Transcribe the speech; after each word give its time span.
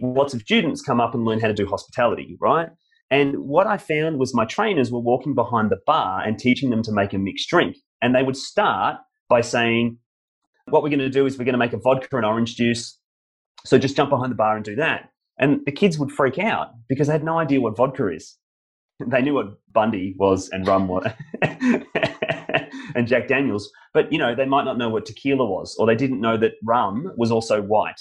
lots 0.00 0.34
of 0.34 0.42
students 0.42 0.82
come 0.82 1.00
up 1.00 1.14
and 1.14 1.24
learn 1.24 1.40
how 1.40 1.48
to 1.48 1.54
do 1.54 1.66
hospitality, 1.66 2.36
right? 2.40 2.68
And 3.10 3.36
what 3.38 3.66
I 3.66 3.78
found 3.78 4.18
was 4.18 4.34
my 4.34 4.44
trainers 4.44 4.90
were 4.90 5.00
walking 5.00 5.34
behind 5.34 5.70
the 5.70 5.78
bar 5.86 6.22
and 6.22 6.38
teaching 6.38 6.70
them 6.70 6.82
to 6.82 6.92
make 6.92 7.12
a 7.12 7.18
mixed 7.18 7.48
drink. 7.48 7.76
And 8.02 8.14
they 8.14 8.22
would 8.22 8.36
start 8.36 8.96
by 9.28 9.40
saying, 9.40 9.98
What 10.68 10.82
we're 10.82 10.90
going 10.90 10.98
to 10.98 11.10
do 11.10 11.26
is 11.26 11.38
we're 11.38 11.44
going 11.44 11.54
to 11.54 11.58
make 11.58 11.72
a 11.72 11.78
vodka 11.78 12.16
and 12.16 12.26
orange 12.26 12.56
juice. 12.56 12.98
So 13.64 13.78
just 13.78 13.96
jump 13.96 14.10
behind 14.10 14.32
the 14.32 14.36
bar 14.36 14.56
and 14.56 14.64
do 14.64 14.76
that. 14.76 15.10
And 15.38 15.60
the 15.66 15.72
kids 15.72 15.98
would 15.98 16.10
freak 16.10 16.38
out 16.38 16.68
because 16.88 17.06
they 17.06 17.12
had 17.12 17.24
no 17.24 17.38
idea 17.38 17.60
what 17.60 17.76
vodka 17.76 18.08
is. 18.08 18.36
They 18.98 19.22
knew 19.22 19.34
what 19.34 19.58
Bundy 19.72 20.14
was 20.18 20.48
and 20.48 20.66
rum 20.66 20.88
was 20.88 21.06
and 22.94 23.06
Jack 23.06 23.28
Daniels, 23.28 23.70
but 23.92 24.10
you 24.10 24.18
know, 24.18 24.34
they 24.34 24.46
might 24.46 24.64
not 24.64 24.78
know 24.78 24.88
what 24.88 25.04
tequila 25.04 25.44
was, 25.44 25.76
or 25.78 25.86
they 25.86 25.94
didn't 25.94 26.20
know 26.20 26.38
that 26.38 26.52
rum 26.64 27.12
was 27.16 27.30
also 27.30 27.60
white. 27.60 28.00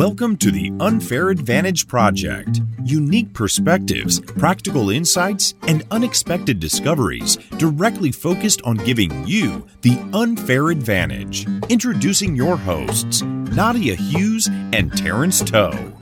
Welcome 0.00 0.38
to 0.38 0.50
the 0.50 0.72
Unfair 0.80 1.28
Advantage 1.28 1.86
Project. 1.86 2.62
Unique 2.82 3.34
perspectives, 3.34 4.18
practical 4.18 4.88
insights, 4.88 5.52
and 5.68 5.86
unexpected 5.90 6.58
discoveries 6.58 7.36
directly 7.58 8.10
focused 8.10 8.62
on 8.62 8.78
giving 8.78 9.28
you 9.28 9.66
the 9.82 9.98
unfair 10.14 10.70
advantage. 10.70 11.46
Introducing 11.68 12.34
your 12.34 12.56
hosts, 12.56 13.20
Nadia 13.20 13.94
Hughes 13.94 14.48
and 14.72 14.90
Terrence 14.96 15.42
Toe. 15.42 15.92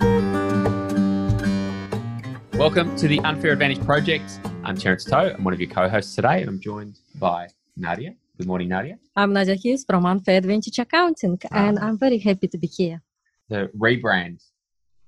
Welcome 2.53 2.95
to 2.98 3.09
the 3.09 3.19
Unfair 3.25 3.51
Advantage 3.51 3.84
Project. 3.84 4.39
I'm 4.62 4.77
Terrence 4.77 5.06
Toe. 5.06 5.34
I'm 5.37 5.42
one 5.42 5.55
of 5.55 5.61
your 5.61 5.70
co 5.70 5.89
hosts 5.89 6.15
today, 6.15 6.42
and 6.42 6.48
I'm 6.48 6.61
joined 6.61 7.01
by 7.17 7.48
Nadia. 7.77 8.15
Good 8.37 8.47
morning, 8.47 8.69
Nadia. 8.69 8.97
I'm 9.17 9.33
Nadia 9.33 9.56
Hughes 9.56 9.84
from 9.84 10.06
Unfair 10.06 10.39
Advantage 10.39 10.78
Accounting, 10.78 11.41
ah. 11.47 11.48
and 11.51 11.80
I'm 11.80 11.98
very 11.98 12.19
happy 12.19 12.47
to 12.47 12.56
be 12.56 12.69
here. 12.69 13.03
The 13.48 13.70
rebrand, 13.79 14.42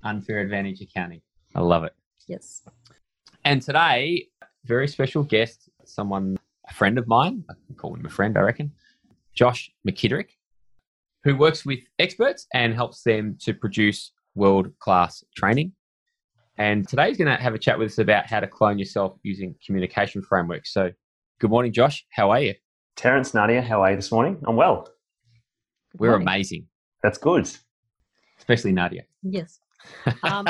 Unfair 0.03 0.39
Advantage 0.41 0.81
Accounting. 0.81 1.21
I 1.55 1.61
love 1.61 1.85
it. 1.85 1.93
Yes. 2.27 2.63
And 3.45 3.61
today, 3.61 4.29
very 4.65 4.89
special 4.89 5.23
guest, 5.23 5.69
someone, 5.85 6.39
a 6.69 6.75
friend 6.75 6.99
of 6.99 7.07
mine, 7.07 7.45
I 7.51 7.55
can 7.67 7.75
call 7.77 7.95
him 7.95 8.07
a 8.07 8.11
friend, 8.11 8.37
I 8.39 8.43
reckon, 8.43 8.73
Josh 9.35 9.71
McKitterick, 9.89 10.31
who 11.25 11.37
works 11.37 11.67
with 11.67 11.81
experts 11.99 12.47
and 12.55 12.75
helps 12.75 13.03
them 13.03 13.37
to 13.43 13.53
produce 13.53 14.13
world 14.35 14.69
class 14.79 15.23
training. 15.37 15.73
And 16.57 16.87
today 16.89 17.09
he's 17.09 17.17
going 17.17 17.35
to 17.35 17.43
have 17.43 17.55
a 17.55 17.59
chat 17.59 17.79
with 17.79 17.93
us 17.93 17.99
about 17.99 18.27
how 18.27 18.41
to 18.41 18.47
clone 18.47 18.79
yourself 18.79 19.17
using 19.23 19.55
communication 19.65 20.23
frameworks. 20.23 20.73
So, 20.73 20.91
good 21.41 21.51
morning, 21.51 21.73
Josh. 21.73 22.05
How 22.11 22.31
are 22.31 22.41
you? 22.41 22.55
Terrence, 22.97 23.33
Nadia, 23.33 23.63
how 23.63 23.83
are 23.83 23.91
you 23.91 23.97
this 23.97 24.13
morning? 24.13 24.43
I'm 24.47 24.57
well. 24.57 24.83
Good 25.93 26.01
We're 26.01 26.11
morning. 26.11 26.29
amazing. 26.29 26.67
That's 27.03 27.17
good. 27.19 27.51
Especially 28.41 28.73
Nadia. 28.73 29.05
Yes. 29.23 29.61
Um, 30.23 30.47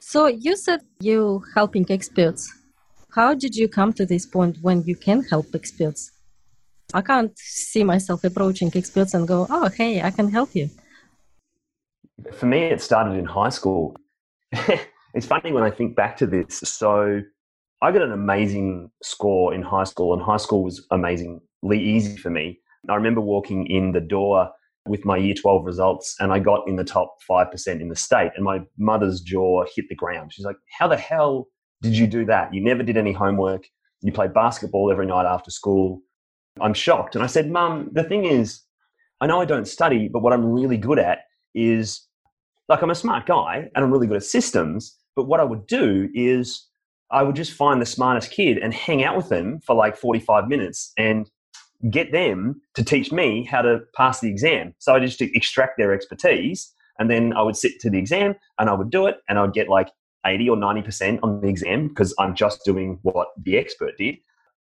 so, 0.00 0.26
you 0.26 0.56
said 0.56 0.80
you 1.00 1.44
helping 1.54 1.86
experts. 1.88 2.52
How 3.14 3.34
did 3.34 3.54
you 3.54 3.68
come 3.68 3.92
to 3.94 4.04
this 4.04 4.26
point 4.26 4.58
when 4.60 4.82
you 4.84 4.96
can 4.96 5.22
help 5.22 5.46
experts? 5.54 6.10
I 6.94 7.02
can't 7.02 7.32
see 7.38 7.84
myself 7.84 8.24
approaching 8.24 8.70
experts 8.74 9.14
and 9.14 9.26
go, 9.26 9.46
oh, 9.48 9.68
hey, 9.68 10.02
I 10.02 10.10
can 10.10 10.28
help 10.28 10.54
you. 10.54 10.68
For 12.32 12.46
me, 12.46 12.64
it 12.64 12.80
started 12.80 13.12
in 13.12 13.24
high 13.24 13.48
school. 13.48 13.96
it's 15.14 15.26
funny 15.26 15.52
when 15.52 15.62
I 15.62 15.70
think 15.70 15.96
back 15.96 16.16
to 16.18 16.26
this. 16.26 16.58
So 16.64 17.20
I 17.80 17.92
got 17.92 18.02
an 18.02 18.12
amazing 18.12 18.90
score 19.02 19.54
in 19.54 19.62
high 19.62 19.84
school, 19.84 20.12
and 20.12 20.22
high 20.22 20.36
school 20.36 20.62
was 20.64 20.86
amazingly 20.90 21.80
easy 21.80 22.16
for 22.16 22.30
me. 22.30 22.60
I 22.88 22.94
remember 22.94 23.20
walking 23.20 23.66
in 23.66 23.92
the 23.92 24.00
door 24.00 24.50
with 24.86 25.04
my 25.04 25.16
year 25.16 25.34
12 25.34 25.64
results, 25.64 26.16
and 26.18 26.32
I 26.32 26.38
got 26.38 26.66
in 26.66 26.76
the 26.76 26.84
top 26.84 27.16
5% 27.28 27.80
in 27.80 27.88
the 27.88 27.96
state, 27.96 28.32
and 28.34 28.44
my 28.44 28.60
mother's 28.78 29.20
jaw 29.20 29.64
hit 29.74 29.86
the 29.88 29.94
ground. 29.94 30.32
She's 30.32 30.44
like, 30.44 30.56
How 30.78 30.88
the 30.88 30.96
hell 30.96 31.48
did 31.82 31.96
you 31.96 32.06
do 32.06 32.24
that? 32.26 32.52
You 32.52 32.62
never 32.62 32.82
did 32.82 32.96
any 32.96 33.12
homework. 33.12 33.64
You 34.02 34.12
played 34.12 34.34
basketball 34.34 34.90
every 34.90 35.06
night 35.06 35.26
after 35.26 35.50
school. 35.50 36.00
I'm 36.60 36.74
shocked. 36.74 37.14
And 37.14 37.24
I 37.24 37.28
said, 37.28 37.50
Mum, 37.50 37.90
the 37.92 38.04
thing 38.04 38.24
is, 38.24 38.62
I 39.20 39.26
know 39.26 39.40
I 39.40 39.44
don't 39.44 39.68
study, 39.68 40.08
but 40.08 40.22
what 40.22 40.32
I'm 40.32 40.44
really 40.44 40.76
good 40.76 40.98
at 40.98 41.20
is 41.54 42.06
like 42.68 42.82
I'm 42.82 42.90
a 42.90 42.94
smart 42.94 43.26
guy 43.26 43.68
and 43.74 43.84
I'm 43.84 43.92
really 43.92 44.06
good 44.06 44.16
at 44.16 44.24
systems. 44.24 44.96
But 45.14 45.28
what 45.28 45.40
I 45.40 45.44
would 45.44 45.66
do 45.66 46.08
is 46.14 46.66
I 47.10 47.22
would 47.22 47.36
just 47.36 47.52
find 47.52 47.80
the 47.80 47.86
smartest 47.86 48.30
kid 48.30 48.58
and 48.58 48.72
hang 48.72 49.04
out 49.04 49.16
with 49.16 49.28
them 49.28 49.60
for 49.64 49.76
like 49.76 49.96
45 49.96 50.48
minutes 50.48 50.92
and 50.96 51.30
get 51.90 52.12
them 52.12 52.60
to 52.74 52.84
teach 52.84 53.12
me 53.12 53.44
how 53.44 53.62
to 53.62 53.80
pass 53.96 54.20
the 54.20 54.28
exam. 54.28 54.74
So 54.78 54.94
I 54.94 55.00
just 55.00 55.20
extract 55.20 55.78
their 55.78 55.92
expertise 55.92 56.72
and 56.98 57.10
then 57.10 57.32
I 57.32 57.42
would 57.42 57.56
sit 57.56 57.80
to 57.80 57.90
the 57.90 57.98
exam 57.98 58.34
and 58.58 58.70
I 58.70 58.74
would 58.74 58.90
do 58.90 59.06
it 59.06 59.16
and 59.28 59.38
I 59.38 59.42
would 59.42 59.54
get 59.54 59.68
like 59.68 59.90
80 60.24 60.50
or 60.50 60.56
90% 60.56 61.18
on 61.22 61.40
the 61.40 61.48
exam 61.48 61.88
because 61.88 62.14
I'm 62.18 62.34
just 62.34 62.64
doing 62.64 62.98
what 63.02 63.28
the 63.42 63.56
expert 63.56 63.96
did. 63.98 64.16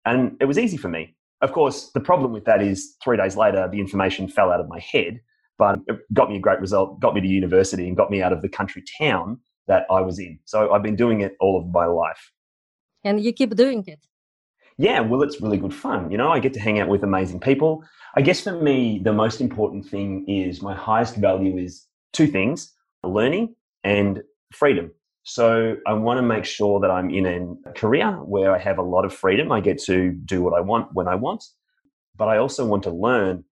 And 0.04 0.36
it 0.40 0.44
was 0.44 0.58
easy 0.58 0.76
for 0.76 0.88
me. 0.88 1.14
Of 1.40 1.52
course, 1.52 1.90
the 1.92 2.00
problem 2.00 2.32
with 2.32 2.44
that 2.44 2.62
is 2.62 2.96
three 3.02 3.16
days 3.16 3.36
later, 3.36 3.68
the 3.70 3.80
information 3.80 4.28
fell 4.28 4.52
out 4.52 4.60
of 4.60 4.68
my 4.68 4.78
head 4.78 5.20
but 5.60 5.78
it 5.88 5.98
got 6.14 6.30
me 6.30 6.36
a 6.36 6.40
great 6.40 6.58
result, 6.58 6.98
got 7.00 7.14
me 7.14 7.20
to 7.20 7.28
university, 7.28 7.86
and 7.86 7.94
got 7.94 8.10
me 8.10 8.22
out 8.22 8.32
of 8.32 8.40
the 8.40 8.48
country 8.48 8.82
town 8.98 9.38
that 9.68 9.84
I 9.90 10.00
was 10.00 10.18
in. 10.18 10.38
So 10.46 10.72
I've 10.72 10.82
been 10.82 10.96
doing 10.96 11.20
it 11.20 11.36
all 11.38 11.60
of 11.60 11.70
my 11.70 11.84
life. 11.84 12.32
And 13.04 13.22
you 13.22 13.34
keep 13.34 13.54
doing 13.54 13.84
it? 13.86 14.00
Yeah, 14.80 15.00
well, 15.00 15.20
it's 15.20 15.42
really 15.42 15.58
good 15.58 15.74
fun. 15.74 16.10
You 16.10 16.16
know, 16.16 16.30
I 16.30 16.38
get 16.38 16.54
to 16.54 16.60
hang 16.60 16.80
out 16.80 16.88
with 16.88 17.04
amazing 17.04 17.40
people. 17.40 17.84
I 18.16 18.22
guess 18.22 18.40
for 18.40 18.58
me, 18.58 18.98
the 19.04 19.12
most 19.12 19.42
important 19.42 19.84
thing 19.84 20.24
is 20.26 20.62
my 20.62 20.74
highest 20.74 21.16
value 21.16 21.58
is 21.58 21.86
two 22.14 22.26
things 22.26 22.72
learning 23.04 23.54
and 23.84 24.22
freedom. 24.54 24.90
So 25.22 25.76
I 25.86 25.92
want 25.92 26.16
to 26.16 26.22
make 26.22 26.46
sure 26.46 26.80
that 26.80 26.90
I'm 26.90 27.10
in 27.10 27.58
a 27.66 27.72
career 27.72 28.12
where 28.24 28.56
I 28.56 28.58
have 28.58 28.78
a 28.78 28.82
lot 28.82 29.04
of 29.04 29.12
freedom. 29.12 29.52
I 29.52 29.60
get 29.60 29.78
to 29.82 30.12
do 30.12 30.40
what 30.40 30.54
I 30.54 30.62
want 30.62 30.94
when 30.94 31.08
I 31.08 31.14
want, 31.14 31.44
but 32.16 32.28
I 32.28 32.38
also 32.38 32.64
want 32.64 32.82
to 32.84 32.90
learn 32.90 33.44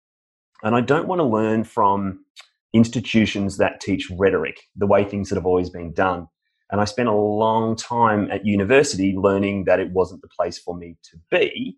and 0.63 0.75
I 0.75 0.79
don't 0.79 1.09
want 1.09 1.19
to 1.19 1.25
learn 1.25 1.65
from 1.65 2.23
institutions 2.71 3.57
that 3.57 3.81
teach 3.81 4.09
rhetoric, 4.17 4.61
the 4.77 4.87
way 4.87 5.03
things 5.03 5.27
that 5.27 5.35
have 5.35 5.45
always 5.45 5.69
been 5.69 5.91
done. 5.91 6.29
And 6.69 6.81
I 6.81 6.85
spent 6.85 7.07
a 7.07 7.13
long 7.13 7.75
time 7.75 8.29
at 8.29 8.45
university 8.45 9.15
learning 9.15 9.65
that 9.65 9.79
it 9.79 9.91
wasn't 9.91 10.21
the 10.21 10.27
place 10.27 10.57
for 10.57 10.75
me 10.75 10.97
to 11.03 11.17
be. 11.31 11.77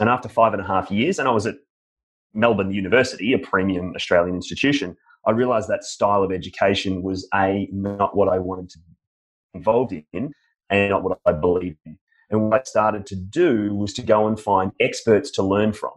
And 0.00 0.08
after 0.08 0.28
five 0.28 0.52
and 0.52 0.62
a 0.62 0.66
half 0.66 0.90
years, 0.90 1.18
and 1.18 1.28
I 1.28 1.32
was 1.32 1.46
at 1.46 1.56
Melbourne 2.32 2.70
University, 2.70 3.32
a 3.32 3.38
premium 3.38 3.92
Australian 3.94 4.34
institution, 4.34 4.96
I 5.26 5.32
realized 5.32 5.68
that 5.68 5.84
style 5.84 6.22
of 6.22 6.32
education 6.32 7.02
was 7.02 7.28
A, 7.34 7.68
not 7.72 8.16
what 8.16 8.28
I 8.28 8.38
wanted 8.38 8.70
to 8.70 8.78
be 8.78 8.94
involved 9.54 9.92
in, 10.12 10.32
and 10.70 10.90
not 10.90 11.02
what 11.02 11.18
I 11.26 11.32
believed 11.32 11.78
in. 11.84 11.98
And 12.30 12.50
what 12.50 12.60
I 12.60 12.62
started 12.64 13.06
to 13.06 13.16
do 13.16 13.74
was 13.74 13.92
to 13.94 14.02
go 14.02 14.26
and 14.26 14.38
find 14.38 14.72
experts 14.80 15.30
to 15.32 15.42
learn 15.42 15.72
from. 15.72 15.92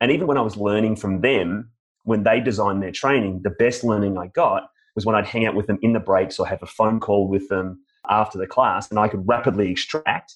And 0.00 0.10
even 0.10 0.26
when 0.26 0.38
I 0.38 0.42
was 0.42 0.56
learning 0.56 0.96
from 0.96 1.20
them, 1.20 1.70
when 2.04 2.24
they 2.24 2.40
designed 2.40 2.82
their 2.82 2.90
training, 2.92 3.42
the 3.44 3.50
best 3.50 3.84
learning 3.84 4.18
I 4.18 4.28
got 4.28 4.68
was 4.94 5.06
when 5.06 5.14
I'd 5.14 5.26
hang 5.26 5.46
out 5.46 5.54
with 5.54 5.66
them 5.66 5.78
in 5.82 5.92
the 5.92 6.00
breaks 6.00 6.38
or 6.38 6.46
have 6.46 6.62
a 6.62 6.66
phone 6.66 7.00
call 7.00 7.28
with 7.28 7.48
them 7.48 7.82
after 8.08 8.38
the 8.38 8.46
class 8.46 8.90
and 8.90 8.98
I 8.98 9.08
could 9.08 9.26
rapidly 9.26 9.70
extract 9.70 10.34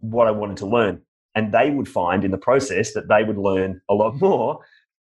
what 0.00 0.26
I 0.26 0.30
wanted 0.30 0.56
to 0.58 0.66
learn. 0.66 1.02
And 1.34 1.52
they 1.52 1.70
would 1.70 1.88
find 1.88 2.24
in 2.24 2.30
the 2.30 2.38
process 2.38 2.92
that 2.94 3.08
they 3.08 3.24
would 3.24 3.38
learn 3.38 3.80
a 3.88 3.94
lot 3.94 4.14
more 4.20 4.60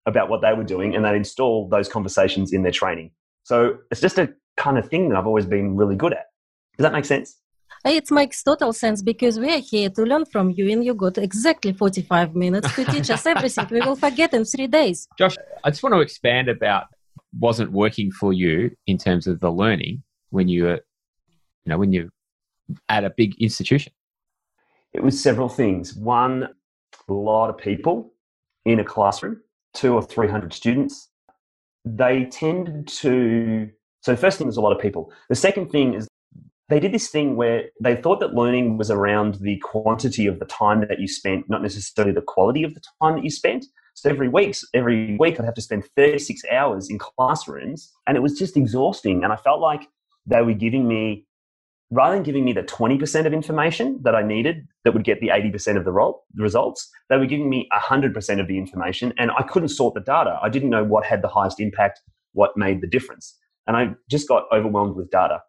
about 0.06 0.28
what 0.28 0.40
they 0.40 0.52
were 0.52 0.64
doing 0.64 0.94
and 0.94 1.04
they'd 1.04 1.16
install 1.16 1.68
those 1.68 1.88
conversations 1.88 2.52
in 2.52 2.62
their 2.62 2.72
training. 2.72 3.10
So 3.42 3.78
it's 3.90 4.00
just 4.00 4.18
a 4.18 4.32
kind 4.56 4.78
of 4.78 4.88
thing 4.88 5.08
that 5.08 5.18
I've 5.18 5.26
always 5.26 5.46
been 5.46 5.76
really 5.76 5.96
good 5.96 6.12
at. 6.12 6.26
Does 6.76 6.84
that 6.84 6.92
make 6.92 7.04
sense? 7.04 7.36
It 7.84 8.10
makes 8.10 8.42
total 8.42 8.72
sense 8.72 9.00
because 9.02 9.38
we 9.38 9.52
are 9.52 9.60
here 9.60 9.88
to 9.90 10.02
learn 10.02 10.24
from 10.24 10.50
you, 10.50 10.68
and 10.70 10.84
you 10.84 10.92
got 10.94 11.18
exactly 11.18 11.72
45 11.72 12.34
minutes 12.34 12.74
to 12.74 12.84
teach 12.84 13.10
us 13.10 13.24
everything. 13.26 13.66
we 13.70 13.80
will 13.80 13.94
forget 13.94 14.34
in 14.34 14.44
three 14.44 14.66
days. 14.66 15.06
Josh, 15.16 15.36
I 15.62 15.70
just 15.70 15.82
want 15.84 15.94
to 15.94 16.00
expand 16.00 16.48
about 16.48 16.86
wasn't 17.38 17.72
working 17.72 18.10
for 18.10 18.32
you 18.32 18.70
in 18.86 18.98
terms 18.98 19.26
of 19.26 19.40
the 19.40 19.50
learning 19.50 20.02
when 20.30 20.48
you 20.48 20.64
were, 20.64 20.80
you 21.64 21.70
know, 21.70 21.78
when 21.78 21.92
you 21.92 22.10
at 22.88 23.04
a 23.04 23.10
big 23.10 23.40
institution. 23.40 23.92
It 24.92 25.02
was 25.02 25.20
several 25.20 25.48
things. 25.48 25.94
One, 25.94 26.48
a 27.08 27.12
lot 27.12 27.50
of 27.50 27.58
people 27.58 28.12
in 28.64 28.80
a 28.80 28.84
classroom, 28.84 29.40
two 29.74 29.94
or 29.94 30.02
three 30.02 30.28
hundred 30.28 30.52
students. 30.52 31.10
They 31.84 32.24
tended 32.24 32.88
to. 32.88 33.70
So 34.00 34.12
the 34.12 34.16
first 34.16 34.38
thing 34.38 34.48
is 34.48 34.56
a 34.56 34.60
lot 34.60 34.72
of 34.72 34.80
people. 34.80 35.12
The 35.28 35.34
second 35.34 35.70
thing 35.70 35.94
is 35.94 36.08
they 36.68 36.80
did 36.80 36.92
this 36.92 37.08
thing 37.08 37.36
where 37.36 37.66
they 37.80 37.96
thought 37.96 38.20
that 38.20 38.34
learning 38.34 38.76
was 38.76 38.90
around 38.90 39.36
the 39.36 39.58
quantity 39.58 40.26
of 40.26 40.38
the 40.38 40.46
time 40.46 40.80
that 40.80 40.98
you 40.98 41.06
spent, 41.06 41.48
not 41.48 41.62
necessarily 41.62 42.12
the 42.12 42.22
quality 42.22 42.64
of 42.64 42.74
the 42.74 42.80
time 43.00 43.14
that 43.16 43.24
you 43.24 43.30
spent. 43.30 43.66
So 43.96 44.10
every 44.10 44.28
week, 44.28 44.54
every 44.74 45.16
week, 45.16 45.40
I'd 45.40 45.46
have 45.46 45.54
to 45.54 45.62
spend 45.62 45.84
36 45.96 46.42
hours 46.52 46.90
in 46.90 46.98
classrooms, 46.98 47.90
and 48.06 48.14
it 48.14 48.20
was 48.20 48.38
just 48.38 48.54
exhausting. 48.54 49.24
And 49.24 49.32
I 49.32 49.36
felt 49.36 49.58
like 49.58 49.88
they 50.26 50.42
were 50.42 50.52
giving 50.52 50.86
me 50.86 51.26
rather 51.90 52.14
than 52.14 52.22
giving 52.22 52.44
me 52.44 52.52
the 52.52 52.62
20% 52.62 53.26
of 53.26 53.32
information 53.32 54.00
that 54.02 54.14
I 54.14 54.22
needed 54.22 54.66
that 54.84 54.92
would 54.92 55.04
get 55.04 55.20
the 55.20 55.28
80% 55.28 55.78
of 55.78 55.84
the, 55.84 55.92
the 56.34 56.42
results, 56.42 56.90
they 57.08 57.16
were 57.16 57.26
giving 57.26 57.48
me 57.48 57.68
100% 57.72 58.40
of 58.40 58.48
the 58.48 58.58
information 58.58 59.14
and 59.18 59.30
I 59.30 59.42
couldn't 59.42 59.68
sort 59.68 59.94
the 59.94 60.00
data. 60.00 60.38
I 60.42 60.48
didn't 60.48 60.70
know 60.70 60.82
what 60.82 61.04
had 61.04 61.22
the 61.22 61.28
highest 61.28 61.60
impact, 61.60 62.00
what 62.32 62.56
made 62.56 62.80
the 62.80 62.88
difference. 62.88 63.38
And 63.68 63.76
I 63.76 63.94
just 64.10 64.26
got 64.26 64.46
overwhelmed 64.52 64.96
with 64.96 65.12
data. 65.12 65.42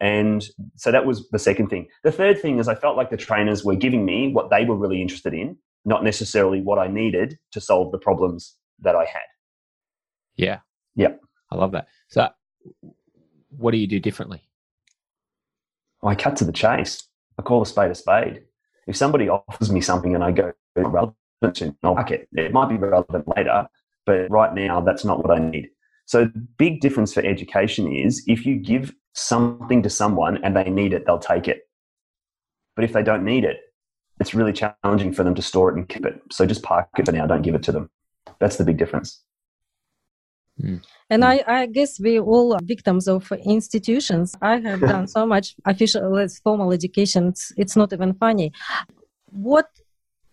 And 0.00 0.44
so 0.76 0.90
that 0.90 1.06
was 1.06 1.28
the 1.30 1.38
second 1.38 1.68
thing. 1.68 1.86
The 2.02 2.10
third 2.10 2.40
thing 2.40 2.58
is 2.58 2.66
I 2.66 2.74
felt 2.74 2.96
like 2.96 3.10
the 3.10 3.16
trainers 3.16 3.64
were 3.64 3.76
giving 3.76 4.04
me 4.04 4.32
what 4.32 4.50
they 4.50 4.64
were 4.64 4.76
really 4.76 5.00
interested 5.00 5.34
in, 5.34 5.56
not 5.84 6.04
necessarily 6.04 6.60
what 6.60 6.78
I 6.78 6.88
needed 6.88 7.38
to 7.52 7.60
solve 7.60 7.92
the 7.92 7.98
problems 7.98 8.56
that 8.80 8.94
I 8.94 9.04
had. 9.04 9.22
Yeah. 10.36 10.60
Yep. 10.96 11.20
I 11.50 11.56
love 11.56 11.72
that. 11.72 11.88
So, 12.08 12.28
what 13.50 13.72
do 13.72 13.78
you 13.78 13.86
do 13.86 14.00
differently? 14.00 14.42
I 16.02 16.14
cut 16.14 16.36
to 16.36 16.44
the 16.44 16.52
chase. 16.52 17.02
I 17.38 17.42
call 17.42 17.62
a 17.62 17.66
spade 17.66 17.90
a 17.90 17.94
spade. 17.94 18.42
If 18.86 18.96
somebody 18.96 19.28
offers 19.28 19.70
me 19.70 19.80
something 19.80 20.14
and 20.14 20.24
I 20.24 20.32
go 20.32 20.52
relevant 20.76 21.14
to, 21.54 21.74
I'll 21.82 21.94
like 21.94 22.10
it. 22.10 22.28
It 22.32 22.52
might 22.52 22.68
be 22.68 22.76
relevant 22.76 23.26
later, 23.36 23.66
but 24.06 24.30
right 24.30 24.54
now 24.54 24.80
that's 24.80 25.04
not 25.04 25.22
what 25.22 25.36
I 25.36 25.38
need. 25.38 25.68
So, 26.06 26.24
the 26.24 26.46
big 26.58 26.80
difference 26.80 27.12
for 27.12 27.24
education 27.24 27.92
is 27.92 28.22
if 28.26 28.46
you 28.46 28.56
give 28.56 28.92
something 29.14 29.82
to 29.82 29.90
someone 29.90 30.42
and 30.42 30.56
they 30.56 30.70
need 30.70 30.92
it, 30.92 31.04
they'll 31.06 31.18
take 31.18 31.48
it. 31.48 31.62
But 32.76 32.84
if 32.84 32.92
they 32.92 33.02
don't 33.02 33.24
need 33.24 33.44
it, 33.44 33.58
it's 34.20 34.34
really 34.34 34.52
challenging 34.52 35.12
for 35.12 35.24
them 35.24 35.34
to 35.34 35.42
store 35.42 35.70
it 35.70 35.76
and 35.76 35.88
keep 35.88 36.04
it. 36.04 36.20
So 36.30 36.46
just 36.46 36.62
park 36.62 36.88
it 36.98 37.06
for 37.06 37.12
now, 37.12 37.26
don't 37.26 37.42
give 37.42 37.54
it 37.54 37.62
to 37.64 37.72
them. 37.72 37.90
That's 38.38 38.56
the 38.56 38.64
big 38.64 38.76
difference. 38.76 39.22
Mm. 40.62 40.82
And 41.08 41.24
I, 41.24 41.42
I, 41.46 41.66
guess 41.66 41.98
we 41.98 42.20
all 42.20 42.52
are 42.52 42.60
victims 42.62 43.08
of 43.08 43.32
institutions. 43.44 44.36
I 44.42 44.58
have 44.58 44.80
done 44.80 45.06
so 45.16 45.26
much 45.26 45.54
official, 45.64 46.28
formal 46.44 46.72
education. 46.72 47.28
It's, 47.28 47.52
it's 47.56 47.76
not 47.76 47.92
even 47.92 48.12
funny. 48.14 48.52
What 49.30 49.68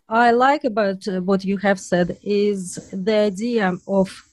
I 0.09 0.31
like 0.31 0.65
about 0.65 1.07
uh, 1.07 1.21
what 1.21 1.45
you 1.45 1.57
have 1.57 1.79
said 1.79 2.17
is 2.23 2.89
the 2.91 3.15
idea 3.15 3.73
of 3.87 4.23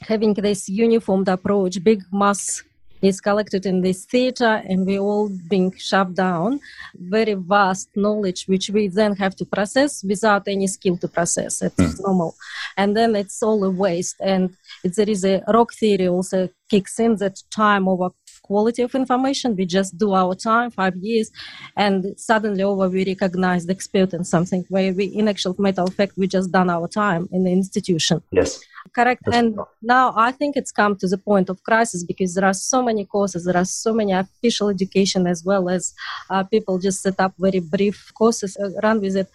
having 0.00 0.34
this 0.34 0.68
uniformed 0.68 1.28
approach, 1.28 1.82
big 1.84 2.02
mass 2.10 2.62
is 3.02 3.20
collected 3.20 3.66
in 3.66 3.82
this 3.82 4.04
theater 4.04 4.62
and 4.68 4.86
we 4.86 4.98
all 4.98 5.28
being 5.50 5.72
shoved 5.76 6.16
down. 6.16 6.60
Very 6.94 7.34
vast 7.34 7.88
knowledge 7.96 8.46
which 8.46 8.70
we 8.70 8.88
then 8.88 9.16
have 9.16 9.34
to 9.36 9.44
process 9.44 10.04
without 10.04 10.46
any 10.46 10.68
skill 10.68 10.96
to 10.98 11.08
process. 11.08 11.62
It's 11.62 11.74
mm. 11.74 12.00
normal. 12.00 12.36
And 12.76 12.96
then 12.96 13.16
it's 13.16 13.42
all 13.42 13.64
a 13.64 13.70
waste. 13.70 14.16
And 14.20 14.56
it, 14.84 14.94
there 14.96 15.10
is 15.10 15.24
a 15.24 15.42
rock 15.48 15.74
theory 15.74 16.08
also 16.08 16.48
kicks 16.70 16.98
in 16.98 17.16
that 17.16 17.42
time 17.50 17.88
over 17.88 18.10
quality 18.42 18.82
of 18.82 18.94
information. 18.94 19.56
We 19.56 19.66
just 19.66 19.96
do 19.96 20.12
our 20.12 20.34
time 20.34 20.70
five 20.70 20.96
years 20.96 21.30
and 21.76 22.18
suddenly 22.18 22.62
over 22.62 22.88
we 22.88 23.04
recognize 23.04 23.66
the 23.66 23.72
expert 23.72 24.12
in 24.12 24.24
something 24.24 24.64
where 24.68 24.92
we 24.92 25.04
in 25.06 25.28
actual 25.28 25.54
matter 25.58 25.82
of 25.82 25.94
fact 25.94 26.12
we 26.16 26.26
just 26.26 26.50
done 26.52 26.70
our 26.70 26.88
time 26.88 27.28
in 27.32 27.44
the 27.44 27.52
institution. 27.52 28.22
Yes. 28.30 28.60
Correct. 28.94 29.22
And 29.32 29.58
now 29.80 30.12
i 30.16 30.30
think 30.32 30.56
it's 30.56 30.72
come 30.72 30.94
to 30.96 31.06
the 31.12 31.18
point 31.18 31.48
of 31.48 31.62
crisis 31.62 32.04
because 32.04 32.34
there 32.34 32.44
are 32.44 32.58
so 32.72 32.82
many 32.82 33.04
courses 33.04 33.44
there 33.44 33.56
are 33.56 33.64
so 33.64 33.90
many 34.00 34.12
official 34.12 34.68
education 34.68 35.26
as 35.26 35.44
well 35.44 35.68
as 35.68 35.94
uh, 36.30 36.42
people 36.54 36.78
just 36.78 37.00
set 37.02 37.18
up 37.18 37.32
very 37.38 37.60
brief 37.60 38.12
courses 38.14 38.56
uh, 38.56 38.70
run 38.82 39.00
with 39.00 39.16
it. 39.16 39.28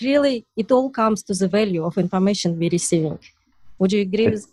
Really 0.00 0.46
it 0.56 0.70
all 0.70 0.90
comes 0.90 1.22
to 1.24 1.34
the 1.34 1.48
value 1.48 1.84
of 1.84 1.98
information 1.98 2.58
we're 2.58 2.76
receiving. 2.80 3.18
Would 3.78 3.92
you 3.92 4.02
agree 4.02 4.28
with 4.28 4.46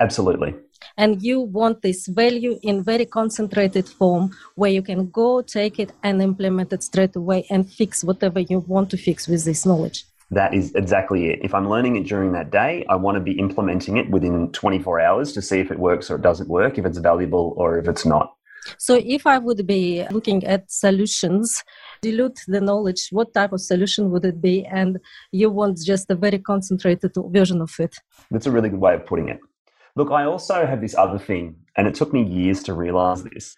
absolutely 0.00 0.54
and 0.96 1.22
you 1.22 1.40
want 1.40 1.82
this 1.82 2.06
value 2.06 2.58
in 2.62 2.82
very 2.82 3.06
concentrated 3.06 3.88
form 3.88 4.30
where 4.54 4.70
you 4.70 4.82
can 4.82 5.10
go 5.10 5.42
take 5.42 5.78
it 5.78 5.92
and 6.02 6.22
implement 6.22 6.72
it 6.72 6.82
straight 6.82 7.16
away 7.16 7.46
and 7.50 7.70
fix 7.70 8.04
whatever 8.04 8.40
you 8.40 8.60
want 8.60 8.90
to 8.90 8.96
fix 8.96 9.28
with 9.28 9.44
this 9.44 9.64
knowledge 9.66 10.04
that 10.30 10.54
is 10.54 10.74
exactly 10.74 11.26
it. 11.26 11.40
If 11.42 11.54
I'm 11.54 11.68
learning 11.68 11.96
it 11.96 12.06
during 12.06 12.32
that 12.32 12.50
day, 12.50 12.84
I 12.88 12.94
want 12.96 13.16
to 13.16 13.20
be 13.20 13.32
implementing 13.32 13.96
it 13.96 14.08
within 14.10 14.52
24 14.52 15.00
hours 15.00 15.32
to 15.32 15.42
see 15.42 15.58
if 15.58 15.70
it 15.70 15.78
works 15.78 16.10
or 16.10 16.16
it 16.16 16.22
doesn't 16.22 16.48
work, 16.48 16.78
if 16.78 16.86
it's 16.86 16.98
valuable 16.98 17.54
or 17.56 17.78
if 17.78 17.88
it's 17.88 18.06
not. 18.06 18.32
So, 18.78 19.00
if 19.04 19.26
I 19.26 19.38
would 19.38 19.66
be 19.66 20.04
looking 20.10 20.44
at 20.44 20.70
solutions, 20.70 21.64
dilute 22.02 22.40
the 22.46 22.60
knowledge, 22.60 23.08
what 23.10 23.32
type 23.32 23.52
of 23.52 23.60
solution 23.60 24.10
would 24.10 24.24
it 24.24 24.40
be? 24.40 24.66
And 24.66 24.98
you 25.32 25.50
want 25.50 25.78
just 25.78 26.10
a 26.10 26.14
very 26.14 26.38
concentrated 26.38 27.12
version 27.16 27.62
of 27.62 27.74
it. 27.80 27.96
That's 28.30 28.46
a 28.46 28.50
really 28.50 28.68
good 28.68 28.80
way 28.80 28.94
of 28.94 29.06
putting 29.06 29.30
it. 29.30 29.40
Look, 29.96 30.10
I 30.10 30.24
also 30.24 30.66
have 30.66 30.80
this 30.80 30.96
other 30.96 31.18
thing, 31.18 31.56
and 31.76 31.86
it 31.86 31.94
took 31.94 32.12
me 32.12 32.22
years 32.22 32.62
to 32.64 32.74
realize 32.74 33.24
this. 33.24 33.56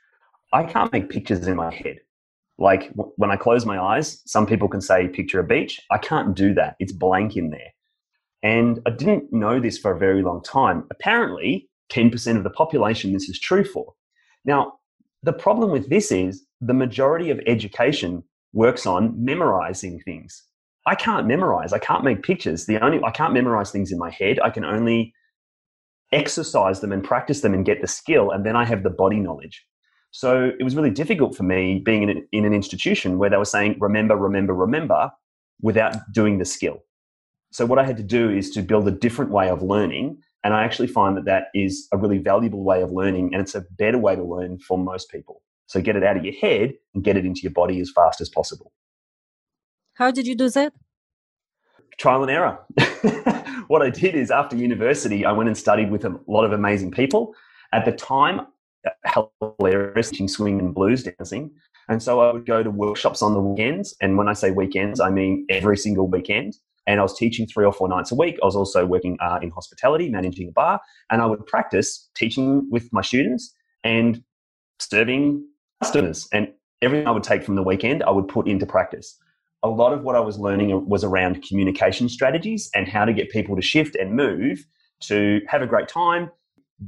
I 0.53 0.65
can't 0.65 0.93
make 0.93 1.09
pictures 1.09 1.47
in 1.47 1.57
my 1.57 1.73
head. 1.75 1.99
Like 2.59 2.91
w- 2.91 3.13
when 3.17 3.31
I 3.31 3.37
close 3.37 3.67
my 3.67 3.81
eyes, 3.81 4.23
some 4.27 4.47
people 4.47 4.69
can 4.69 4.81
say, 4.81 5.09
picture 5.09 5.41
a 5.41 5.45
beach. 5.45 5.81
I 5.91 5.99
can't 5.99 6.35
do 6.35 6.55
that. 6.55 6.77
It's 6.79 6.93
blank 6.93 7.37
in 7.37 7.51
there. 7.51 7.73
And 8.43 8.81
I 8.87 8.91
didn't 8.91 9.33
know 9.33 9.61
this 9.61 9.79
for 9.79 9.93
a 9.93 9.99
very 9.99 10.23
long 10.23 10.43
time. 10.43 10.85
Apparently, 10.91 11.69
10% 11.91 12.37
of 12.37 12.45
the 12.45 12.51
population 12.51 13.13
this 13.13 13.29
is 13.29 13.39
true 13.39 13.65
for. 13.65 13.95
Now, 14.45 14.75
the 15.23 15.33
problem 15.33 15.71
with 15.71 15.89
this 15.89 16.11
is 16.11 16.45
the 16.61 16.75
majority 16.75 17.31
of 17.31 17.41
education 17.47 18.25
works 18.53 18.87
on 18.87 19.15
memorizing 19.25 20.01
things. 20.01 20.43
I 20.87 20.97
can't 20.97 21.29
memorize. 21.29 21.73
I 21.73 21.79
can't 21.79 22.05
make 22.05 22.23
pictures. 22.25 22.67
The 22.67 22.85
only 22.85 23.01
I 23.05 23.11
can't 23.11 23.33
memorize 23.33 23.71
things 23.71 23.93
in 23.93 23.99
my 23.99 24.11
head. 24.11 24.41
I 24.41 24.51
can 24.51 24.65
only 24.65 25.15
exercise 26.13 26.81
them 26.81 26.93
and 26.93 27.03
practice 27.03 27.41
them 27.41 27.55
and 27.55 27.65
get 27.65 27.81
the 27.81 27.89
skill 27.89 28.31
and 28.31 28.45
then 28.45 28.57
I 28.57 28.65
have 28.65 28.83
the 28.83 28.91
body 28.91 29.19
knowledge. 29.19 29.65
So 30.11 30.51
it 30.59 30.63
was 30.63 30.77
really 30.77 30.91
difficult 30.91 31.35
for 31.35 31.43
me 31.43 31.81
being 31.83 32.03
in 32.03 32.11
an, 32.11 32.29
in 32.33 32.45
an 32.45 32.53
institution 32.53 33.19
where 33.19 33.31
they 33.31 33.39
were 33.39 33.47
saying, 33.47 33.77
remember, 33.81 34.15
remember, 34.15 34.55
remember, 34.55 35.11
without 35.63 35.97
doing 36.13 36.39
the 36.39 36.45
skill. 36.45 36.85
So 37.51 37.65
what 37.65 37.79
I 37.79 37.85
had 37.85 37.97
to 37.97 38.03
do 38.03 38.31
is 38.31 38.51
to 38.51 38.63
build 38.63 38.87
a 38.89 38.91
different 38.91 39.31
way 39.31 39.49
of 39.49 39.63
learning. 39.63 40.19
And 40.45 40.53
I 40.55 40.65
actually 40.65 40.89
find 40.89 41.17
that 41.17 41.25
that 41.25 41.45
is 41.55 41.89
a 41.93 41.97
really 41.97 42.19
valuable 42.19 42.63
way 42.63 42.83
of 42.83 42.91
learning. 42.91 43.33
And 43.33 43.41
it's 43.41 43.55
a 43.55 43.65
better 43.79 43.99
way 43.99 44.15
to 44.17 44.23
learn 44.23 44.59
for 44.59 44.77
most 44.77 45.11
people. 45.11 45.43
So 45.67 45.81
get 45.81 45.97
it 45.97 46.03
out 46.03 46.17
of 46.17 46.25
your 46.25 46.35
head 46.35 46.75
and 46.95 47.03
get 47.03 47.17
it 47.17 47.25
into 47.25 47.41
your 47.43 47.53
body 47.53 47.81
as 47.81 47.91
fast 47.91 48.21
as 48.21 48.29
possible. 48.29 48.73
How 49.95 50.11
did 50.11 50.27
you 50.27 50.35
do 50.35 50.51
that? 50.51 50.73
Trial 51.99 52.23
and 52.23 52.31
error. 52.31 52.59
what 53.69 53.83
I 53.83 53.91
did 53.91 54.15
is 54.15 54.31
after 54.31 54.57
university, 54.57 55.25
I 55.25 55.33
went 55.33 55.49
and 55.49 55.57
studied 55.57 55.91
with 55.91 56.05
a 56.05 56.19
lot 56.27 56.45
of 56.45 56.53
amazing 56.53 56.91
people. 56.91 57.35
At 57.73 57.85
the 57.85 57.93
time, 57.93 58.47
hilarious 59.61 60.11
teaching 60.11 60.29
swing 60.29 60.59
and 60.59 60.75
blues 60.75 61.03
dancing. 61.05 61.51
And 61.89 62.03
so 62.03 62.21
I 62.21 62.33
would 62.33 62.47
go 62.47 62.63
to 62.63 62.71
workshops 62.71 63.23
on 63.23 63.35
the 63.35 63.41
weekends. 63.41 63.95
And 64.01 64.17
when 64.17 64.29
I 64.29 64.33
say 64.33 64.51
weekends, 64.51 65.01
I 65.01 65.11
mean 65.11 65.47
every 65.49 65.77
single 65.77 66.09
weekend. 66.09 66.55
And 66.87 66.99
I 66.99 67.03
was 67.03 67.17
teaching 67.17 67.47
three 67.47 67.65
or 67.65 67.73
four 67.73 67.89
nights 67.89 68.11
a 68.11 68.15
week. 68.15 68.39
I 68.43 68.47
was 68.47 68.57
also 68.57 68.85
working 68.85 69.17
uh, 69.21 69.39
in 69.41 69.51
hospitality, 69.51 70.09
managing 70.11 70.49
a 70.49 70.53
bar. 70.53 70.81
And 71.11 71.23
I 71.23 71.27
would 71.27 71.47
practice 71.47 72.09
teaching 72.17 72.69
with 72.71 72.93
my 72.93 73.03
students 73.03 73.55
and 73.85 74.23
serving 74.81 75.47
customers. 75.81 76.29
And 76.33 76.49
everything 76.81 77.07
I 77.07 77.13
would 77.13 77.23
take 77.23 77.45
from 77.45 77.55
the 77.55 77.63
weekend, 77.63 78.03
I 78.03 78.11
would 78.11 78.29
put 78.29 78.49
into 78.49 78.67
practice. 78.67 79.17
A 79.65 79.69
lot 79.69 79.93
of 79.93 80.03
what 80.03 80.17
I 80.17 80.21
was 80.21 80.39
learning 80.39 80.89
was 80.89 81.05
around 81.05 81.43
communication 81.43 82.09
strategies 82.09 82.69
and 82.75 82.89
how 82.89 83.05
to 83.05 83.13
get 83.13 83.31
people 83.31 83.55
to 83.57 83.63
shift 83.63 83.95
and 83.95 84.15
move 84.15 84.65
to 85.03 85.41
have 85.49 85.63
a 85.63 85.67
great 85.67 85.89
time, 85.89 86.31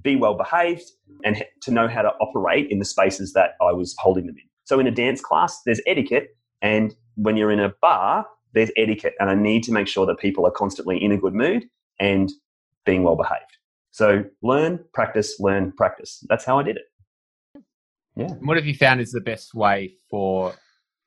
be 0.02 0.16
well 0.16 0.34
behaved, 0.34 0.90
and 1.24 1.44
to 1.62 1.70
know 1.70 1.86
how 1.86 2.02
to 2.02 2.08
operate 2.20 2.70
in 2.70 2.80
the 2.80 2.84
spaces 2.84 3.32
that 3.34 3.50
I 3.60 3.72
was 3.72 3.94
holding 3.98 4.26
them 4.26 4.36
in. 4.36 4.44
So 4.64 4.80
in 4.80 4.86
a 4.86 4.90
dance 4.90 5.20
class, 5.20 5.60
there's 5.64 5.80
etiquette, 5.86 6.36
and 6.62 6.94
when 7.16 7.36
you're 7.36 7.52
in 7.52 7.60
a 7.60 7.72
bar, 7.80 8.26
there's 8.54 8.70
etiquette, 8.76 9.14
and 9.20 9.30
I 9.30 9.34
need 9.34 9.62
to 9.64 9.72
make 9.72 9.86
sure 9.86 10.06
that 10.06 10.18
people 10.18 10.46
are 10.46 10.50
constantly 10.50 11.02
in 11.02 11.12
a 11.12 11.16
good 11.16 11.34
mood 11.34 11.66
and 12.00 12.32
being 12.84 13.02
well 13.02 13.16
behaved. 13.16 13.58
So 13.90 14.24
learn, 14.42 14.84
practice, 14.92 15.38
learn, 15.38 15.72
practice. 15.72 16.24
That's 16.28 16.44
how 16.44 16.58
I 16.58 16.64
did 16.64 16.76
it. 16.76 17.62
Yeah. 18.16 18.34
What 18.40 18.56
have 18.56 18.66
you 18.66 18.74
found 18.74 19.00
is 19.00 19.12
the 19.12 19.20
best 19.20 19.54
way 19.54 19.94
for 20.10 20.54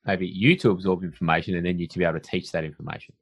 maybe 0.07 0.27
you 0.27 0.55
to 0.57 0.71
absorb 0.71 1.03
information 1.03 1.55
and 1.55 1.65
then 1.65 1.77
you 1.77 1.87
to 1.87 1.99
be 1.99 2.05
able 2.05 2.19
to 2.19 2.29
teach 2.29 2.51
that 2.53 2.63
information? 2.63 3.13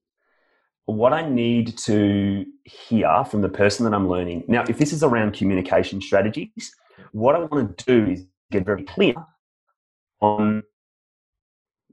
what 0.85 1.13
I 1.13 1.27
need 1.27 1.77
to 1.79 2.45
hear 2.63 3.25
from 3.25 3.41
the 3.41 3.49
person 3.49 3.85
that 3.85 3.93
I'm 3.93 4.07
learning. 4.07 4.43
Now, 4.47 4.63
if 4.69 4.77
this 4.77 4.93
is 4.93 5.03
around 5.03 5.33
communication 5.33 5.99
strategies, 5.99 6.73
what 7.11 7.35
I 7.35 7.39
want 7.39 7.77
to 7.77 7.85
do 7.85 8.11
is 8.11 8.25
get 8.51 8.65
very 8.65 8.83
clear 8.83 9.15
on 10.21 10.63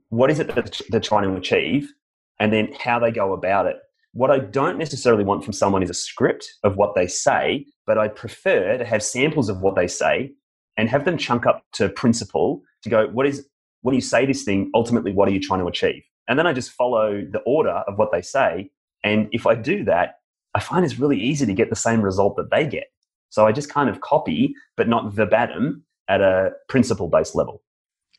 what 0.09 0.29
is 0.29 0.39
it 0.39 0.53
that 0.53 0.79
they're 0.89 0.99
trying 0.99 1.23
to 1.23 1.35
achieve 1.35 1.91
and 2.39 2.53
then 2.53 2.71
how 2.79 2.99
they 2.99 3.11
go 3.11 3.33
about 3.33 3.65
it. 3.65 3.77
What 4.13 4.29
I 4.29 4.37
don't 4.37 4.77
necessarily 4.77 5.23
want 5.23 5.43
from 5.43 5.53
someone 5.53 5.81
is 5.81 5.89
a 5.89 5.95
script 5.95 6.47
of 6.63 6.77
what 6.77 6.93
they 6.93 7.07
say, 7.07 7.65
but 7.87 7.97
I 7.97 8.09
prefer 8.09 8.77
to 8.77 8.85
have 8.85 9.01
samples 9.01 9.49
of 9.49 9.61
what 9.61 9.75
they 9.75 9.87
say 9.87 10.33
and 10.77 10.87
have 10.87 11.05
them 11.05 11.17
chunk 11.17 11.47
up 11.47 11.63
to 11.73 11.89
principle 11.89 12.61
to 12.83 12.89
go, 12.89 13.07
what 13.07 13.25
is, 13.25 13.47
when 13.83 13.95
you 13.95 14.01
say 14.01 14.25
this 14.25 14.43
thing, 14.43 14.71
ultimately, 14.73 15.13
what 15.13 15.29
are 15.29 15.31
you 15.31 15.39
trying 15.39 15.61
to 15.61 15.67
achieve? 15.67 16.03
And 16.27 16.37
then 16.37 16.47
I 16.47 16.53
just 16.53 16.71
follow 16.71 17.21
the 17.29 17.39
order 17.45 17.83
of 17.87 17.97
what 17.97 18.11
they 18.11 18.21
say 18.21 18.71
and 19.03 19.27
if 19.31 19.45
I 19.45 19.55
do 19.55 19.83
that, 19.85 20.19
I 20.55 20.59
find 20.59 20.85
it's 20.85 20.99
really 20.99 21.19
easy 21.19 21.45
to 21.45 21.53
get 21.53 21.69
the 21.69 21.75
same 21.75 22.01
result 22.01 22.35
that 22.37 22.51
they 22.51 22.65
get. 22.65 22.85
So 23.29 23.45
I 23.47 23.51
just 23.51 23.69
kind 23.69 23.89
of 23.89 24.01
copy, 24.01 24.55
but 24.77 24.87
not 24.87 25.13
verbatim 25.13 25.83
at 26.07 26.21
a 26.21 26.51
principle 26.69 27.09
based 27.09 27.35
level. 27.35 27.61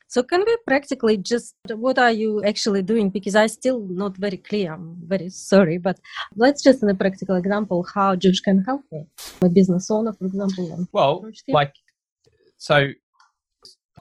So 0.07 0.21
can 0.21 0.43
we 0.45 0.55
practically 0.67 1.17
just 1.17 1.55
what 1.69 1.97
are 1.97 2.11
you 2.11 2.43
actually 2.43 2.83
doing? 2.83 3.09
Because 3.09 3.35
I 3.35 3.47
still 3.47 3.87
not 3.89 4.15
very 4.17 4.37
clear. 4.37 4.73
I'm 4.73 4.97
very 5.07 5.29
sorry, 5.29 5.77
but 5.77 5.99
let's 6.35 6.61
just 6.61 6.83
in 6.83 6.89
a 6.89 6.95
practical 6.95 7.35
example 7.35 7.85
how 7.93 8.15
Josh 8.15 8.39
can 8.41 8.63
help 8.63 8.81
me, 8.91 9.07
a 9.41 9.49
business 9.49 9.89
owner, 9.89 10.13
for 10.13 10.25
example. 10.25 10.87
Well, 10.91 11.25
like 11.47 11.73
so, 12.57 12.89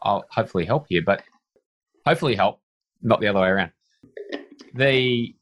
I'll 0.02 0.24
hopefully 0.30 0.66
help 0.66 0.86
you, 0.90 1.02
but 1.02 1.22
hopefully 2.06 2.34
help, 2.34 2.60
not 3.02 3.20
the 3.20 3.26
other 3.28 3.40
way 3.40 3.48
around. 3.48 3.72
The 4.74 5.34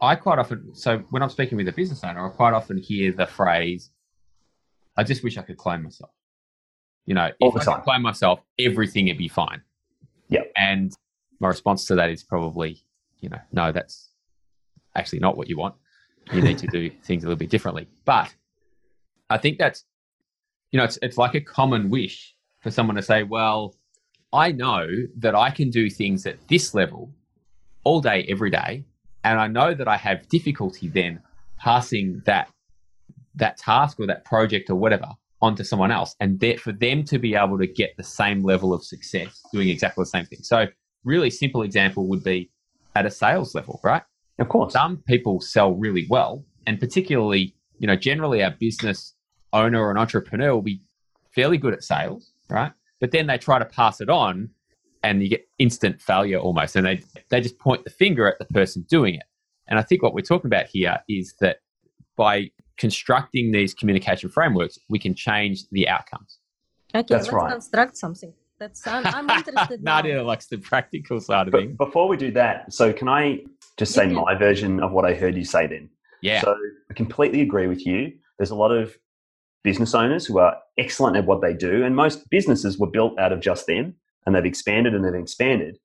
I 0.00 0.14
quite 0.14 0.38
often 0.38 0.74
so 0.74 0.98
when 1.10 1.22
I'm 1.22 1.30
speaking 1.30 1.56
with 1.56 1.68
a 1.68 1.72
business 1.72 2.04
owner, 2.04 2.26
I 2.26 2.30
quite 2.30 2.54
often 2.54 2.78
hear 2.78 3.12
the 3.12 3.26
phrase, 3.26 3.90
"I 4.96 5.02
just 5.02 5.24
wish 5.24 5.36
I 5.36 5.42
could 5.42 5.56
clone 5.56 5.82
myself." 5.82 6.10
You 7.06 7.14
know, 7.14 7.30
All 7.40 7.48
if 7.48 7.54
the 7.54 7.60
I 7.60 7.64
time. 7.64 7.74
could 7.76 7.84
clone 7.84 8.02
myself, 8.02 8.40
everything 8.58 9.06
would 9.08 9.18
be 9.18 9.28
fine. 9.28 9.62
Yeah. 10.28 10.42
And 10.56 10.92
my 11.40 11.48
response 11.48 11.86
to 11.86 11.94
that 11.96 12.10
is 12.10 12.22
probably, 12.22 12.84
you 13.20 13.28
know, 13.28 13.40
no, 13.50 13.72
that's 13.72 14.10
actually 14.94 15.20
not 15.20 15.36
what 15.36 15.48
you 15.48 15.56
want. 15.56 15.74
You 16.32 16.42
need 16.42 16.58
to 16.58 16.66
do 16.66 16.90
things 17.02 17.24
a 17.24 17.26
little 17.26 17.38
bit 17.38 17.48
differently. 17.50 17.88
But 18.04 18.34
I 19.30 19.38
think 19.38 19.58
that's, 19.58 19.84
you 20.70 20.78
know, 20.78 20.84
it's 20.84 20.98
it's 21.02 21.16
like 21.18 21.34
a 21.34 21.40
common 21.40 21.88
wish 21.90 22.34
for 22.60 22.70
someone 22.70 22.96
to 22.96 23.02
say, 23.02 23.22
well, 23.22 23.74
I 24.32 24.52
know 24.52 24.86
that 25.16 25.34
I 25.34 25.50
can 25.50 25.70
do 25.70 25.88
things 25.88 26.26
at 26.26 26.36
this 26.48 26.74
level 26.74 27.10
all 27.84 28.00
day, 28.00 28.26
every 28.28 28.50
day, 28.50 28.84
and 29.24 29.40
I 29.40 29.46
know 29.46 29.74
that 29.74 29.88
I 29.88 29.96
have 29.96 30.28
difficulty 30.28 30.88
then 30.88 31.20
passing 31.58 32.22
that 32.26 32.48
that 33.34 33.56
task 33.56 34.00
or 34.00 34.06
that 34.06 34.24
project 34.24 34.68
or 34.68 34.74
whatever 34.74 35.08
onto 35.40 35.62
someone 35.62 35.92
else, 35.92 36.14
and 36.20 36.40
that 36.40 36.58
for 36.58 36.72
them 36.72 37.04
to 37.04 37.18
be 37.18 37.34
able 37.34 37.58
to 37.58 37.66
get 37.66 37.96
the 37.96 38.02
same 38.02 38.42
level 38.42 38.74
of 38.74 38.84
success 38.84 39.40
doing 39.52 39.68
exactly 39.68 40.02
the 40.02 40.06
same 40.06 40.26
thing. 40.26 40.40
So, 40.42 40.66
really 41.04 41.30
simple 41.30 41.62
example 41.62 42.06
would 42.08 42.24
be 42.24 42.50
at 42.96 43.06
a 43.06 43.10
sales 43.10 43.54
level, 43.54 43.80
right? 43.84 44.02
Of 44.38 44.48
course. 44.48 44.72
some 44.72 44.98
people 44.98 45.40
sell 45.40 45.72
really 45.72 46.06
well 46.08 46.44
and 46.66 46.78
particularly 46.78 47.54
you 47.78 47.86
know 47.86 47.96
generally 47.96 48.42
our 48.42 48.52
business 48.52 49.14
owner 49.52 49.82
or 49.82 49.90
an 49.90 49.96
entrepreneur 49.96 50.54
will 50.54 50.62
be 50.62 50.80
fairly 51.34 51.58
good 51.58 51.74
at 51.74 51.82
sales 51.82 52.32
right 52.48 52.72
but 53.00 53.10
then 53.10 53.26
they 53.26 53.38
try 53.38 53.58
to 53.58 53.64
pass 53.64 54.00
it 54.00 54.08
on 54.08 54.50
and 55.02 55.22
you 55.22 55.28
get 55.28 55.46
instant 55.58 56.00
failure 56.00 56.38
almost 56.38 56.76
and 56.76 56.86
they 56.86 57.00
they 57.30 57.40
just 57.40 57.58
point 57.58 57.84
the 57.84 57.90
finger 57.90 58.26
at 58.26 58.38
the 58.38 58.44
person 58.46 58.84
doing 58.90 59.14
it 59.14 59.22
and 59.68 59.78
i 59.78 59.82
think 59.82 60.02
what 60.02 60.12
we're 60.14 60.20
talking 60.20 60.48
about 60.48 60.66
here 60.66 60.98
is 61.08 61.34
that 61.40 61.58
by 62.16 62.50
constructing 62.76 63.52
these 63.52 63.74
communication 63.74 64.28
frameworks 64.28 64.78
we 64.88 64.98
can 64.98 65.14
change 65.14 65.62
the 65.72 65.88
outcomes 65.88 66.38
Okay, 66.94 67.04
That's 67.10 67.26
let's 67.26 67.34
right. 67.34 67.50
construct 67.50 67.98
something. 67.98 68.32
That's 68.58 68.86
I'm, 68.86 69.04
I'm 69.14 69.28
interested 69.38 69.82
now. 69.84 69.96
nadia 69.96 70.24
likes 70.24 70.46
the 70.46 70.56
practical 70.56 71.20
side 71.20 71.48
of 71.48 71.52
But 71.52 71.60
things 71.60 71.76
before 71.76 72.08
we 72.08 72.16
do 72.16 72.30
that, 72.32 72.72
so 72.72 72.94
can 72.94 73.08
I 73.08 73.40
just 73.76 73.92
say 73.92 74.06
Yeah. 74.06 74.14
my 74.22 74.34
version 74.34 74.80
of 74.80 74.92
what 74.92 75.04
I 75.04 75.12
heard 75.12 75.36
you 75.36 75.44
say 75.44 75.66
then? 75.66 75.90
yeah 76.22 76.40
So 76.40 76.56
I 76.90 76.94
completely 76.94 77.42
agree 77.42 77.66
with 77.66 77.84
you. 77.84 78.14
There's 78.38 78.50
a 78.50 78.54
lot 78.64 78.70
of 78.72 78.96
business 79.62 79.94
owners 79.94 80.26
who 80.26 80.38
are 80.38 80.56
excellent 80.76 81.16
at 81.16 81.26
what 81.26 81.40
they 81.40 81.54
do, 81.54 81.84
and 81.84 81.96
most 81.96 82.28
businesses 82.30 82.78
were 82.78 82.86
built 82.86 83.18
out 83.18 83.32
of 83.32 83.40
just 83.40 83.66
them, 83.66 83.94
and 84.26 84.34
they've 84.34 84.44
expanded 84.44 84.94
and 84.94 85.04
they've 85.04 85.14
expanded. 85.14 85.78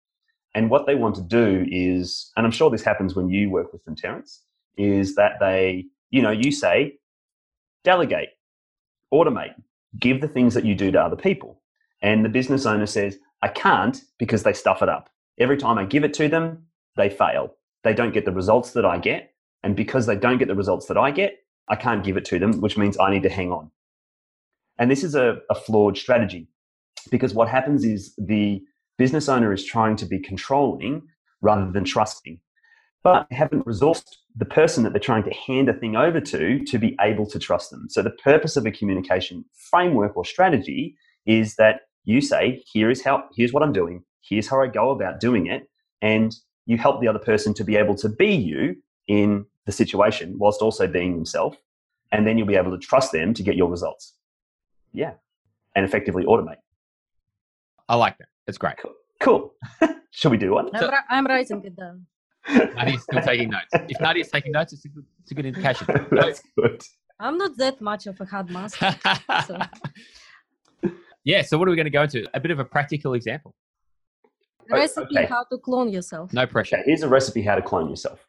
And 0.55 0.69
what 0.69 0.85
they 0.85 0.95
want 0.95 1.15
to 1.15 1.21
do 1.21 1.65
is, 1.69 2.31
and 2.37 2.45
I'm 2.45 2.51
sure 2.51 2.69
this 2.69 2.83
happens 2.83 3.15
when 3.15 3.29
you 3.29 3.49
work 3.49 3.73
with 3.73 3.83
them, 3.85 3.95
Terence, 3.95 4.41
is 4.77 5.15
that 5.15 5.33
they, 5.39 5.85
you 6.11 6.21
know, 6.21 6.31
you 6.31 6.51
say, 6.51 6.97
delegate, 7.83 8.29
automate, 9.13 9.55
give 9.99 10.21
the 10.21 10.27
things 10.27 10.53
that 10.53 10.65
you 10.65 10.75
do 10.75 10.91
to 10.91 11.01
other 11.01 11.15
people. 11.15 11.61
And 12.01 12.23
the 12.23 12.29
business 12.29 12.65
owner 12.65 12.85
says, 12.85 13.17
I 13.41 13.47
can't 13.47 14.01
because 14.19 14.43
they 14.43 14.53
stuff 14.53 14.81
it 14.81 14.89
up. 14.89 15.09
Every 15.39 15.57
time 15.57 15.77
I 15.77 15.85
give 15.85 16.03
it 16.03 16.13
to 16.15 16.27
them, 16.27 16.67
they 16.95 17.09
fail. 17.09 17.55
They 17.83 17.93
don't 17.93 18.13
get 18.13 18.25
the 18.25 18.31
results 18.31 18.71
that 18.71 18.85
I 18.85 18.97
get. 18.97 19.33
And 19.63 19.75
because 19.75 20.05
they 20.05 20.15
don't 20.15 20.37
get 20.37 20.47
the 20.47 20.55
results 20.55 20.87
that 20.87 20.97
I 20.97 21.11
get, 21.11 21.42
I 21.69 21.75
can't 21.75 22.03
give 22.03 22.17
it 22.17 22.25
to 22.25 22.39
them, 22.39 22.61
which 22.61 22.77
means 22.77 22.97
I 22.99 23.11
need 23.11 23.23
to 23.23 23.29
hang 23.29 23.51
on. 23.51 23.71
And 24.77 24.89
this 24.89 25.03
is 25.03 25.15
a, 25.15 25.37
a 25.49 25.55
flawed 25.55 25.97
strategy 25.97 26.47
because 27.11 27.33
what 27.33 27.49
happens 27.49 27.83
is 27.83 28.13
the 28.17 28.61
business 28.97 29.29
owner 29.29 29.53
is 29.53 29.65
trying 29.65 29.95
to 29.97 30.05
be 30.05 30.19
controlling 30.19 31.01
rather 31.41 31.69
than 31.71 31.83
trusting, 31.83 32.39
but 33.03 33.27
they 33.29 33.35
haven't 33.35 33.65
resourced 33.65 34.07
the 34.35 34.45
person 34.45 34.83
that 34.83 34.93
they're 34.93 34.99
trying 34.99 35.23
to 35.23 35.33
hand 35.33 35.69
a 35.69 35.73
thing 35.73 35.95
over 35.95 36.19
to 36.19 36.63
to 36.65 36.77
be 36.77 36.95
able 37.01 37.25
to 37.27 37.39
trust 37.39 37.69
them. 37.69 37.87
So 37.89 38.01
the 38.01 38.11
purpose 38.11 38.57
of 38.57 38.65
a 38.65 38.71
communication 38.71 39.45
framework 39.53 40.17
or 40.17 40.25
strategy 40.25 40.95
is 41.25 41.55
that 41.55 41.81
you 42.05 42.21
say, 42.21 42.63
here 42.71 42.89
is 42.89 43.03
how, 43.03 43.25
here's 43.35 43.53
what 43.53 43.63
I'm 43.63 43.73
doing, 43.73 44.03
here's 44.21 44.47
how 44.47 44.61
I 44.61 44.67
go 44.67 44.89
about 44.91 45.19
doing 45.19 45.47
it, 45.47 45.69
and 46.01 46.33
you 46.65 46.77
help 46.77 47.01
the 47.01 47.07
other 47.07 47.19
person 47.19 47.53
to 47.55 47.63
be 47.63 47.75
able 47.75 47.95
to 47.95 48.09
be 48.09 48.33
you 48.33 48.75
in 49.07 49.45
the 49.65 49.71
situation 49.71 50.35
whilst 50.37 50.61
also 50.61 50.87
being 50.87 51.15
themselves. 51.15 51.57
And 52.11 52.27
then 52.27 52.37
you'll 52.37 52.47
be 52.47 52.55
able 52.55 52.71
to 52.71 52.77
trust 52.77 53.11
them 53.11 53.33
to 53.33 53.43
get 53.43 53.55
your 53.55 53.69
results. 53.69 54.13
Yeah. 54.91 55.13
And 55.75 55.85
effectively 55.85 56.23
automate. 56.25 56.57
i 57.89 57.95
like 57.95 58.17
that 58.19 58.27
it's 58.47 58.57
great 58.57 58.75
Cool. 59.19 59.53
Should 60.11 60.31
we 60.31 60.37
do 60.37 60.51
one? 60.53 60.69
I'm, 60.75 60.89
ri- 60.89 60.97
I'm 61.09 61.25
writing 61.25 61.63
it 61.63 61.75
down. 61.75 62.05
nadia's 62.75 63.03
still 63.03 63.21
taking 63.21 63.49
notes 63.49 63.69
if 63.89 63.99
nadia's 64.01 64.29
taking 64.29 64.51
notes 64.51 64.73
it's 64.73 64.83
a 64.85 64.89
good, 64.89 65.05
it's 65.21 65.31
a 65.31 65.35
good 65.35 65.45
indication 65.45 65.87
That's 66.11 66.41
good. 66.57 66.81
I'm 67.19 67.37
not 67.37 67.55
that 67.57 67.79
much 67.81 68.05
of 68.05 68.19
a 68.19 68.25
hard 68.25 68.49
master. 68.49 68.93
So- 69.47 69.59
yeah, 71.23 71.41
so 71.41 71.57
what 71.57 71.67
are 71.67 71.71
we 71.71 71.77
going 71.77 71.85
to 71.85 71.89
go 71.89 72.03
into? 72.03 72.27
A 72.33 72.39
bit 72.39 72.51
of 72.51 72.59
a 72.59 72.65
practical 72.65 73.13
example. 73.13 73.55
Recipe 74.69 75.17
okay. 75.17 75.25
how 75.25 75.43
to 75.45 75.57
clone 75.57 75.89
yourself. 75.89 76.33
No 76.33 76.45
pressure. 76.45 76.77
Okay, 76.77 76.83
here's 76.85 77.03
a 77.03 77.09
recipe 77.09 77.41
how 77.41 77.55
to 77.55 77.61
clone 77.61 77.89
yourself. 77.89 78.25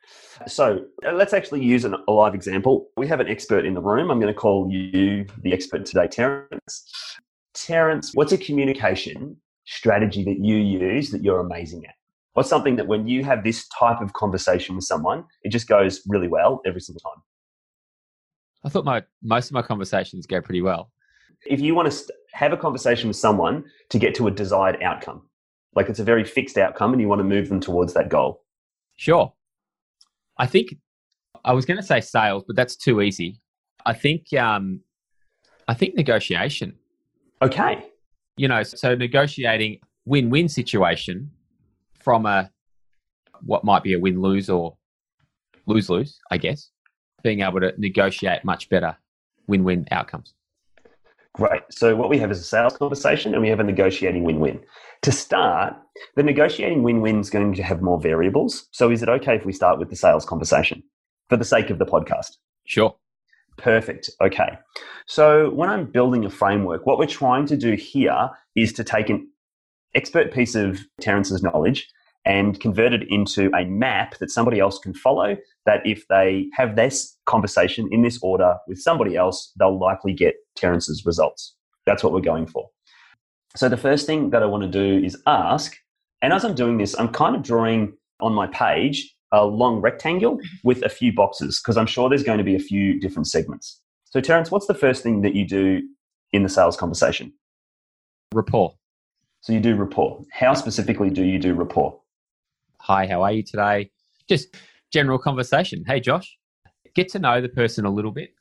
So 0.47 0.85
uh, 1.07 1.13
let's 1.13 1.33
actually 1.33 1.65
use 1.65 1.85
an, 1.85 1.95
a 2.09 2.13
live 2.13 2.35
example. 2.35 2.89
We 2.97 3.07
have 3.09 3.21
an 3.21 3.29
expert 3.29 3.65
in 3.65 3.75
the 3.75 3.81
room. 3.81 4.11
I'm 4.11 4.21
going 4.21 4.33
to 4.33 4.39
call 4.39 4.71
you 4.71 5.27
the 5.43 5.53
expert 5.53 5.87
today, 5.87 6.09
Terence. 6.09 7.19
Terence, 7.55 8.13
what's 8.15 8.33
a 8.33 8.39
communication 8.39 9.37
strategy 9.65 10.25
that 10.25 10.39
you 10.39 10.57
use 10.57 11.11
that 11.11 11.23
you're 11.23 11.41
amazing 11.41 11.85
at? 11.87 11.95
What's 12.35 12.49
something 12.49 12.77
that 12.77 12.89
when 12.89 13.07
you 13.07 13.23
have 13.25 13.45
this 13.45 13.69
type 13.69 14.01
of 14.01 14.13
conversation 14.13 14.75
with 14.75 14.85
someone, 14.85 15.25
it 15.43 15.51
just 15.51 15.69
goes 15.69 16.03
really 16.07 16.29
well 16.29 16.61
every 16.67 16.81
single 16.81 17.01
time? 17.01 17.23
I 18.65 18.71
thought 18.71 18.85
my 18.85 19.03
most 19.23 19.47
of 19.47 19.53
my 19.53 19.63
conversations 19.63 20.27
go 20.27 20.41
pretty 20.41 20.63
well. 20.63 20.91
If 21.47 21.61
you 21.61 21.75
want 21.75 21.87
to 21.87 21.93
st- 21.93 22.11
have 22.33 22.53
a 22.53 22.57
conversation 22.57 23.09
with 23.09 23.17
someone 23.17 23.65
to 23.91 23.99
get 23.99 24.15
to 24.17 24.27
a 24.27 24.31
desired 24.31 24.83
outcome, 24.83 25.29
like 25.75 25.89
it's 25.89 25.99
a 25.99 26.05
very 26.05 26.25
fixed 26.25 26.59
outcome 26.59 26.93
and 26.93 27.01
you 27.01 27.09
want 27.09 27.21
to 27.21 27.25
move 27.25 27.49
them 27.49 27.61
towards 27.61 27.95
that 27.95 28.09
goal. 28.09 28.43
Sure. 28.97 29.33
I 30.39 30.47
think 30.47 30.75
I 31.45 31.53
was 31.53 31.65
going 31.65 31.77
to 31.77 31.83
say 31.83 32.01
sales, 32.01 32.45
but 32.47 32.57
that's 32.57 32.77
too 32.77 33.01
easy. 33.01 33.41
I 33.87 33.93
think 33.93 34.33
um, 34.35 34.81
I 35.69 35.75
think 35.75 35.95
negotiation. 35.95 36.75
Okay. 37.43 37.85
You 38.37 38.49
know, 38.49 38.63
so 38.63 38.95
negotiating 38.95 39.81
win-win 40.07 40.49
situation 40.49 41.31
from 42.01 42.27
a 42.27 42.51
what 43.43 43.65
might 43.65 43.83
be 43.83 43.95
a 43.95 43.99
win-lose 43.99 44.49
or 44.49 44.77
lose-lose, 45.67 46.19
I 46.31 46.39
guess. 46.39 46.71
Being 47.23 47.41
able 47.41 47.61
to 47.61 47.73
negotiate 47.79 48.45
much 48.45 48.69
better 48.69 48.97
win-win 49.47 49.87
outcomes. 49.91 50.35
Great. 51.35 51.63
So 51.71 51.97
what 51.97 52.09
we 52.09 52.19
have 52.19 52.31
is 52.31 52.41
a 52.41 52.45
sales 52.45 52.77
conversation 52.77 53.35
and 53.35 53.43
we 53.43 53.49
have 53.49 53.59
a 53.59 53.65
negotiating 53.65 54.23
win-win. 54.23 54.61
To 55.03 55.11
start, 55.11 55.75
the 56.15 56.23
negotiating 56.23 56.85
win-win 56.85 57.19
is 57.19 57.29
going 57.29 57.55
to 57.55 57.63
have 57.63 57.83
more 57.83 58.01
variables. 58.01 58.69
So 58.71 58.91
is 58.91 59.03
it 59.03 59.09
okay 59.09 59.35
if 59.35 59.45
we 59.45 59.53
start 59.53 59.79
with 59.81 59.91
the 59.91 59.97
sales 59.97 60.25
conversation 60.25 60.83
for 61.29 61.37
the 61.37 61.45
sake 61.45 61.71
of 61.71 61.79
the 61.79 61.87
podcast? 61.87 62.37
Sure. 62.67 62.95
Perfect. 63.57 64.11
Okay. 64.21 64.59
So 65.07 65.51
when 65.51 65.69
I'm 65.69 65.91
building 65.91 66.25
a 66.25 66.31
framework, 66.31 66.87
what 66.87 66.99
we're 66.99 67.07
trying 67.07 67.47
to 67.47 67.57
do 67.57 67.73
here 67.75 68.31
is 68.55 68.73
to 68.75 68.85
take 68.85 69.11
an 69.11 69.29
expert 69.95 70.33
piece 70.33 70.55
of 70.55 70.81
Terence's 71.01 71.43
knowledge 71.43 71.89
and 72.25 72.59
convert 72.61 72.93
it 72.93 73.03
into 73.09 73.51
a 73.55 73.65
map 73.65 74.17
that 74.19 74.31
somebody 74.31 74.61
else 74.61 74.79
can 74.79 74.95
follow. 74.95 75.37
That 75.67 75.87
if 75.87 76.07
they 76.09 76.47
have 76.55 76.77
this 76.77 77.17
conversation 77.27 77.89
in 77.91 78.03
this 78.03 78.19
order 78.23 78.57
with 78.67 78.79
somebody 78.79 79.17
else, 79.17 79.53
they'll 79.59 79.79
likely 79.79 80.13
get 80.13 80.35
Terence's 80.57 81.05
results. 81.05 81.55
That's 81.87 82.03
what 82.03 82.13
we're 82.13 82.21
going 82.21 82.47
for. 82.47 82.69
So 83.57 83.69
the 83.69 83.77
first 83.77 84.07
thing 84.07 84.31
that 84.31 84.43
I 84.43 84.47
want 84.47 84.63
to 84.65 84.69
do 84.69 85.05
is 85.05 85.17
ask, 85.27 85.77
and 86.23 86.33
as 86.33 86.45
I'm 86.45 86.55
doing 86.55 86.79
this, 86.79 86.99
I'm 86.99 87.09
kind 87.09 87.37
of 87.37 87.43
drawing 87.43 87.93
on 88.21 88.33
my 88.33 88.47
page 88.49 89.15
a 89.33 89.45
long 89.45 89.81
rectangle 89.81 90.41
with 90.63 90.83
a 90.83 90.89
few 90.89 91.13
boxes 91.13 91.61
because 91.61 91.77
I'm 91.77 91.87
sure 91.87 92.09
there's 92.09 92.23
going 92.23 92.39
to 92.39 92.45
be 92.45 92.55
a 92.55 92.61
few 92.61 93.01
different 93.01 93.27
segments. 93.27 93.81
So, 94.07 94.21
Terence, 94.21 94.51
what's 94.51 94.67
the 94.67 94.75
first 94.75 95.03
thing 95.03 95.23
that 95.23 95.35
you 95.35 95.47
do 95.47 95.83
in 96.33 96.43
the 96.43 96.49
sales 96.49 96.77
conversation? 96.77 97.33
Rapport. 98.33 98.75
So, 99.41 99.53
you 99.53 99.61
do 99.61 99.75
rapport. 99.75 100.23
How 100.33 100.55
specifically 100.55 101.11
do 101.11 101.25
you 101.25 101.39
do 101.39 101.53
rapport? 101.55 102.01
Hi, 102.87 103.07
how 103.07 103.23
are 103.23 103.33
you 103.33 103.43
today? 103.43 103.91
Just 104.29 104.55
general 104.93 105.19
conversation. 105.19 105.85
Hey, 105.87 106.01
Josh, 106.01 106.37
get 106.95 107.09
to 107.13 107.19
know 107.19 107.41
the 107.41 107.49
person 107.49 107.87
a 107.87 107.91
little 107.91 108.11
bit. 108.13 108.35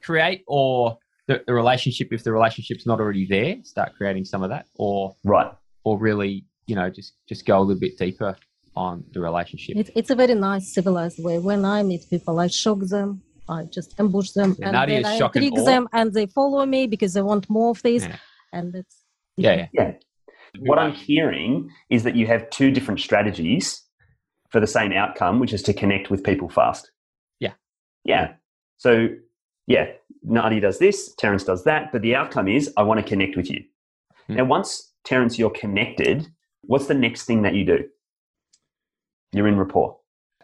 Create 0.00 0.44
or 0.46 0.96
the, 1.26 1.42
the 1.44 1.52
relationship, 1.52 2.12
if 2.12 2.22
the 2.22 2.30
relationship's 2.30 2.86
not 2.86 3.00
already 3.00 3.26
there, 3.26 3.56
start 3.64 3.96
creating 3.96 4.24
some 4.26 4.44
of 4.44 4.50
that. 4.50 4.66
Or 4.76 5.16
Right. 5.24 5.52
or 5.82 5.98
really, 5.98 6.46
you 6.68 6.76
know, 6.76 6.88
just 6.88 7.14
just 7.28 7.46
go 7.46 7.58
a 7.58 7.64
little 7.64 7.80
bit 7.80 7.98
deeper 7.98 8.36
on 8.76 9.02
the 9.12 9.20
relationship. 9.20 9.76
It, 9.76 9.90
it's 9.96 10.10
a 10.10 10.14
very 10.14 10.36
nice 10.36 10.72
civilized 10.72 11.18
way. 11.20 11.40
When 11.40 11.64
I 11.64 11.82
meet 11.82 12.08
people, 12.08 12.38
I 12.38 12.46
shock 12.46 12.78
them. 12.78 13.22
I 13.48 13.64
just 13.64 13.98
ambush 13.98 14.30
them 14.38 14.54
Yeah, 14.60 14.66
and 14.68 14.76
Nadia's 14.76 15.02
then 15.02 15.12
I 15.14 15.18
shock 15.18 15.34
and 15.34 15.44
intrigue 15.44 15.66
them, 15.66 15.88
and 15.92 16.12
they 16.14 16.26
follow 16.26 16.64
me 16.64 16.86
because 16.86 17.14
they 17.14 17.22
want 17.22 17.50
more 17.50 17.70
of 17.70 17.82
this. 17.82 18.04
Yeah. 18.04 18.16
And 18.52 18.72
it's 18.76 19.02
yeah, 19.36 19.54
yeah. 19.54 19.66
Yeah. 19.72 19.92
What 20.60 20.78
I'm 20.78 20.92
hearing 20.92 21.70
is 21.90 22.02
that 22.04 22.16
you 22.16 22.26
have 22.26 22.48
two 22.50 22.70
different 22.70 23.00
strategies 23.00 23.82
for 24.50 24.60
the 24.60 24.66
same 24.66 24.92
outcome, 24.92 25.40
which 25.40 25.52
is 25.52 25.62
to 25.64 25.74
connect 25.74 26.10
with 26.10 26.24
people 26.24 26.48
fast. 26.48 26.90
Yeah. 27.40 27.52
Yeah. 28.04 28.34
So, 28.78 29.08
yeah, 29.66 29.86
Nadi 30.26 30.60
does 30.60 30.78
this, 30.78 31.14
Terence 31.16 31.44
does 31.44 31.64
that, 31.64 31.92
but 31.92 32.02
the 32.02 32.14
outcome 32.14 32.48
is 32.48 32.72
I 32.76 32.82
want 32.82 33.00
to 33.00 33.06
connect 33.06 33.36
with 33.36 33.50
you. 33.50 33.62
Hmm. 34.26 34.36
Now, 34.36 34.44
once, 34.44 34.92
Terence, 35.04 35.38
you're 35.38 35.50
connected, 35.50 36.26
what's 36.62 36.86
the 36.86 36.94
next 36.94 37.24
thing 37.24 37.42
that 37.42 37.54
you 37.54 37.64
do? 37.64 37.84
You're 39.32 39.48
in 39.48 39.58
rapport. 39.58 39.98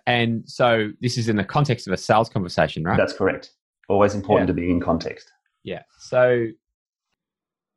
And 0.06 0.42
so 0.46 0.90
this 1.00 1.16
is 1.16 1.28
in 1.30 1.36
the 1.36 1.44
context 1.44 1.86
of 1.86 1.92
a 1.92 1.96
sales 1.96 2.28
conversation, 2.28 2.84
right? 2.84 2.98
That's 2.98 3.14
correct. 3.14 3.52
Always 3.88 4.14
important 4.14 4.48
Yeah. 4.48 4.54
to 4.54 4.60
be 4.60 4.70
in 4.70 4.80
context. 4.80 5.30
Yeah. 5.62 5.82
So 5.98 6.48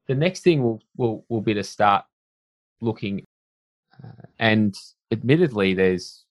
the 0.07 0.15
next 0.15 0.41
thing 0.41 0.61
will 0.63 0.81
will 0.97 1.25
will 1.29 1.41
be 1.41 1.53
to 1.53 1.63
start 1.63 2.03
looking, 2.81 3.23
uh, 4.03 4.23
and 4.39 4.75
admittedly, 5.11 5.73
there's 5.73 6.25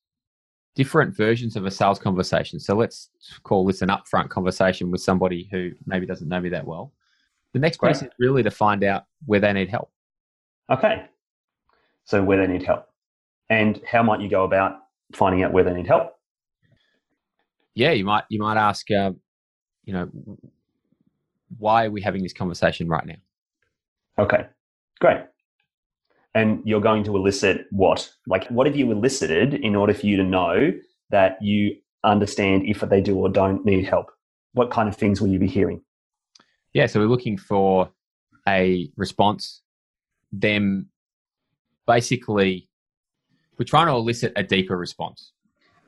different 0.74 1.16
versions 1.16 1.56
of 1.56 1.64
a 1.64 1.70
sales 1.70 1.98
conversation. 1.98 2.60
So 2.60 2.74
let's 2.74 3.08
call 3.42 3.66
this 3.66 3.82
an 3.82 3.88
upfront 3.88 4.28
conversation 4.28 4.90
with 4.90 5.00
somebody 5.00 5.48
who 5.50 5.72
maybe 5.86 6.06
doesn't 6.06 6.28
know 6.28 6.40
me 6.40 6.50
that 6.50 6.66
well. 6.66 6.92
The 7.54 7.58
next 7.58 7.80
piece 7.80 8.02
is 8.02 8.08
really 8.18 8.42
to 8.42 8.50
find 8.50 8.84
out 8.84 9.04
where 9.24 9.40
they 9.40 9.52
need 9.52 9.70
help. 9.70 9.90
Okay. 10.70 11.06
So, 12.04 12.22
where 12.22 12.38
they 12.38 12.52
need 12.52 12.62
help. 12.62 12.86
And 13.48 13.80
how 13.90 14.02
might 14.02 14.20
you 14.20 14.28
go 14.28 14.44
about 14.44 14.76
finding 15.14 15.42
out 15.42 15.52
where 15.52 15.64
they 15.64 15.72
need 15.72 15.86
help? 15.86 16.12
Yeah, 17.74 17.92
you 17.92 18.04
might 18.04 18.24
you 18.28 18.40
might 18.40 18.58
ask, 18.58 18.90
uh, 18.90 19.12
you 19.84 19.92
know, 19.92 20.10
why 21.58 21.86
are 21.86 21.90
we 21.90 22.02
having 22.02 22.22
this 22.22 22.32
conversation 22.32 22.88
right 22.88 23.06
now? 23.06 23.14
Okay, 24.18 24.46
great. 25.00 25.20
And 26.36 26.60
you're 26.66 26.82
going 26.82 27.02
to 27.04 27.16
elicit 27.16 27.64
what? 27.70 28.12
Like, 28.26 28.46
what 28.48 28.66
have 28.66 28.76
you 28.76 28.92
elicited 28.92 29.54
in 29.54 29.74
order 29.74 29.94
for 29.94 30.04
you 30.04 30.18
to 30.18 30.22
know 30.22 30.70
that 31.08 31.38
you 31.40 31.76
understand 32.04 32.66
if 32.66 32.80
they 32.80 33.00
do 33.00 33.16
or 33.16 33.30
don't 33.30 33.64
need 33.64 33.86
help? 33.86 34.10
What 34.52 34.70
kind 34.70 34.86
of 34.86 34.94
things 34.94 35.18
will 35.18 35.28
you 35.28 35.38
be 35.38 35.46
hearing? 35.46 35.80
Yeah, 36.74 36.86
so 36.88 37.00
we're 37.00 37.06
looking 37.06 37.38
for 37.38 37.90
a 38.46 38.90
response. 38.96 39.62
Them 40.30 40.90
basically, 41.86 42.68
we're 43.58 43.64
trying 43.64 43.86
to 43.86 43.94
elicit 43.94 44.34
a 44.36 44.42
deeper 44.42 44.76
response. 44.76 45.32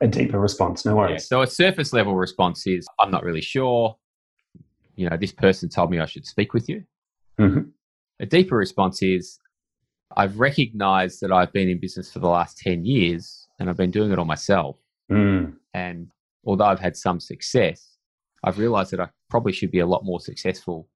A 0.01 0.07
deeper 0.07 0.39
response, 0.39 0.83
no 0.83 0.93
Yeah, 0.93 0.97
worries. 0.97 1.27
So 1.27 1.43
a 1.43 1.47
surface 1.47 1.93
level 1.93 2.15
response 2.15 2.65
is, 2.65 2.87
I'm 2.99 3.11
not 3.11 3.23
really 3.23 3.41
sure. 3.41 3.97
You 4.95 5.11
know, 5.11 5.15
this 5.15 5.31
person 5.31 5.69
told 5.69 5.91
me 5.91 5.99
I 5.99 6.07
should 6.07 6.25
speak 6.25 6.55
with 6.55 6.67
you. 6.69 6.85
Mhm. 7.37 7.69
A 8.19 8.25
deeper 8.25 8.57
response 8.57 9.03
is, 9.03 9.39
I've 10.15 10.39
recognized 10.39 11.21
that 11.21 11.31
I've 11.31 11.53
been 11.53 11.69
in 11.69 11.79
business 11.79 12.11
for 12.11 12.19
the 12.19 12.27
last 12.27 12.57
10 12.57 12.85
years 12.85 13.47
and 13.59 13.69
I've 13.69 13.77
been 13.77 13.91
doing 13.91 14.11
it 14.11 14.19
all 14.19 14.25
myself. 14.25 14.77
Mm, 15.11 15.55
And 15.73 16.11
although 16.45 16.65
I've 16.65 16.79
had 16.79 16.95
some 16.97 17.19
success, 17.19 17.97
I've 18.43 18.57
realized 18.57 18.91
that 18.91 18.99
I 19.01 19.09
probably 19.29 19.51
should 19.53 19.71
be 19.71 19.79
a 19.79 19.85
lot 19.85 20.03
more 20.05 20.19
successful 20.19 20.87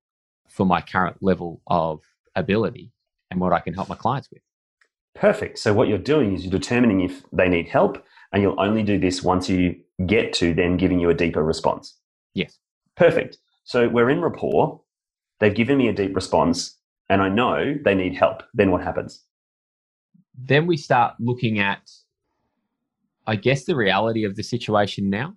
for 0.50 0.65
my 0.65 0.82
current 0.82 1.17
level 1.22 1.62
of 1.67 2.01
ability 2.36 2.91
and 3.32 3.39
what 3.39 3.53
I 3.53 3.60
can 3.60 3.74
help 3.74 3.89
my 3.89 3.96
clients 3.96 4.29
with. 4.32 4.41
perfect. 5.15 5.60
So, 5.60 5.74
what 5.74 5.88
you're 5.88 5.98
doing 5.98 6.34
is 6.34 6.43
you're 6.46 6.51
determining 6.51 7.01
if 7.01 7.24
they 7.32 7.48
need 7.50 7.67
help, 7.67 8.03
and 8.32 8.41
you'll 8.41 8.60
only 8.60 8.84
do 8.84 9.00
this 9.00 9.22
once 9.24 9.50
you 9.50 9.75
get 10.05 10.34
to 10.34 10.53
them 10.53 10.77
giving 10.77 11.00
you 11.00 11.10
a 11.10 11.13
deeper 11.13 11.43
response. 11.43 11.98
Yes. 12.34 12.58
Perfect. 12.96 13.38
So, 13.63 13.88
we're 13.89 14.10
in 14.10 14.22
rapport. 14.22 14.82
They've 15.39 15.53
given 15.53 15.77
me 15.77 15.88
a 15.88 15.93
deep 15.93 16.15
response, 16.15 16.77
and 17.09 17.22
I 17.22 17.29
know 17.29 17.75
they 17.83 17.96
need 17.96 18.16
help. 18.16 18.44
Then 18.53 18.72
what 18.72 18.81
happens? 18.81 19.24
Then 20.37 20.66
we 20.66 20.77
start 20.77 21.16
looking 21.20 21.59
at, 21.59 21.89
I 23.27 23.35
guess, 23.35 23.66
the 23.66 23.75
reality 23.75 24.24
of 24.24 24.35
the 24.35 24.44
situation 24.44 25.09
now. 25.09 25.35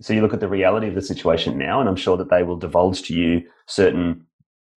So 0.00 0.12
you 0.12 0.22
look 0.22 0.34
at 0.34 0.40
the 0.40 0.48
reality 0.48 0.88
of 0.88 0.94
the 0.94 1.02
situation 1.02 1.58
now, 1.58 1.80
and 1.80 1.88
I'm 1.88 1.96
sure 1.96 2.16
that 2.16 2.30
they 2.30 2.42
will 2.42 2.56
divulge 2.56 3.02
to 3.02 3.14
you 3.14 3.42
certain, 3.66 4.26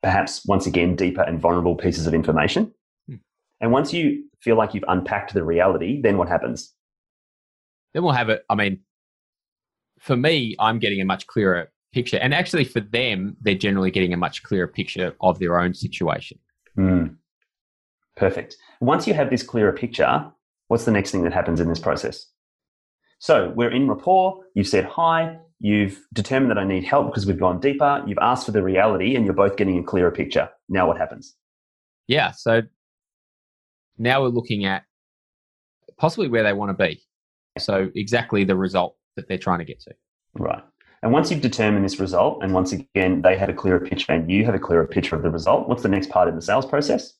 perhaps 0.03 0.45
once 0.45 0.67
again, 0.67 0.95
deeper 0.95 1.21
and 1.21 1.39
vulnerable 1.39 1.75
pieces 1.75 2.05
of 2.05 2.13
information. 2.13 2.73
Hmm. 3.07 3.15
And 3.61 3.71
once 3.71 3.93
you 3.93 4.25
feel 4.41 4.55
like 4.55 4.73
you've 4.73 4.85
unpacked 4.87 5.33
the 5.33 5.43
reality, 5.43 6.01
then 6.01 6.17
what 6.17 6.27
happens? 6.27 6.73
Then 7.93 8.03
we'll 8.03 8.11
have 8.11 8.29
it. 8.29 8.43
I 8.49 8.55
mean, 8.55 8.81
for 9.99 10.17
me, 10.17 10.55
I'm 10.59 10.79
getting 10.79 11.01
a 11.01 11.05
much 11.05 11.25
clearer 11.27 11.71
picture. 11.95 12.17
And 12.17 12.33
actually, 12.33 12.65
for 12.65 12.81
them, 12.81 13.37
they're 13.41 13.55
generally 13.55 13.89
getting 13.89 14.13
a 14.13 14.17
much 14.17 14.43
clearer 14.43 14.67
picture 14.67 15.15
of 15.21 15.39
their 15.39 15.59
own 15.59 15.73
situation. 15.73 16.37
Hmm. 16.75 17.05
Perfect. 18.17 18.57
Once 18.81 19.07
you 19.07 19.13
have 19.13 19.29
this 19.29 19.41
clearer 19.41 19.71
picture, 19.71 20.29
what's 20.67 20.85
the 20.85 20.91
next 20.91 21.11
thing 21.11 21.23
that 21.23 21.33
happens 21.33 21.59
in 21.61 21.69
this 21.69 21.79
process? 21.79 22.27
So 23.19 23.53
we're 23.55 23.71
in 23.71 23.87
rapport. 23.87 24.41
You've 24.53 24.67
said 24.67 24.83
hi. 24.85 25.37
You've 25.59 25.99
determined 26.13 26.51
that 26.51 26.57
I 26.57 26.65
need 26.65 26.83
help 26.83 27.07
because 27.07 27.25
we've 27.25 27.39
gone 27.39 27.61
deeper. 27.61 28.03
You've 28.05 28.19
asked 28.21 28.45
for 28.45 28.51
the 28.51 28.61
reality, 28.61 29.15
and 29.15 29.25
you're 29.25 29.33
both 29.33 29.55
getting 29.55 29.79
a 29.79 29.83
clearer 29.83 30.11
picture. 30.11 30.49
Now 30.67 30.87
what 30.87 30.97
happens? 30.97 31.33
Yeah. 32.07 32.31
So 32.31 32.61
now 33.97 34.21
we're 34.21 34.27
looking 34.27 34.65
at 34.65 34.83
possibly 35.97 36.27
where 36.27 36.43
they 36.43 36.53
want 36.53 36.77
to 36.77 36.83
be. 36.85 37.01
So 37.57 37.89
exactly 37.95 38.43
the 38.43 38.57
result 38.57 38.97
that 39.15 39.29
they're 39.29 39.37
trying 39.37 39.59
to 39.59 39.65
get 39.65 39.79
to. 39.81 39.93
Right. 40.37 40.61
And 41.05 41.13
once 41.13 41.29
you've 41.29 41.41
determined 41.41 41.85
this 41.85 41.99
result, 41.99 42.41
and 42.41 42.51
once 42.51 42.71
again, 42.71 43.21
they 43.21 43.37
have 43.37 43.47
a 43.47 43.53
clearer 43.53 43.79
picture 43.79 44.11
and 44.11 44.29
you 44.29 44.43
have 44.43 44.55
a 44.55 44.59
clearer 44.59 44.87
picture 44.87 45.15
of 45.15 45.21
the 45.21 45.29
result, 45.29 45.69
what's 45.69 45.83
the 45.83 45.87
next 45.87 46.09
part 46.09 46.27
in 46.27 46.35
the 46.35 46.41
sales 46.41 46.65
process? 46.65 47.13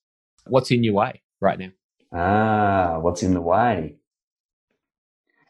What's 0.47 0.71
in 0.71 0.83
your 0.83 0.95
way 0.95 1.21
right 1.39 1.59
now? 1.59 1.69
Ah, 2.11 2.97
what's 2.97 3.21
in 3.21 3.35
the 3.35 3.41
way? 3.41 3.97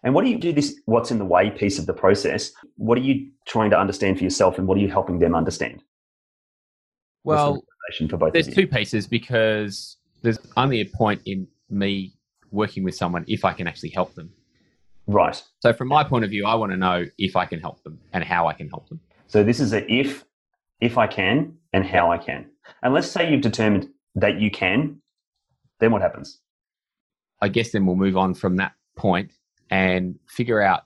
And 0.04 0.13
what 0.13 0.26
do 0.26 0.32
you 0.32 0.38
do 0.38 0.52
this 0.52 0.76
what's 0.84 1.12
in 1.12 1.17
the 1.17 1.24
way 1.24 1.50
piece 1.50 1.80
of 1.80 1.86
the 1.86 1.93
process? 1.93 2.52
What 2.76 2.98
are 2.98 3.02
you 3.02 3.32
trying 3.48 3.69
to 3.69 3.80
understand 3.80 4.17
for 4.17 4.26
yourself 4.26 4.58
and 4.58 4.67
what 4.67 4.78
are 4.78 4.82
you 4.82 4.89
helping 4.89 5.19
them 5.19 5.34
understand? 5.34 5.82
Well, 7.24 7.63
for 8.10 8.17
both 8.17 8.34
there's 8.34 8.54
two 8.54 8.67
pieces 8.67 9.08
because 9.08 9.95
there's 10.24 10.39
only 10.58 10.82
a 10.82 10.86
point 10.86 11.21
in 11.26 11.48
me 11.69 12.12
working 12.52 12.84
with 12.84 12.95
someone 12.95 13.24
if 13.30 13.45
I 13.45 13.54
can 13.54 13.65
actually 13.65 13.91
help 13.91 14.13
them. 14.13 14.30
Right. 15.08 15.41
So 15.60 15.74
from 15.74 15.88
my 15.88 16.04
point 16.04 16.24
of 16.24 16.32
view, 16.32 16.46
I 16.46 16.56
want 16.56 16.72
to 16.72 16.78
know 16.78 17.06
if 17.18 17.36
I 17.36 17.46
can 17.46 17.60
help 17.60 17.84
them 17.84 18.00
and 18.13 18.24
how 18.24 18.48
I 18.48 18.54
can 18.54 18.70
help 18.70 18.89
them. 18.89 19.00
So 19.28 19.44
this 19.44 19.60
is 19.60 19.74
a 19.74 19.91
if, 19.91 20.26
if 20.82 20.98
I 20.98 21.08
can, 21.08 21.58
and 21.74 21.86
how 21.86 22.12
I 22.12 22.18
can. 22.18 22.46
And 22.82 22.94
let's 22.94 23.10
say 23.10 23.30
you've 23.30 23.41
determined 23.41 23.89
that 24.15 24.39
you 24.39 24.50
can, 24.50 25.02
then 25.80 25.91
what 25.91 26.02
happens? 26.02 26.39
I 27.41 27.50
guess 27.50 27.72
then 27.72 27.86
we'll 27.86 27.98
move 27.98 28.18
on 28.18 28.34
from 28.34 28.56
that 28.58 28.74
point 28.96 29.32
and 29.70 30.18
figure 30.28 30.62
out 30.62 30.84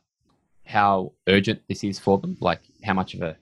how 0.66 1.14
urgent 1.28 1.62
this 1.68 1.84
is 1.84 2.00
for 2.00 2.18
them, 2.18 2.38
like 2.42 2.62
how 2.84 2.94
much 2.94 3.14
of 3.14 3.22
a, 3.22 3.38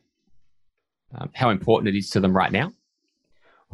um, 1.16 1.30
how 1.34 1.50
important 1.50 1.94
it 1.94 1.98
is 1.98 2.10
to 2.12 2.20
them 2.20 2.36
right 2.36 2.52
now. 2.52 2.74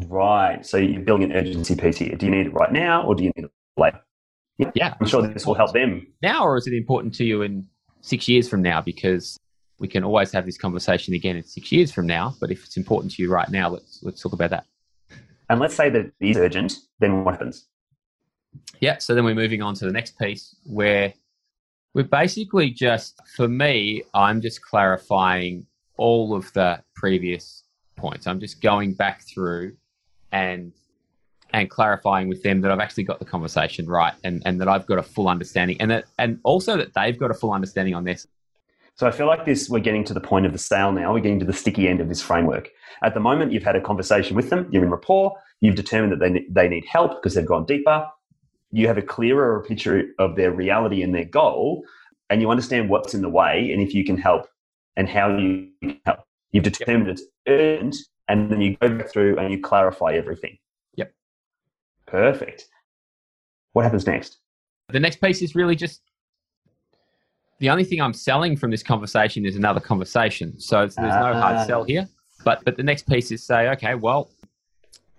Right. 0.08 0.66
So 0.66 0.78
you're 0.78 1.02
building 1.02 1.32
an 1.32 1.38
urgency 1.38 1.76
piece 1.76 1.98
here. 1.98 2.16
Do 2.16 2.26
you 2.26 2.32
need 2.32 2.48
it 2.48 2.54
right 2.54 2.72
now 2.72 3.04
or 3.04 3.16
do 3.16 3.24
you 3.24 3.32
need 3.36 3.46
it 3.46 3.52
later? 3.78 4.02
Yeah. 4.58 4.94
I'm 5.00 5.08
sure 5.08 5.22
this 5.22 5.46
will 5.46 5.56
help 5.56 5.74
them. 5.74 6.08
Now, 6.22 6.46
or 6.46 6.58
is 6.58 6.68
it 6.68 6.74
important 6.74 7.14
to 7.16 7.24
you 7.24 7.42
in 7.42 7.68
six 8.02 8.28
years 8.28 8.48
from 8.48 8.62
now? 8.62 8.82
Because 8.82 9.38
we 9.80 9.88
can 9.88 10.04
always 10.04 10.32
have 10.32 10.46
this 10.46 10.58
conversation 10.58 11.14
again 11.14 11.36
in 11.36 11.44
six 11.44 11.72
years 11.72 11.92
from 11.92 12.08
now. 12.08 12.36
But 12.40 12.52
if 12.52 12.64
it's 12.64 12.78
important 12.78 13.14
to 13.14 13.22
you 13.22 13.32
right 13.32 13.50
now, 13.50 13.70
let's 13.70 14.00
let's 14.04 14.22
talk 14.22 14.34
about 14.34 14.52
that. 14.52 14.66
And 15.50 15.60
let's 15.60 15.76
say 15.76 15.90
that 15.90 16.06
it 16.06 16.14
is 16.20 16.38
urgent, 16.38 16.74
then 17.00 17.24
what 17.24 17.34
happens? 17.34 17.68
Yeah. 18.80 19.00
So 19.00 19.14
then 19.14 19.26
we're 19.26 19.36
moving 19.36 19.62
on 19.62 19.74
to 19.76 19.86
the 19.86 19.92
next 19.92 20.18
piece 20.18 20.56
where 20.64 21.14
we're 21.94 22.04
basically 22.04 22.70
just, 22.72 23.20
for 23.36 23.48
me, 23.48 24.04
I'm 24.14 24.42
just 24.42 24.62
clarifying 24.62 25.68
all 25.98 26.34
of 26.34 26.52
the 26.54 26.82
previous 26.96 27.64
points. 27.98 28.26
I'm 28.26 28.40
just 28.40 28.62
going 28.62 28.94
back 28.94 29.22
through 29.24 29.76
and 30.32 30.72
and 31.54 31.70
clarifying 31.70 32.28
with 32.28 32.44
them 32.44 32.62
that 32.62 32.72
I've 32.72 32.80
actually 32.80 33.04
got 33.04 33.20
the 33.20 33.26
conversation 33.26 33.86
right 33.86 34.14
and, 34.24 34.42
and 34.46 34.60
that 34.60 34.68
I've 34.68 34.86
got 34.86 34.98
a 34.98 35.04
full 35.04 35.30
understanding 35.30 35.78
and 35.80 35.92
that 35.92 36.06
and 36.18 36.40
also 36.44 36.76
that 36.78 36.94
they've 36.96 37.18
got 37.18 37.32
a 37.32 37.34
full 37.34 37.54
understanding 37.54 37.94
on 37.94 38.04
this. 38.04 38.28
So 38.96 39.08
I 39.08 39.12
feel 39.12 39.26
like 39.26 39.46
this, 39.46 39.70
we're 39.70 39.80
getting 39.80 40.04
to 40.06 40.14
the 40.14 40.22
point 40.22 40.46
of 40.46 40.52
the 40.52 40.60
sale 40.60 40.92
now. 40.92 41.14
We're 41.14 41.20
getting 41.20 41.40
to 41.40 41.46
the 41.46 41.54
sticky 41.54 41.88
end 41.88 42.00
of 42.00 42.10
this 42.10 42.22
framework. 42.22 42.70
At 43.02 43.16
the 43.16 43.20
moment, 43.20 43.52
you've 43.52 43.64
had 43.64 43.76
a 43.76 43.82
conversation 43.82 44.36
with 44.36 44.52
them. 44.52 44.68
You're 44.72 44.84
in 44.84 44.92
rapport. 44.92 45.36
You've 45.62 45.76
determined 45.76 46.12
that 46.12 46.20
they, 46.20 46.46
they 46.50 46.68
need 46.68 46.86
help 46.86 47.12
because 47.16 47.34
they've 47.34 47.46
gone 47.46 47.66
deeper. 47.66 48.08
You 48.72 48.88
have 48.88 48.98
a 48.98 49.02
clearer 49.02 49.64
picture 49.68 50.04
of 50.20 50.36
their 50.36 50.52
reality 50.52 51.02
and 51.02 51.14
their 51.14 51.26
goal, 51.26 51.84
and 52.30 52.42
you 52.42 52.52
understand 52.52 52.90
what's 52.90 53.14
in 53.16 53.22
the 53.22 53.30
way 53.30 53.72
and 53.72 53.82
if 53.82 53.96
you 53.96 54.04
can 54.04 54.18
help 54.18 54.48
and 54.96 55.10
how 55.10 55.38
you 55.38 55.70
can 55.82 56.00
help. 56.06 56.20
You've 56.52 56.64
determined 56.64 57.10
it's 57.10 57.24
urgent, 57.48 57.96
and 58.28 58.52
then 58.52 58.62
you 58.62 58.78
go 58.78 58.90
back 58.96 59.10
through 59.10 59.40
and 59.40 59.52
you 59.52 59.60
clarify 59.60 60.14
everything. 60.14 60.58
Perfect. 62.14 62.68
What 63.72 63.82
happens 63.86 64.06
next? 64.06 64.38
The 64.90 65.00
next 65.00 65.20
piece 65.20 65.42
is 65.42 65.56
really 65.56 65.76
just 65.76 66.02
the 67.60 67.72
only 67.72 67.84
thing 67.84 68.00
I'm 68.02 68.14
selling 68.14 68.56
from 68.56 68.70
this 68.70 68.84
conversation 68.84 69.48
is 69.48 69.56
another 69.56 69.80
conversation. 69.80 70.60
So 70.60 70.82
there's 70.82 70.96
no 70.98 71.34
hard 71.34 71.56
Ah. 71.58 71.66
sell 71.66 71.84
here. 71.84 72.08
But 72.46 72.64
but 72.66 72.78
the 72.78 72.84
next 72.84 73.08
piece 73.10 73.32
is 73.32 73.44
say, 73.44 73.70
okay, 73.70 73.96
well, 73.96 74.30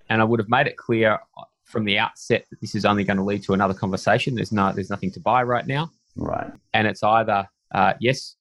and 0.09 0.21
I 0.21 0.25
would 0.25 0.39
have 0.39 0.49
made 0.49 0.69
it 0.69 0.77
clear 0.77 1.19
from 1.65 1.85
the 1.85 1.99
outset 1.99 2.45
that 2.51 2.61
this 2.61 2.77
is 2.77 2.85
only 2.85 3.03
going 3.03 3.17
to 3.17 3.25
lead 3.25 3.43
to 3.45 3.55
another 3.55 3.75
conversation. 3.75 4.37
There's 4.37 4.53
no 4.53 4.73
there's 4.73 4.91
nothing 4.91 5.11
to 5.13 5.21
buy 5.21 5.43
right 5.43 5.67
now, 5.67 5.91
Right. 6.15 6.53
and 6.75 6.87
it's 6.87 7.03
either 7.03 7.49
uh, 7.75 7.95
yes, 7.99 8.37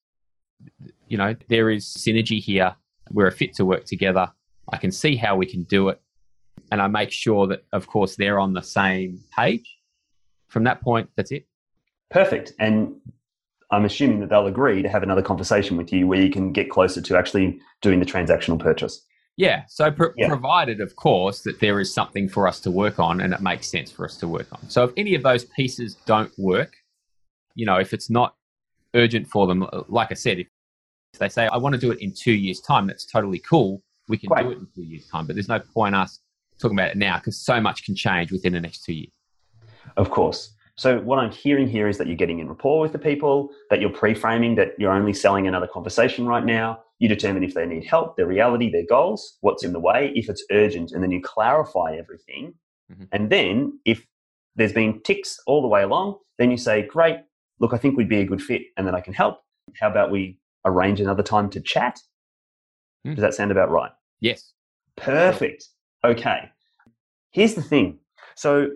you 1.07 1.17
know, 1.17 1.35
there 1.49 1.71
is 1.71 1.85
synergy 1.87 2.39
here. 2.39 2.75
We're 3.09 3.27
a 3.27 3.31
fit 3.31 3.55
to 3.55 3.65
work 3.65 3.85
together. 3.85 4.31
I 4.71 4.77
can 4.77 4.91
see 4.91 5.15
how 5.15 5.35
we 5.37 5.47
can 5.47 5.63
do 5.63 5.89
it, 5.89 5.99
and 6.73 6.81
I 6.81 6.87
make 6.87 7.11
sure 7.11 7.45
that, 7.47 7.63
of 7.71 7.85
course, 7.87 8.15
they're 8.15 8.39
on 8.39 8.53
the 8.53 8.61
same 8.63 9.19
page. 9.37 9.77
From 10.47 10.63
that 10.63 10.81
point, 10.81 11.09
that's 11.15 11.31
it. 11.31 11.45
Perfect. 12.09 12.53
And 12.59 12.95
I'm 13.71 13.85
assuming 13.85 14.19
that 14.21 14.29
they'll 14.29 14.47
agree 14.47 14.81
to 14.81 14.89
have 14.89 15.03
another 15.03 15.21
conversation 15.21 15.77
with 15.77 15.93
you 15.93 16.07
where 16.07 16.19
you 16.19 16.31
can 16.31 16.51
get 16.51 16.71
closer 16.71 16.99
to 17.01 17.15
actually 17.17 17.59
doing 17.81 17.99
the 17.99 18.05
transactional 18.05 18.59
purchase. 18.59 19.05
Yeah. 19.37 19.63
So, 19.67 19.91
pro- 19.91 20.13
Yeah. 20.17 20.27
provided, 20.27 20.81
of 20.81 20.95
course, 20.95 21.41
that 21.41 21.59
there 21.59 21.79
is 21.79 21.93
something 21.93 22.27
for 22.27 22.47
us 22.47 22.59
to 22.61 22.71
work 22.71 22.99
on 22.99 23.21
and 23.21 23.33
it 23.33 23.41
makes 23.41 23.69
sense 23.69 23.91
for 23.91 24.05
us 24.05 24.17
to 24.17 24.27
work 24.27 24.47
on. 24.51 24.67
So, 24.69 24.83
if 24.85 24.93
any 24.97 25.15
of 25.15 25.23
those 25.23 25.45
pieces 25.45 25.95
don't 26.05 26.31
work, 26.37 26.75
you 27.55 27.65
know, 27.67 27.77
if 27.79 27.93
it's 27.93 28.09
not 28.09 28.35
urgent 28.95 29.27
for 29.27 29.45
them, 29.45 29.63
uh, 29.63 29.83
like 29.87 30.11
I 30.11 30.15
said, 30.15 30.39
if 30.39 30.47
they 31.19 31.29
say, 31.29 31.47
I 31.47 31.57
want 31.57 31.73
to 31.73 31.81
do 31.81 31.91
it 31.91 31.99
in 31.99 32.11
two 32.13 32.33
years' 32.33 32.61
time, 32.61 32.87
that's 32.87 33.05
totally 33.05 33.39
cool. 33.39 33.83
We 34.07 34.17
can 34.17 34.29
Great. 34.29 34.43
do 34.43 34.51
it 34.51 34.57
in 34.57 34.67
two 34.75 34.83
years' 34.83 35.07
time, 35.07 35.27
but 35.27 35.35
there's 35.35 35.49
no 35.49 35.59
point 35.59 35.95
us 35.95 36.19
talking 36.59 36.77
about 36.77 36.91
it 36.91 36.97
now 36.97 37.17
because 37.17 37.39
so 37.39 37.59
much 37.59 37.85
can 37.85 37.95
change 37.95 38.31
within 38.31 38.53
the 38.53 38.61
next 38.61 38.83
two 38.83 38.93
years. 38.93 39.11
Of 39.97 40.09
course. 40.09 40.53
So 40.75 40.99
what 41.01 41.19
I'm 41.19 41.31
hearing 41.31 41.67
here 41.67 41.87
is 41.87 41.97
that 41.99 42.07
you're 42.07 42.15
getting 42.15 42.39
in 42.39 42.49
rapport 42.49 42.81
with 42.81 42.93
the 42.93 42.99
people, 42.99 43.49
that 43.69 43.79
you're 43.79 43.91
pre-framing 43.91 44.55
that 44.55 44.73
you're 44.79 44.91
only 44.91 45.13
selling 45.13 45.47
another 45.47 45.67
conversation 45.67 46.25
right 46.25 46.43
now. 46.43 46.79
You 46.97 47.07
determine 47.07 47.43
if 47.43 47.53
they 47.53 47.65
need 47.65 47.85
help, 47.85 48.17
their 48.17 48.25
reality, 48.25 48.71
their 48.71 48.85
goals, 48.89 49.37
what's 49.41 49.63
in 49.63 49.73
the 49.73 49.79
way, 49.79 50.11
if 50.15 50.29
it's 50.29 50.43
urgent, 50.51 50.91
and 50.91 51.03
then 51.03 51.11
you 51.11 51.21
clarify 51.21 51.95
everything. 51.95 52.55
Mhm. 52.91 53.07
And 53.11 53.29
then 53.29 53.79
if 53.85 54.05
there's 54.55 54.73
been 54.73 55.01
ticks 55.01 55.39
all 55.45 55.61
the 55.61 55.67
way 55.67 55.83
along, 55.83 56.17
then 56.39 56.49
you 56.49 56.57
say, 56.57 56.81
Great, 56.87 57.17
look, 57.59 57.73
I 57.73 57.77
think 57.77 57.95
we'd 57.95 58.09
be 58.09 58.21
a 58.21 58.25
good 58.25 58.41
fit 58.41 58.63
and 58.77 58.87
then 58.87 58.95
I 58.95 59.01
can 59.01 59.13
help. 59.13 59.41
How 59.79 59.89
about 59.89 60.11
we 60.11 60.39
arrange 60.65 60.99
another 60.99 61.23
time 61.23 61.49
to 61.51 61.61
chat? 61.61 61.99
Mm. 63.05 63.15
Does 63.15 63.21
that 63.21 63.33
sound 63.33 63.51
about 63.51 63.69
right? 63.69 63.91
Yes. 64.21 64.53
Perfect. 64.95 65.67
Okay. 66.03 66.49
Here's 67.31 67.55
the 67.55 67.61
thing. 67.61 67.99
So 68.35 68.69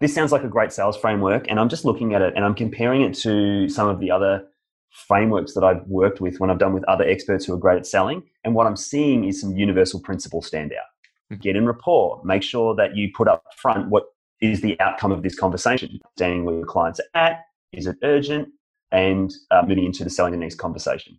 this 0.00 0.14
sounds 0.14 0.32
like 0.32 0.42
a 0.44 0.48
great 0.48 0.72
sales 0.72 0.96
framework, 0.96 1.46
and 1.48 1.58
I'm 1.58 1.68
just 1.68 1.84
looking 1.84 2.14
at 2.14 2.22
it 2.22 2.34
and 2.36 2.44
I'm 2.44 2.54
comparing 2.54 3.02
it 3.02 3.14
to 3.18 3.68
some 3.68 3.88
of 3.88 4.00
the 4.00 4.10
other 4.10 4.46
frameworks 4.90 5.54
that 5.54 5.64
I've 5.64 5.86
worked 5.86 6.20
with 6.20 6.38
when 6.38 6.50
I've 6.50 6.58
done 6.58 6.72
with 6.72 6.84
other 6.84 7.04
experts 7.04 7.44
who 7.44 7.54
are 7.54 7.58
great 7.58 7.78
at 7.78 7.86
selling. 7.86 8.22
And 8.44 8.54
what 8.54 8.66
I'm 8.66 8.76
seeing 8.76 9.24
is 9.24 9.40
some 9.40 9.56
universal 9.56 10.00
principles 10.00 10.46
stand 10.46 10.72
out. 10.72 11.36
Mhm. 11.36 11.40
Get 11.40 11.56
in 11.56 11.66
rapport. 11.66 12.20
Make 12.24 12.42
sure 12.42 12.74
that 12.76 12.96
you 12.96 13.10
put 13.12 13.26
up 13.28 13.42
front 13.56 13.88
what 13.88 14.04
is 14.40 14.60
the 14.60 14.78
outcome 14.80 15.10
of 15.10 15.22
this 15.22 15.34
conversation, 15.34 15.88
understanding 16.04 16.44
where 16.44 16.56
your 16.56 16.66
clients 16.66 17.00
are 17.00 17.20
at, 17.20 17.40
is 17.72 17.86
it 17.86 17.96
urgent, 18.02 18.48
and 18.92 19.32
uh, 19.50 19.62
moving 19.66 19.84
into 19.84 20.04
the 20.04 20.10
selling 20.10 20.32
the 20.32 20.38
next 20.38 20.56
conversation. 20.56 21.18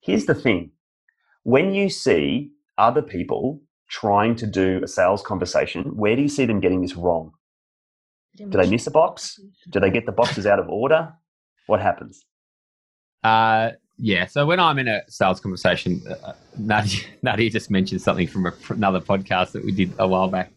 Here's 0.00 0.26
the 0.26 0.34
thing 0.34 0.72
when 1.44 1.72
you 1.72 1.88
see 1.88 2.50
other 2.76 3.02
people 3.02 3.62
trying 3.88 4.36
to 4.36 4.46
do 4.46 4.80
a 4.82 4.88
sales 4.88 5.22
conversation, 5.22 5.96
where 5.96 6.16
do 6.16 6.22
you 6.22 6.28
see 6.28 6.44
them 6.44 6.60
getting 6.60 6.82
this 6.82 6.96
wrong? 6.96 7.32
Do 8.36 8.46
they 8.46 8.68
miss 8.68 8.86
a 8.86 8.90
box? 8.90 9.40
Do 9.70 9.80
they 9.80 9.90
get 9.90 10.04
the 10.04 10.12
boxes 10.12 10.46
out 10.46 10.58
of 10.58 10.68
order? 10.68 11.12
What 11.66 11.80
happens? 11.80 12.24
Uh, 13.24 13.72
yeah. 13.98 14.26
So 14.26 14.44
when 14.44 14.60
I'm 14.60 14.78
in 14.78 14.88
a 14.88 15.00
sales 15.08 15.40
conversation, 15.40 16.02
uh, 16.24 16.32
Nadia, 16.58 17.00
Nadia 17.22 17.50
just 17.58 17.70
mentioned 17.70 18.02
something 18.02 18.28
from 18.28 18.46
a, 18.46 18.52
another 18.68 19.00
podcast 19.00 19.52
that 19.52 19.64
we 19.64 19.72
did 19.72 19.92
a 19.98 20.06
while 20.06 20.28
back 20.28 20.52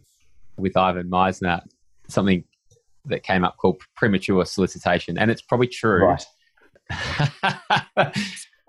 with 0.58 0.76
Ivan 0.76 1.10
Misner, 1.10 1.62
something 2.10 2.44
that 3.06 3.24
came 3.24 3.44
up 3.44 3.58
called 3.58 3.82
premature 3.96 4.46
solicitation, 4.46 5.18
and 5.18 5.32
it's 5.32 5.42
probably 5.42 5.68
true. 5.68 6.06
Right. 6.06 6.26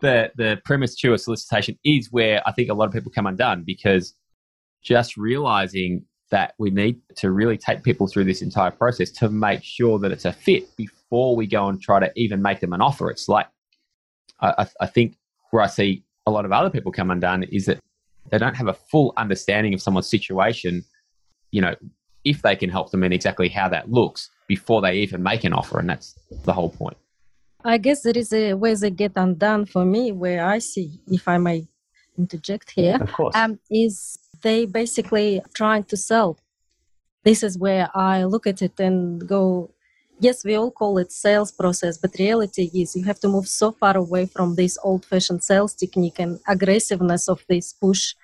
the 0.00 0.30
the 0.36 0.60
premature 0.64 1.18
solicitation 1.18 1.78
is 1.84 2.12
where 2.12 2.46
I 2.46 2.52
think 2.52 2.68
a 2.70 2.74
lot 2.74 2.86
of 2.86 2.92
people 2.92 3.10
come 3.10 3.26
undone 3.26 3.64
because 3.64 4.14
just 4.82 5.16
realizing 5.16 6.04
that 6.30 6.54
we 6.58 6.70
need 6.70 7.00
to 7.16 7.30
really 7.32 7.58
take 7.58 7.82
people 7.82 8.06
through 8.06 8.24
this 8.24 8.40
entire 8.42 8.70
process 8.70 9.10
to 9.10 9.28
make 9.28 9.62
sure 9.64 9.98
that 9.98 10.12
it's 10.12 10.24
a 10.24 10.32
fit 10.32 10.74
before 10.76 11.34
we 11.34 11.46
go 11.46 11.68
and 11.68 11.82
try 11.82 11.98
to 11.98 12.10
even 12.16 12.40
make 12.40 12.60
them 12.60 12.72
an 12.72 12.80
offer. 12.80 13.10
It's 13.10 13.28
like 13.28 13.46
I, 14.40 14.54
I- 14.58 14.66
I 14.82 14.86
think 14.86 15.16
where 15.50 15.62
I 15.62 15.66
see 15.66 16.04
a 16.26 16.30
lot 16.30 16.44
of 16.44 16.52
other 16.52 16.70
people 16.70 16.92
come 16.92 17.10
undone 17.10 17.42
is 17.44 17.66
that 17.66 17.78
they 18.30 18.38
don't 18.38 18.54
have 18.54 18.68
a 18.68 18.74
full 18.74 19.12
understanding 19.16 19.74
of 19.74 19.82
someone's 19.82 20.06
situation. 20.08 20.84
You 21.50 21.62
know, 21.62 21.74
if 22.24 22.42
they 22.42 22.54
can 22.54 22.70
help 22.70 22.90
them 22.92 23.02
and 23.02 23.12
exactly 23.12 23.48
how 23.48 23.68
that 23.70 23.90
looks 23.90 24.30
before 24.46 24.80
they 24.82 24.94
even 24.98 25.22
make 25.22 25.42
an 25.42 25.52
offer, 25.52 25.80
and 25.80 25.88
that's 25.90 26.14
the 26.44 26.52
whole 26.52 26.70
point. 26.70 26.96
I 27.64 27.78
guess 27.78 28.02
there 28.02 28.16
is 28.16 28.32
a 28.32 28.54
way 28.54 28.74
they 28.74 28.90
get 28.90 29.12
undone 29.16 29.66
for 29.66 29.84
me 29.84 30.12
where 30.12 30.44
I 30.46 30.58
see, 30.58 31.00
if 31.08 31.26
I 31.26 31.38
may 31.38 31.66
interject 32.16 32.70
here, 32.70 32.98
Of 33.00 33.12
course. 33.12 33.34
um, 33.36 33.58
is 33.70 34.18
they 34.42 34.66
basically 34.66 35.42
trying 35.54 35.84
to 35.84 35.96
sell. 35.96 36.38
This 37.24 37.42
is 37.42 37.58
where 37.58 37.88
I 37.94 38.24
look 38.24 38.46
at 38.46 38.62
it 38.62 38.80
and 38.80 39.26
go, 39.28 39.70
yes, 40.20 40.44
we 40.44 40.54
all 40.54 40.70
call 40.70 40.98
it 40.98 41.12
sales 41.12 41.52
process, 41.52 41.98
but 41.98 42.18
reality 42.18 42.70
is 42.74 42.96
you 42.96 43.04
have 43.04 43.20
to 43.20 43.28
move 43.28 43.46
so 43.46 43.72
far 43.72 43.96
away 43.96 44.26
from 44.26 44.54
this 44.54 44.78
old-fashioned 44.82 45.44
sales 45.44 45.74
technique 45.74 46.18
and 46.18 46.40
aggressiveness 46.48 47.28
of 47.28 47.44
this 47.48 47.72
push. 47.72 48.14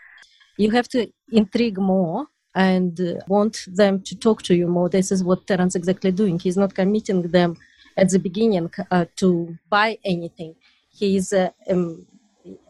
You 0.57 0.71
have 0.71 0.89
to 0.89 1.11
intrigue 1.31 1.79
more 1.79 2.27
and 2.55 2.99
uh, 3.01 3.15
want 3.29 3.67
them 3.67 4.03
to 4.03 4.17
talk 4.17 4.43
to 4.43 4.55
you 4.55 4.67
more. 4.67 4.89
This 4.89 5.13
is 5.13 5.23
what 5.23 5.47
Terence 5.47 5.75
exactly 5.75 6.11
doing. 6.11 6.39
He's 6.39 6.57
not 6.57 6.75
committing 6.75 7.23
them 7.23 7.57
at 7.99 8.09
the 8.09 8.19
beginning 8.19 8.71
uh, 8.91 9.05
to 9.17 9.57
buy 9.69 9.99
anything. 10.05 10.55
He 10.89 11.17
is 11.17 11.35
uh, 11.35 11.51
um, 11.69 12.07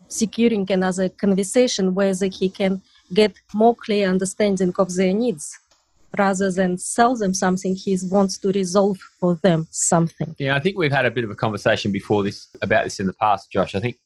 securing 0.08 0.70
another 0.70 1.08
conversation 1.08 1.94
where 1.94 2.12
he 2.40 2.48
can 2.48 2.82
get 3.12 3.34
more 3.54 3.74
clear 3.74 4.08
understanding 4.08 4.72
of 4.78 4.94
their 4.94 5.12
needs 5.12 5.58
rather 6.18 6.50
than 6.50 6.78
sell 6.78 7.14
them 7.14 7.34
something 7.34 7.74
he 7.74 7.98
wants 8.10 8.38
to 8.38 8.50
resolve 8.52 8.98
for 9.20 9.34
them 9.42 9.66
something 9.70 10.34
Yeah, 10.38 10.56
I 10.56 10.60
think 10.60 10.78
we've 10.78 10.92
had 10.92 11.06
a 11.06 11.10
bit 11.10 11.24
of 11.24 11.30
a 11.30 11.34
conversation 11.34 11.92
before 11.92 12.22
this 12.22 12.48
about 12.62 12.84
this 12.84 13.00
in 13.00 13.06
the 13.06 13.12
past, 13.12 13.50
Josh. 13.50 13.74
I 13.74 13.80
think 13.80 13.98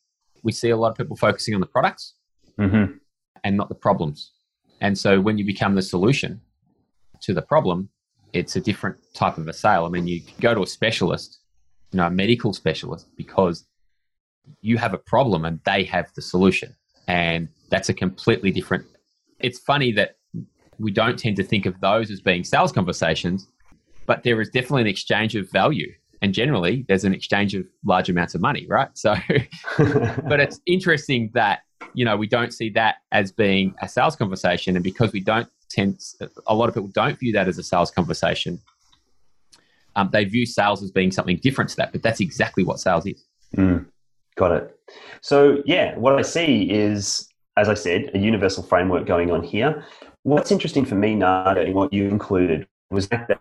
we 0.43 0.53
see 0.53 0.71
a 0.71 0.77
lot 0.77 0.91
of 0.91 0.97
people 0.97 1.17
focusing 1.17 1.55
on 1.55 1.61
the 1.61 1.67
products 1.67 2.15
hmm 2.57 2.85
and 3.43 3.57
not 3.57 3.71
the 3.71 3.75
problems. 3.75 4.33
And 4.83 4.99
so 4.99 5.21
when 5.21 5.39
you 5.39 5.47
become 5.47 5.75
the 5.75 5.83
solution 5.83 6.43
to 7.23 7.33
the 7.33 7.41
problem, 7.41 7.89
it's 8.33 8.57
a 8.57 8.61
different 8.61 8.97
type 9.15 9.39
of 9.39 9.49
a 9.49 9.53
sale. 9.53 9.85
I 9.85 9.89
mean, 9.89 10.07
you 10.07 10.21
go 10.41 10.55
to 10.55 10.63
a 10.63 10.67
specialist, 10.67 11.39
you 11.93 11.99
know, 11.99 12.07
a 12.07 12.11
medical 12.11 12.53
specialist, 12.53 13.07
because 13.17 13.67
you 14.61 14.79
have 14.79 14.95
a 14.95 14.99
problem 14.99 15.45
and 15.45 15.61
they 15.65 15.85
have 15.85 16.13
the 16.15 16.23
solution. 16.23 16.75
And 17.09 17.49
that's 17.71 17.89
a 17.89 17.95
completely 17.95 18.51
different. 18.51 18.85
It's 19.39 19.59
funny 19.59 19.93
that 19.93 20.17
we 20.79 20.91
don't 20.91 21.19
tend 21.19 21.37
to 21.37 21.45
think 21.45 21.67
of 21.67 21.81
those 21.81 22.11
as 22.11 22.21
being 22.21 22.45
sales 22.45 22.73
conversations, 22.73 23.49
but 24.07 24.23
there 24.23 24.41
is 24.41 24.49
definitely 24.51 24.83
an 24.83 24.89
exchange 24.89 25.37
of 25.37 25.51
value. 25.51 25.93
And 26.23 26.35
generally, 26.35 26.85
there's 26.89 27.05
an 27.05 27.15
exchange 27.15 27.55
of 27.55 27.65
large 27.85 28.11
amounts 28.11 28.35
of 28.35 28.43
money, 28.43 28.67
right? 28.69 28.89
So, 28.95 29.15
but 29.79 30.41
it's 30.41 30.61
interesting 30.67 31.31
that 31.35 31.61
you 31.95 32.05
know 32.05 32.17
we 32.17 32.27
don't 32.27 32.53
see 32.53 32.71
that 32.71 32.97
as 33.11 33.33
being 33.33 33.75
a 33.81 33.89
sales 33.89 34.17
conversation 34.17 34.77
and 34.77 34.85
because 34.85 35.13
we 35.13 35.21
don't 35.21 35.49
tend 35.71 35.99
a 36.47 36.55
lot 36.55 36.69
of 36.69 36.75
people 36.75 36.91
don't 36.93 37.19
view 37.19 37.33
that 37.33 37.49
as 37.49 37.59
a 37.59 37.65
sales 37.65 37.91
conversation 37.91 38.61
um, 39.97 40.09
they 40.13 40.25
view 40.25 40.47
sales 40.47 40.83
as 40.85 40.93
being 40.93 41.11
something 41.11 41.39
different 41.43 41.71
to 41.71 41.77
that 41.77 41.91
but 41.91 42.03
that's 42.03 42.21
exactly 42.21 42.63
what 42.63 42.79
sales 42.79 43.07
is 43.07 43.25
Mm, 43.57 43.87
got 44.37 44.53
it. 44.53 44.77
So, 45.21 45.63
yeah, 45.65 45.97
what 45.97 46.15
I 46.15 46.23
see 46.23 46.71
is, 46.71 47.29
as 47.57 47.69
I 47.69 47.75
said, 47.75 48.11
a 48.15 48.19
universal 48.19 48.63
framework 48.63 49.07
going 49.07 49.31
on 49.31 49.43
here. 49.43 49.85
What's 50.23 50.53
interesting 50.53 50.85
for 50.85 50.95
me, 50.95 51.15
Nada, 51.15 51.63
in 51.63 51.75
what 51.75 51.93
you 51.93 52.09
included 52.09 52.67
was 52.91 53.09
that, 53.09 53.41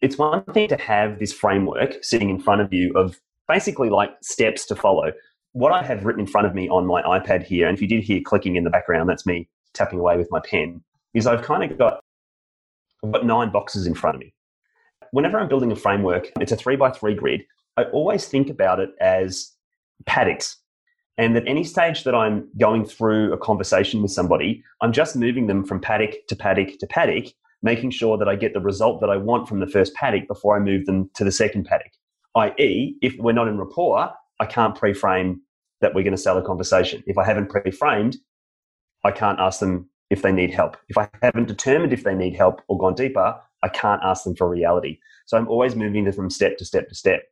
it's 0.00 0.18
one 0.18 0.42
thing 0.44 0.68
to 0.68 0.76
have 0.76 1.18
this 1.18 1.32
framework 1.32 2.02
sitting 2.02 2.30
in 2.30 2.40
front 2.40 2.60
of 2.60 2.72
you 2.72 2.92
of 2.94 3.20
basically 3.48 3.90
like 3.90 4.10
steps 4.22 4.66
to 4.66 4.74
follow. 4.74 5.12
What 5.52 5.72
I 5.72 5.82
have 5.82 6.04
written 6.04 6.20
in 6.20 6.26
front 6.26 6.46
of 6.46 6.54
me 6.54 6.68
on 6.68 6.86
my 6.86 7.02
iPad 7.02 7.44
here, 7.44 7.68
and 7.68 7.76
if 7.76 7.82
you 7.82 7.88
did 7.88 8.02
hear 8.02 8.20
clicking 8.24 8.56
in 8.56 8.64
the 8.64 8.70
background, 8.70 9.08
that's 9.08 9.26
me 9.26 9.48
tapping 9.72 9.98
away 9.98 10.16
with 10.16 10.28
my 10.30 10.40
pen, 10.40 10.82
is 11.14 11.26
I've 11.26 11.42
kind 11.42 11.70
of 11.70 11.78
got, 11.78 12.00
got 13.10 13.24
nine 13.24 13.50
boxes 13.50 13.86
in 13.86 13.94
front 13.94 14.16
of 14.16 14.20
me. 14.20 14.34
Whenever 15.12 15.38
I'm 15.38 15.48
building 15.48 15.70
a 15.70 15.76
framework, 15.76 16.32
it's 16.40 16.50
a 16.50 16.56
three 16.56 16.76
by 16.76 16.90
three 16.90 17.14
grid. 17.14 17.44
I 17.76 17.84
always 17.84 18.26
think 18.26 18.50
about 18.50 18.80
it 18.80 18.90
as 19.00 19.52
paddocks. 20.06 20.56
And 21.16 21.36
at 21.36 21.46
any 21.46 21.62
stage 21.62 22.04
that 22.04 22.14
I'm 22.14 22.48
going 22.58 22.84
through 22.84 23.32
a 23.32 23.38
conversation 23.38 24.02
with 24.02 24.10
somebody, 24.10 24.64
I'm 24.80 24.92
just 24.92 25.14
moving 25.14 25.46
them 25.46 25.64
from 25.64 25.80
paddock 25.80 26.26
to 26.28 26.36
paddock 26.36 26.78
to 26.78 26.86
paddock, 26.86 27.26
making 27.62 27.90
sure 27.90 28.18
that 28.18 28.28
I 28.28 28.34
get 28.34 28.52
the 28.52 28.60
result 28.60 29.00
that 29.00 29.10
I 29.10 29.16
want 29.16 29.48
from 29.48 29.60
the 29.60 29.66
first 29.66 29.94
paddock 29.94 30.26
before 30.26 30.56
I 30.56 30.60
move 30.60 30.86
them 30.86 31.10
to 31.14 31.24
the 31.24 31.30
second 31.30 31.64
paddock. 31.64 31.92
I.e., 32.34 32.96
if 33.00 33.16
we're 33.18 33.32
not 33.32 33.46
in 33.46 33.58
rapport, 33.58 34.10
I 34.40 34.46
can't 34.46 34.74
pre 34.74 34.92
frame 34.92 35.40
that 35.80 35.94
we're 35.94 36.02
going 36.02 36.16
to 36.16 36.20
sell 36.20 36.38
a 36.38 36.42
conversation. 36.42 37.02
If 37.06 37.16
I 37.16 37.24
haven't 37.24 37.48
pre 37.48 37.70
framed, 37.70 38.16
I 39.04 39.12
can't 39.12 39.38
ask 39.38 39.60
them 39.60 39.88
if 40.10 40.22
they 40.22 40.32
need 40.32 40.52
help. 40.52 40.76
If 40.88 40.98
I 40.98 41.08
haven't 41.22 41.46
determined 41.46 41.92
if 41.92 42.02
they 42.02 42.14
need 42.14 42.34
help 42.34 42.60
or 42.68 42.78
gone 42.78 42.94
deeper, 42.94 43.36
I 43.62 43.68
can't 43.68 44.02
ask 44.02 44.24
them 44.24 44.34
for 44.34 44.48
reality. 44.48 44.98
So 45.26 45.36
I'm 45.36 45.48
always 45.48 45.76
moving 45.76 46.04
them 46.04 46.12
from 46.12 46.30
step 46.30 46.58
to 46.58 46.64
step 46.64 46.88
to 46.88 46.94
step. 46.94 47.22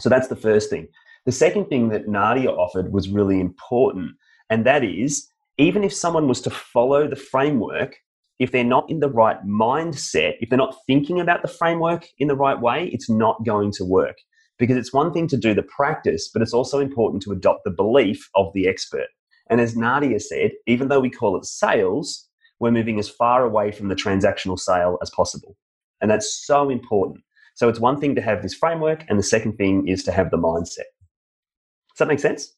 So 0.00 0.08
that's 0.08 0.28
the 0.28 0.36
first 0.36 0.70
thing. 0.70 0.88
The 1.24 1.32
second 1.32 1.66
thing 1.66 1.90
that 1.90 2.08
Nadia 2.08 2.50
offered 2.50 2.92
was 2.92 3.08
really 3.08 3.40
important, 3.40 4.12
and 4.50 4.66
that 4.66 4.82
is 4.82 5.28
even 5.58 5.84
if 5.84 5.92
someone 5.92 6.26
was 6.26 6.40
to 6.40 6.50
follow 6.50 7.06
the 7.06 7.16
framework, 7.16 7.96
if 8.38 8.50
they're 8.50 8.64
not 8.64 8.90
in 8.90 9.00
the 9.00 9.08
right 9.08 9.36
mindset, 9.46 10.34
if 10.40 10.48
they're 10.48 10.58
not 10.58 10.76
thinking 10.86 11.20
about 11.20 11.42
the 11.42 11.48
framework 11.48 12.08
in 12.18 12.26
the 12.26 12.34
right 12.34 12.60
way, 12.60 12.88
it's 12.92 13.08
not 13.08 13.44
going 13.44 13.70
to 13.72 13.84
work. 13.84 14.16
Because 14.58 14.76
it's 14.76 14.92
one 14.92 15.12
thing 15.12 15.28
to 15.28 15.36
do 15.36 15.54
the 15.54 15.62
practice, 15.62 16.28
but 16.32 16.42
it's 16.42 16.52
also 16.52 16.80
important 16.80 17.22
to 17.22 17.32
adopt 17.32 17.64
the 17.64 17.70
belief 17.70 18.28
of 18.34 18.52
the 18.54 18.66
expert. 18.66 19.06
And 19.48 19.60
as 19.60 19.76
Nadia 19.76 20.18
said, 20.18 20.52
even 20.66 20.88
though 20.88 21.00
we 21.00 21.10
call 21.10 21.36
it 21.36 21.44
sales, 21.44 22.28
we're 22.58 22.70
moving 22.70 22.98
as 22.98 23.08
far 23.08 23.44
away 23.44 23.70
from 23.70 23.88
the 23.88 23.94
transactional 23.94 24.58
sale 24.58 24.98
as 25.02 25.10
possible. 25.10 25.56
And 26.00 26.10
that's 26.10 26.44
so 26.46 26.70
important. 26.70 27.22
So 27.54 27.68
it's 27.68 27.80
one 27.80 28.00
thing 28.00 28.14
to 28.14 28.22
have 28.22 28.42
this 28.42 28.54
framework, 28.54 29.04
and 29.08 29.18
the 29.18 29.22
second 29.22 29.56
thing 29.56 29.86
is 29.86 30.02
to 30.04 30.12
have 30.12 30.30
the 30.30 30.38
mindset. 30.38 30.90
Does 31.92 31.98
that 31.98 32.08
make 32.08 32.20
sense? 32.20 32.54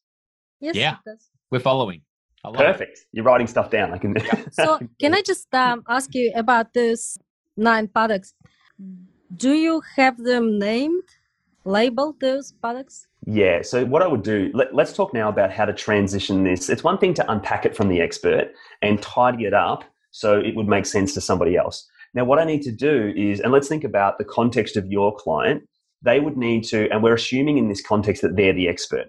Yes. 0.60 0.76
Yeah. 0.76 0.94
it 0.94 1.10
does. 1.10 1.30
We're 1.50 1.60
following. 1.60 2.02
I 2.44 2.48
love 2.48 2.60
it. 2.60 2.64
Perfect. 2.64 3.06
You're 3.12 3.24
writing 3.24 3.46
stuff 3.46 3.70
down. 3.70 3.92
I 3.92 3.98
can. 3.98 4.16
So 4.52 4.78
can 5.00 5.14
I 5.14 5.22
just 5.22 5.52
um, 5.54 5.82
ask 5.88 6.14
you 6.14 6.32
about 6.34 6.72
these 6.74 7.18
nine 7.56 7.88
products? 7.88 8.34
Do 9.34 9.52
you 9.52 9.82
have 9.96 10.18
them 10.18 10.58
named, 10.58 11.02
labeled 11.64 12.20
those 12.20 12.52
products? 12.52 13.06
Yeah. 13.26 13.62
So 13.62 13.84
what 13.84 14.02
I 14.02 14.06
would 14.06 14.22
do, 14.22 14.50
let, 14.52 14.78
us 14.78 14.94
talk 14.94 15.14
now 15.14 15.28
about 15.28 15.50
how 15.50 15.64
to 15.64 15.72
transition 15.72 16.44
this. 16.44 16.68
It's 16.68 16.84
one 16.84 16.98
thing 16.98 17.14
to 17.14 17.32
unpack 17.32 17.64
it 17.64 17.76
from 17.76 17.88
the 17.88 18.00
expert 18.00 18.52
and 18.82 19.00
tidy 19.00 19.44
it 19.44 19.54
up 19.54 19.84
so 20.10 20.38
it 20.38 20.54
would 20.54 20.68
make 20.68 20.86
sense 20.86 21.14
to 21.14 21.20
somebody 21.20 21.56
else. 21.56 21.88
Now, 22.12 22.24
what 22.24 22.38
I 22.38 22.44
need 22.44 22.62
to 22.62 22.72
do 22.72 23.12
is, 23.16 23.40
and 23.40 23.52
let's 23.52 23.66
think 23.66 23.82
about 23.82 24.18
the 24.18 24.24
context 24.24 24.76
of 24.76 24.86
your 24.86 25.16
client. 25.16 25.64
They 26.02 26.20
would 26.20 26.36
need 26.36 26.64
to, 26.64 26.88
and 26.90 27.02
we're 27.02 27.14
assuming 27.14 27.58
in 27.58 27.68
this 27.68 27.82
context 27.82 28.22
that 28.22 28.36
they're 28.36 28.52
the 28.52 28.68
expert. 28.68 29.08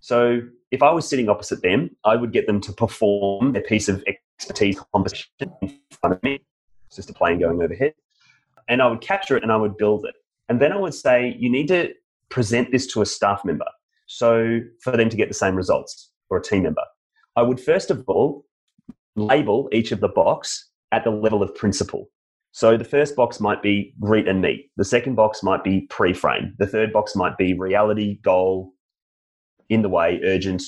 So 0.00 0.40
if 0.70 0.82
I 0.82 0.90
was 0.90 1.08
sitting 1.08 1.28
opposite 1.28 1.62
them, 1.62 1.90
I 2.04 2.16
would 2.16 2.32
get 2.32 2.46
them 2.46 2.60
to 2.62 2.72
perform 2.72 3.52
their 3.52 3.62
piece 3.62 3.88
of 3.88 4.02
expertise 4.06 4.80
composition 4.92 5.28
in 5.62 5.78
front 6.00 6.16
of 6.16 6.22
me. 6.22 6.40
It's 6.86 6.96
just 6.96 7.10
a 7.10 7.14
plane 7.14 7.38
going 7.38 7.62
overhead. 7.62 7.94
And 8.68 8.80
I 8.80 8.86
would 8.86 9.00
capture 9.00 9.36
it 9.36 9.42
and 9.42 9.52
I 9.52 9.56
would 9.56 9.76
build 9.76 10.04
it. 10.06 10.14
And 10.48 10.60
then 10.60 10.72
I 10.72 10.76
would 10.76 10.94
say, 10.94 11.36
you 11.38 11.50
need 11.50 11.68
to 11.68 11.92
present 12.28 12.72
this 12.72 12.86
to 12.88 13.02
a 13.02 13.06
staff 13.06 13.44
member. 13.44 13.66
So 14.06 14.60
for 14.80 14.96
them 14.96 15.08
to 15.08 15.16
get 15.16 15.28
the 15.28 15.34
same 15.34 15.54
results 15.54 16.10
or 16.30 16.38
a 16.38 16.42
team 16.42 16.64
member, 16.64 16.82
I 17.36 17.42
would 17.42 17.60
first 17.60 17.90
of 17.90 18.04
all 18.08 18.44
label 19.16 19.68
each 19.72 19.92
of 19.92 20.00
the 20.00 20.08
box 20.08 20.70
at 20.92 21.04
the 21.04 21.10
level 21.10 21.42
of 21.42 21.54
principle. 21.54 22.10
So 22.52 22.76
the 22.76 22.84
first 22.84 23.14
box 23.14 23.38
might 23.38 23.62
be 23.62 23.94
greet 24.00 24.26
and 24.26 24.40
meet. 24.40 24.70
The 24.76 24.84
second 24.84 25.14
box 25.14 25.42
might 25.42 25.62
be 25.62 25.82
pre-frame. 25.82 26.54
The 26.58 26.66
third 26.66 26.92
box 26.92 27.14
might 27.14 27.36
be 27.38 27.54
reality, 27.54 28.18
goal, 28.22 28.72
in 29.70 29.82
the 29.82 29.88
way, 29.88 30.20
urgent, 30.24 30.62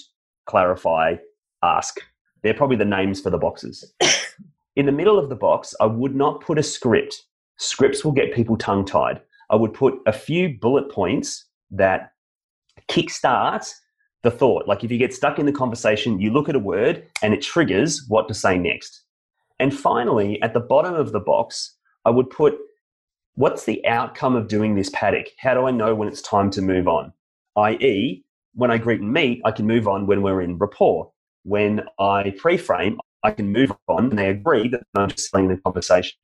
clarify, 0.47 1.17
ask. 1.63 2.01
They're 2.43 2.55
probably 2.55 2.77
the 2.77 2.85
names 2.85 3.21
for 3.21 3.31
the 3.31 3.39
boxes. 3.39 3.93
in 4.77 4.87
the 4.87 4.93
middle 4.93 5.19
of 5.19 5.29
the 5.29 5.37
box, 5.37 5.75
I 5.81 5.87
would 5.87 6.15
not 6.15 6.41
put 6.41 6.59
a 6.59 6.63
script. 6.63 7.23
Scripts 7.59 8.05
will 8.05 8.13
get 8.13 8.35
people 8.35 8.57
tongue 8.57 8.85
tied. 8.85 9.21
I 9.51 9.57
would 9.57 9.75
put 9.75 9.95
a 10.07 10.13
few 10.13 10.59
bullet 10.59 10.91
points 10.91 11.47
that 11.71 12.13
kickstart 12.89 13.71
the 14.23 14.31
thought. 14.31 14.67
Like 14.67 14.83
if 14.83 14.91
you 14.91 14.99
get 14.99 15.15
stuck 15.15 15.39
in 15.39 15.47
the 15.47 15.53
conversation, 15.53 16.21
you 16.21 16.33
look 16.33 16.49
at 16.49 16.57
a 16.57 16.61
word 16.61 17.05
and 17.23 17.35
it 17.35 17.43
triggers 17.43 18.07
what 18.09 18.29
to 18.29 18.35
say 18.35 18.57
next. 18.57 19.03
And 19.59 19.77
finally, 19.77 20.41
at 20.43 20.55
the 20.55 20.61
bottom 20.61 20.95
of 20.95 21.13
the 21.13 21.21
box, 21.21 21.77
I 22.05 22.11
would 22.11 22.31
put 22.31 22.57
what's 23.35 23.65
the 23.65 23.85
outcome 23.87 24.37
of 24.37 24.49
doing 24.49 24.75
this 24.75 24.91
paddock? 24.93 25.27
How 25.39 25.55
do 25.55 25.67
I 25.67 25.71
know 25.71 25.95
when 25.95 26.09
it's 26.09 26.23
time 26.23 26.51
to 26.53 26.63
move 26.63 26.89
on? 26.89 27.13
I.e., 27.57 28.25
when 28.55 28.71
I 28.71 28.79
greet 28.79 29.01
and 29.01 29.13
meet, 29.13 29.41
I 29.45 29.51
can 29.51 29.67
move 29.67 29.89
on 29.89 30.07
when 30.07 30.23
we're 30.23 30.43
in 30.43 30.59
rapport. 30.59 31.11
When 31.45 31.83
I 31.99 32.35
pre-frame, 32.39 32.99
I 33.25 33.31
can 33.31 33.53
move 33.53 33.73
on 33.89 34.11
and 34.11 34.19
they 34.19 34.29
agree 34.29 34.69
that 34.69 34.83
I'm 34.95 35.09
just 35.09 35.31
selling 35.31 35.49
the 35.49 35.57
conversation. 35.57 36.19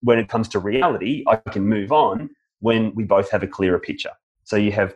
When 0.00 0.18
it 0.18 0.28
comes 0.28 0.48
to 0.48 0.58
reality, 0.58 1.24
I 1.26 1.36
can 1.36 1.64
move 1.66 1.92
on 1.92 2.30
when 2.60 2.94
we 2.94 3.04
both 3.04 3.30
have 3.30 3.42
a 3.42 3.46
clearer 3.46 3.78
picture. 3.78 4.12
So 4.44 4.56
you 4.56 4.72
have 4.72 4.94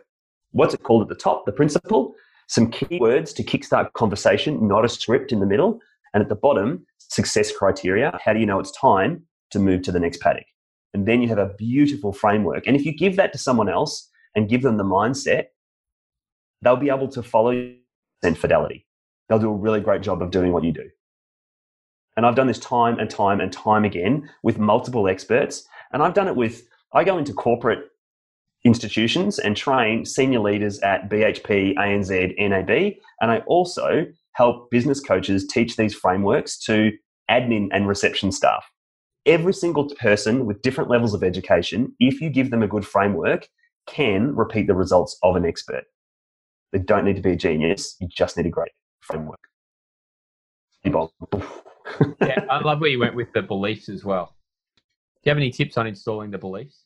what's 0.51 0.73
it 0.73 0.83
called 0.83 1.03
at 1.03 1.09
the 1.09 1.15
top, 1.15 1.45
the 1.45 1.51
principle, 1.51 2.15
some 2.47 2.71
keywords 2.71 3.35
to 3.35 3.43
kickstart 3.43 3.93
conversation, 3.93 4.67
not 4.67 4.85
a 4.85 4.89
script 4.89 5.31
in 5.31 5.39
the 5.39 5.45
middle. 5.45 5.79
And 6.13 6.23
at 6.23 6.29
the 6.29 6.35
bottom, 6.35 6.85
success 6.97 7.51
criteria. 7.51 8.17
How 8.23 8.33
do 8.33 8.39
you 8.39 8.45
know 8.45 8.59
it's 8.59 8.71
time 8.71 9.23
to 9.51 9.59
move 9.59 9.81
to 9.83 9.91
the 9.91 9.99
next 9.99 10.21
paddock? 10.21 10.45
And 10.93 11.05
then 11.05 11.21
you 11.21 11.27
have 11.27 11.37
a 11.37 11.53
beautiful 11.57 12.13
framework. 12.13 12.65
And 12.65 12.75
if 12.75 12.85
you 12.85 12.95
give 12.95 13.17
that 13.17 13.31
to 13.33 13.37
someone 13.37 13.69
else 13.69 14.09
and 14.35 14.49
give 14.49 14.61
them 14.61 14.77
the 14.77 14.83
mindset, 14.83 15.47
they'll 16.61 16.75
be 16.75 16.89
able 16.89 17.07
to 17.09 17.23
follow 17.23 17.51
you 17.51 17.75
in 18.23 18.35
fidelity. 18.35 18.85
They'll 19.29 19.39
do 19.39 19.49
a 19.49 19.55
really 19.55 19.81
great 19.81 20.01
job 20.01 20.21
of 20.21 20.31
doing 20.31 20.51
what 20.51 20.63
you 20.63 20.71
do. 20.71 20.89
And 22.15 22.25
I've 22.25 22.35
done 22.35 22.47
this 22.47 22.59
time 22.59 22.97
and 22.97 23.09
time 23.09 23.39
and 23.39 23.53
time 23.53 23.85
again 23.85 24.29
with 24.41 24.57
multiple 24.57 25.07
experts. 25.07 25.67
And 25.93 26.01
I've 26.01 26.15
done 26.15 26.27
it 26.27 26.35
with, 26.35 26.63
I 26.93 27.03
go 27.03 27.17
into 27.17 27.33
corporate 27.33 27.89
institutions 28.65 29.37
and 29.37 29.55
train 29.55 30.03
senior 30.03 30.39
leaders 30.39 30.79
at 30.79 31.09
BHP, 31.09 31.75
ANZ, 31.75 32.35
NAB. 32.37 32.95
And 33.21 33.31
I 33.31 33.39
also 33.45 34.07
help 34.33 34.71
business 34.71 34.99
coaches 34.99 35.45
teach 35.47 35.75
these 35.75 35.93
frameworks 35.93 36.57
to 36.65 36.91
admin 37.29 37.67
and 37.71 37.87
reception 37.87 38.31
staff. 38.31 38.65
Every 39.25 39.53
single 39.53 39.89
person 39.95 40.45
with 40.45 40.61
different 40.61 40.89
levels 40.89 41.13
of 41.13 41.23
education, 41.23 41.93
if 41.99 42.21
you 42.21 42.29
give 42.29 42.49
them 42.49 42.63
a 42.63 42.67
good 42.67 42.85
framework, 42.85 43.47
can 43.85 44.35
repeat 44.35 44.67
the 44.67 44.75
results 44.75 45.17
of 45.21 45.35
an 45.35 45.45
expert. 45.45 45.83
They 46.71 46.79
don't 46.79 47.05
need 47.05 47.15
to 47.15 47.21
be 47.21 47.31
a 47.31 47.35
genius. 47.35 47.95
You 47.99 48.07
just 48.07 48.37
need 48.37 48.45
a 48.45 48.49
great 48.49 48.71
framework. 49.01 49.39
yeah, 52.21 52.45
I 52.49 52.59
love 52.59 52.81
where 52.81 52.89
you 52.89 52.99
went 52.99 53.15
with 53.15 53.31
the 53.33 53.41
beliefs 53.41 53.89
as 53.89 54.03
well. 54.03 54.35
Do 54.75 55.29
you 55.29 55.31
have 55.31 55.37
any 55.37 55.51
tips 55.51 55.77
on 55.77 55.87
installing 55.87 56.31
the 56.31 56.37
beliefs? 56.37 56.83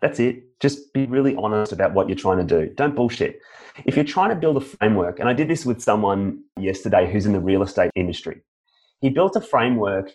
That's 0.00 0.18
it. 0.18 0.58
Just 0.60 0.92
be 0.92 1.06
really 1.06 1.36
honest 1.36 1.72
about 1.72 1.92
what 1.92 2.08
you're 2.08 2.16
trying 2.16 2.38
to 2.38 2.44
do. 2.44 2.72
Don't 2.74 2.96
bullshit. 2.96 3.40
If 3.84 3.96
you're 3.96 4.04
trying 4.04 4.30
to 4.30 4.36
build 4.36 4.56
a 4.56 4.60
framework, 4.60 5.20
and 5.20 5.28
I 5.28 5.32
did 5.32 5.48
this 5.48 5.66
with 5.66 5.82
someone 5.82 6.42
yesterday 6.58 7.10
who's 7.10 7.26
in 7.26 7.32
the 7.32 7.40
real 7.40 7.62
estate 7.62 7.90
industry, 7.94 8.42
he 9.00 9.10
built 9.10 9.36
a 9.36 9.40
framework, 9.40 10.12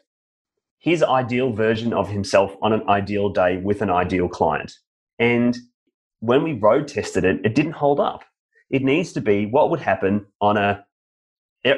his 0.80 1.04
ideal 1.04 1.52
version 1.52 1.94
of 1.94 2.10
himself 2.10 2.56
on 2.62 2.74
an 2.74 2.88
ideal 2.90 3.30
day 3.30 3.58
with 3.58 3.82
an 3.82 3.90
ideal 3.90 4.28
client. 4.28 4.74
And 5.20 5.58
when 6.20 6.44
we 6.44 6.54
road 6.54 6.88
tested 6.88 7.24
it, 7.24 7.42
it 7.44 7.56
didn't 7.56 7.74
hold 7.74 8.00
up. 8.00 8.24
It 8.70 8.84
needs 8.84 9.14
to 9.14 9.22
be 9.22 9.46
what 9.46 9.70
would 9.70 9.80
happen 9.80 10.26
on 10.42 10.58
a 10.58 10.86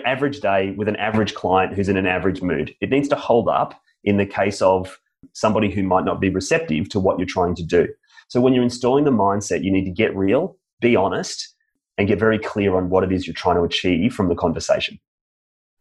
average 0.05 0.41
day 0.41 0.71
with 0.71 0.87
an 0.87 0.95
average 0.97 1.33
client 1.33 1.73
who's 1.73 1.89
in 1.89 1.97
an 1.97 2.07
average 2.07 2.41
mood. 2.41 2.75
It 2.81 2.89
needs 2.89 3.07
to 3.09 3.15
hold 3.15 3.47
up 3.47 3.79
in 4.03 4.17
the 4.17 4.25
case 4.25 4.61
of 4.61 4.99
somebody 5.33 5.71
who 5.71 5.83
might 5.83 6.05
not 6.05 6.19
be 6.19 6.29
receptive 6.29 6.89
to 6.89 6.99
what 6.99 7.17
you're 7.17 7.25
trying 7.25 7.55
to 7.55 7.63
do. 7.63 7.87
So 8.27 8.41
when 8.41 8.53
you're 8.53 8.63
installing 8.63 9.05
the 9.05 9.11
mindset, 9.11 9.63
you 9.63 9.71
need 9.71 9.85
to 9.85 9.91
get 9.91 10.15
real, 10.15 10.57
be 10.81 10.95
honest, 10.95 11.55
and 11.97 12.07
get 12.07 12.19
very 12.19 12.37
clear 12.37 12.75
on 12.75 12.89
what 12.89 13.03
it 13.03 13.11
is 13.11 13.25
you're 13.25 13.33
trying 13.33 13.55
to 13.55 13.63
achieve 13.63 14.13
from 14.13 14.27
the 14.27 14.35
conversation. 14.35 14.99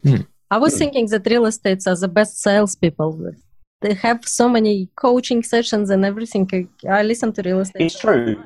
Hmm. 0.02 0.22
I 0.50 0.58
was 0.58 0.78
thinking 0.78 1.06
that 1.06 1.26
real 1.26 1.44
estates 1.44 1.86
are 1.88 1.96
the 1.96 2.08
best 2.08 2.40
salespeople. 2.40 3.32
They 3.82 3.94
have 3.94 4.26
so 4.26 4.48
many 4.48 4.88
coaching 4.96 5.42
sessions 5.42 5.90
and 5.90 6.04
everything. 6.04 6.68
I 6.88 7.02
listen 7.02 7.32
to 7.34 7.42
real 7.42 7.60
estate. 7.60 7.82
It's 7.82 7.98
true. 7.98 8.42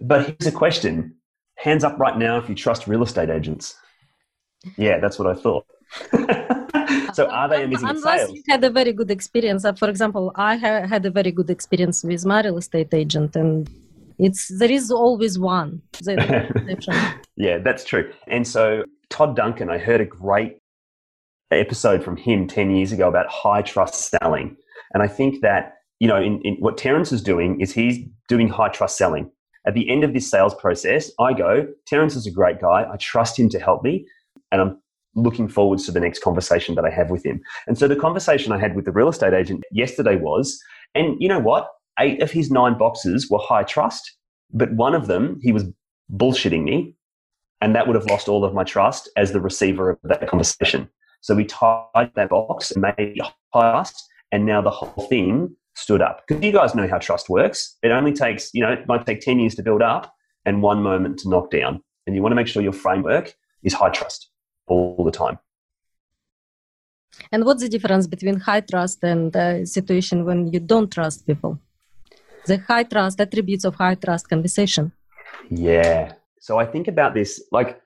But 0.00 0.26
here's 0.26 0.46
a 0.46 0.56
question 0.56 1.14
hands 1.56 1.82
up 1.82 1.98
right 1.98 2.16
now 2.16 2.38
if 2.38 2.48
you 2.48 2.54
trust 2.54 2.86
real 2.86 3.02
estate 3.02 3.30
agents. 3.30 3.76
Yeah, 4.76 4.98
that's 4.98 5.18
what 5.18 5.28
I 5.28 5.34
thought. 5.34 5.66
so 7.14 7.26
are 7.28 7.48
they 7.48 7.64
amazing 7.64 7.88
Unless 7.88 8.20
sales? 8.20 8.32
you 8.32 8.42
had 8.48 8.62
a 8.64 8.70
very 8.70 8.92
good 8.92 9.10
experience. 9.10 9.64
Uh, 9.64 9.72
for 9.72 9.88
example, 9.88 10.32
I 10.34 10.56
ha- 10.56 10.86
had 10.86 11.04
a 11.06 11.10
very 11.10 11.32
good 11.32 11.50
experience 11.50 12.04
with 12.04 12.24
my 12.24 12.42
real 12.42 12.58
estate 12.58 12.92
agent, 12.92 13.36
and 13.36 13.68
it's 14.18 14.48
there 14.58 14.70
is 14.70 14.90
always 14.90 15.38
one. 15.38 15.82
yeah, 17.36 17.58
that's 17.58 17.84
true. 17.84 18.12
And 18.26 18.46
so 18.46 18.84
Todd 19.10 19.36
Duncan, 19.36 19.70
I 19.70 19.78
heard 19.78 20.00
a 20.00 20.04
great 20.04 20.58
episode 21.56 22.04
from 22.04 22.16
him 22.16 22.46
10 22.46 22.70
years 22.70 22.92
ago 22.92 23.08
about 23.08 23.26
high 23.28 23.62
trust 23.62 24.10
selling. 24.10 24.56
And 24.92 25.02
I 25.02 25.08
think 25.08 25.40
that, 25.42 25.74
you 25.98 26.08
know, 26.08 26.20
in, 26.20 26.40
in 26.42 26.54
what 26.60 26.76
Terence 26.76 27.12
is 27.12 27.22
doing 27.22 27.60
is 27.60 27.72
he's 27.72 27.98
doing 28.28 28.48
high 28.48 28.68
trust 28.68 28.96
selling. 28.96 29.30
At 29.66 29.74
the 29.74 29.90
end 29.90 30.04
of 30.04 30.14
this 30.14 30.30
sales 30.30 30.54
process, 30.54 31.10
I 31.18 31.32
go, 31.32 31.66
Terence 31.86 32.16
is 32.16 32.26
a 32.26 32.30
great 32.30 32.60
guy. 32.60 32.86
I 32.90 32.96
trust 32.96 33.38
him 33.38 33.48
to 33.50 33.58
help 33.58 33.82
me. 33.82 34.06
And 34.50 34.60
I'm 34.60 34.78
looking 35.14 35.48
forwards 35.48 35.84
to 35.86 35.92
the 35.92 36.00
next 36.00 36.22
conversation 36.22 36.74
that 36.76 36.84
I 36.84 36.90
have 36.90 37.10
with 37.10 37.24
him. 37.24 37.40
And 37.66 37.76
so 37.76 37.88
the 37.88 37.96
conversation 37.96 38.52
I 38.52 38.58
had 38.58 38.76
with 38.76 38.84
the 38.84 38.92
real 38.92 39.08
estate 39.08 39.34
agent 39.34 39.64
yesterday 39.72 40.16
was, 40.16 40.62
and 40.94 41.16
you 41.20 41.28
know 41.28 41.40
what? 41.40 41.68
Eight 41.98 42.22
of 42.22 42.30
his 42.30 42.50
nine 42.50 42.78
boxes 42.78 43.28
were 43.28 43.40
high 43.40 43.64
trust, 43.64 44.16
but 44.52 44.72
one 44.72 44.94
of 44.94 45.06
them, 45.06 45.38
he 45.42 45.52
was 45.52 45.64
bullshitting 46.12 46.62
me. 46.62 46.94
And 47.60 47.74
that 47.74 47.88
would 47.88 47.96
have 47.96 48.06
lost 48.06 48.28
all 48.28 48.44
of 48.44 48.54
my 48.54 48.62
trust 48.62 49.10
as 49.16 49.32
the 49.32 49.40
receiver 49.40 49.90
of 49.90 49.98
that 50.04 50.28
conversation. 50.28 50.88
So 51.28 51.34
we 51.34 51.44
tied 51.44 52.10
that 52.14 52.30
box 52.30 52.70
and 52.70 52.80
made 52.80 52.94
it 52.96 53.20
high 53.52 53.72
trust. 53.72 54.08
And 54.32 54.46
now 54.46 54.62
the 54.62 54.70
whole 54.70 55.06
thing 55.08 55.54
stood 55.76 56.00
up. 56.00 56.22
Because 56.26 56.42
you 56.42 56.52
guys 56.52 56.74
know 56.74 56.88
how 56.88 56.96
trust 56.96 57.28
works. 57.28 57.76
It 57.82 57.90
only 57.90 58.14
takes, 58.14 58.48
you 58.54 58.62
know, 58.62 58.72
it 58.72 58.88
might 58.88 59.04
take 59.04 59.20
10 59.20 59.38
years 59.38 59.54
to 59.56 59.62
build 59.62 59.82
up 59.82 60.14
and 60.46 60.62
one 60.62 60.82
moment 60.82 61.18
to 61.18 61.28
knock 61.28 61.50
down. 61.50 61.82
And 62.06 62.16
you 62.16 62.22
want 62.22 62.30
to 62.32 62.36
make 62.36 62.46
sure 62.46 62.62
your 62.62 62.72
framework 62.72 63.34
is 63.62 63.74
high 63.74 63.90
trust 63.90 64.30
all 64.68 65.04
the 65.04 65.10
time. 65.10 65.38
And 67.30 67.44
what's 67.44 67.60
the 67.60 67.68
difference 67.68 68.06
between 68.06 68.40
high 68.40 68.62
trust 68.62 69.04
and 69.04 69.36
a 69.36 69.66
situation 69.66 70.24
when 70.24 70.50
you 70.50 70.60
don't 70.60 70.90
trust 70.90 71.26
people? 71.26 71.60
The 72.46 72.56
high 72.56 72.84
trust 72.84 73.20
attributes 73.20 73.66
of 73.66 73.74
high 73.74 73.96
trust 73.96 74.30
conversation. 74.30 74.92
Yeah. 75.50 76.14
So 76.40 76.56
I 76.58 76.64
think 76.64 76.88
about 76.88 77.12
this 77.12 77.42
like 77.52 77.82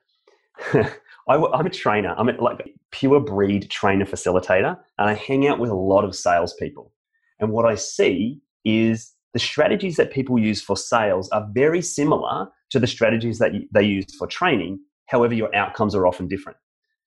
I, 1.27 1.35
am 1.35 1.65
a 1.65 1.69
trainer. 1.69 2.15
I'm 2.17 2.29
a, 2.29 2.33
like 2.33 2.73
pure 2.91 3.19
breed 3.19 3.69
trainer 3.69 4.05
facilitator, 4.05 4.77
and 4.97 5.09
I 5.09 5.13
hang 5.13 5.47
out 5.47 5.59
with 5.59 5.69
a 5.69 5.75
lot 5.75 6.03
of 6.03 6.15
salespeople. 6.15 6.91
And 7.39 7.51
what 7.51 7.65
I 7.65 7.75
see 7.75 8.41
is 8.65 9.13
the 9.33 9.39
strategies 9.39 9.95
that 9.97 10.11
people 10.11 10.37
use 10.37 10.61
for 10.61 10.77
sales 10.77 11.29
are 11.29 11.47
very 11.53 11.81
similar 11.81 12.47
to 12.69 12.79
the 12.79 12.87
strategies 12.87 13.39
that 13.39 13.51
they 13.71 13.83
use 13.83 14.13
for 14.15 14.27
training. 14.27 14.79
However, 15.07 15.33
your 15.33 15.53
outcomes 15.55 15.95
are 15.95 16.07
often 16.07 16.27
different. 16.27 16.57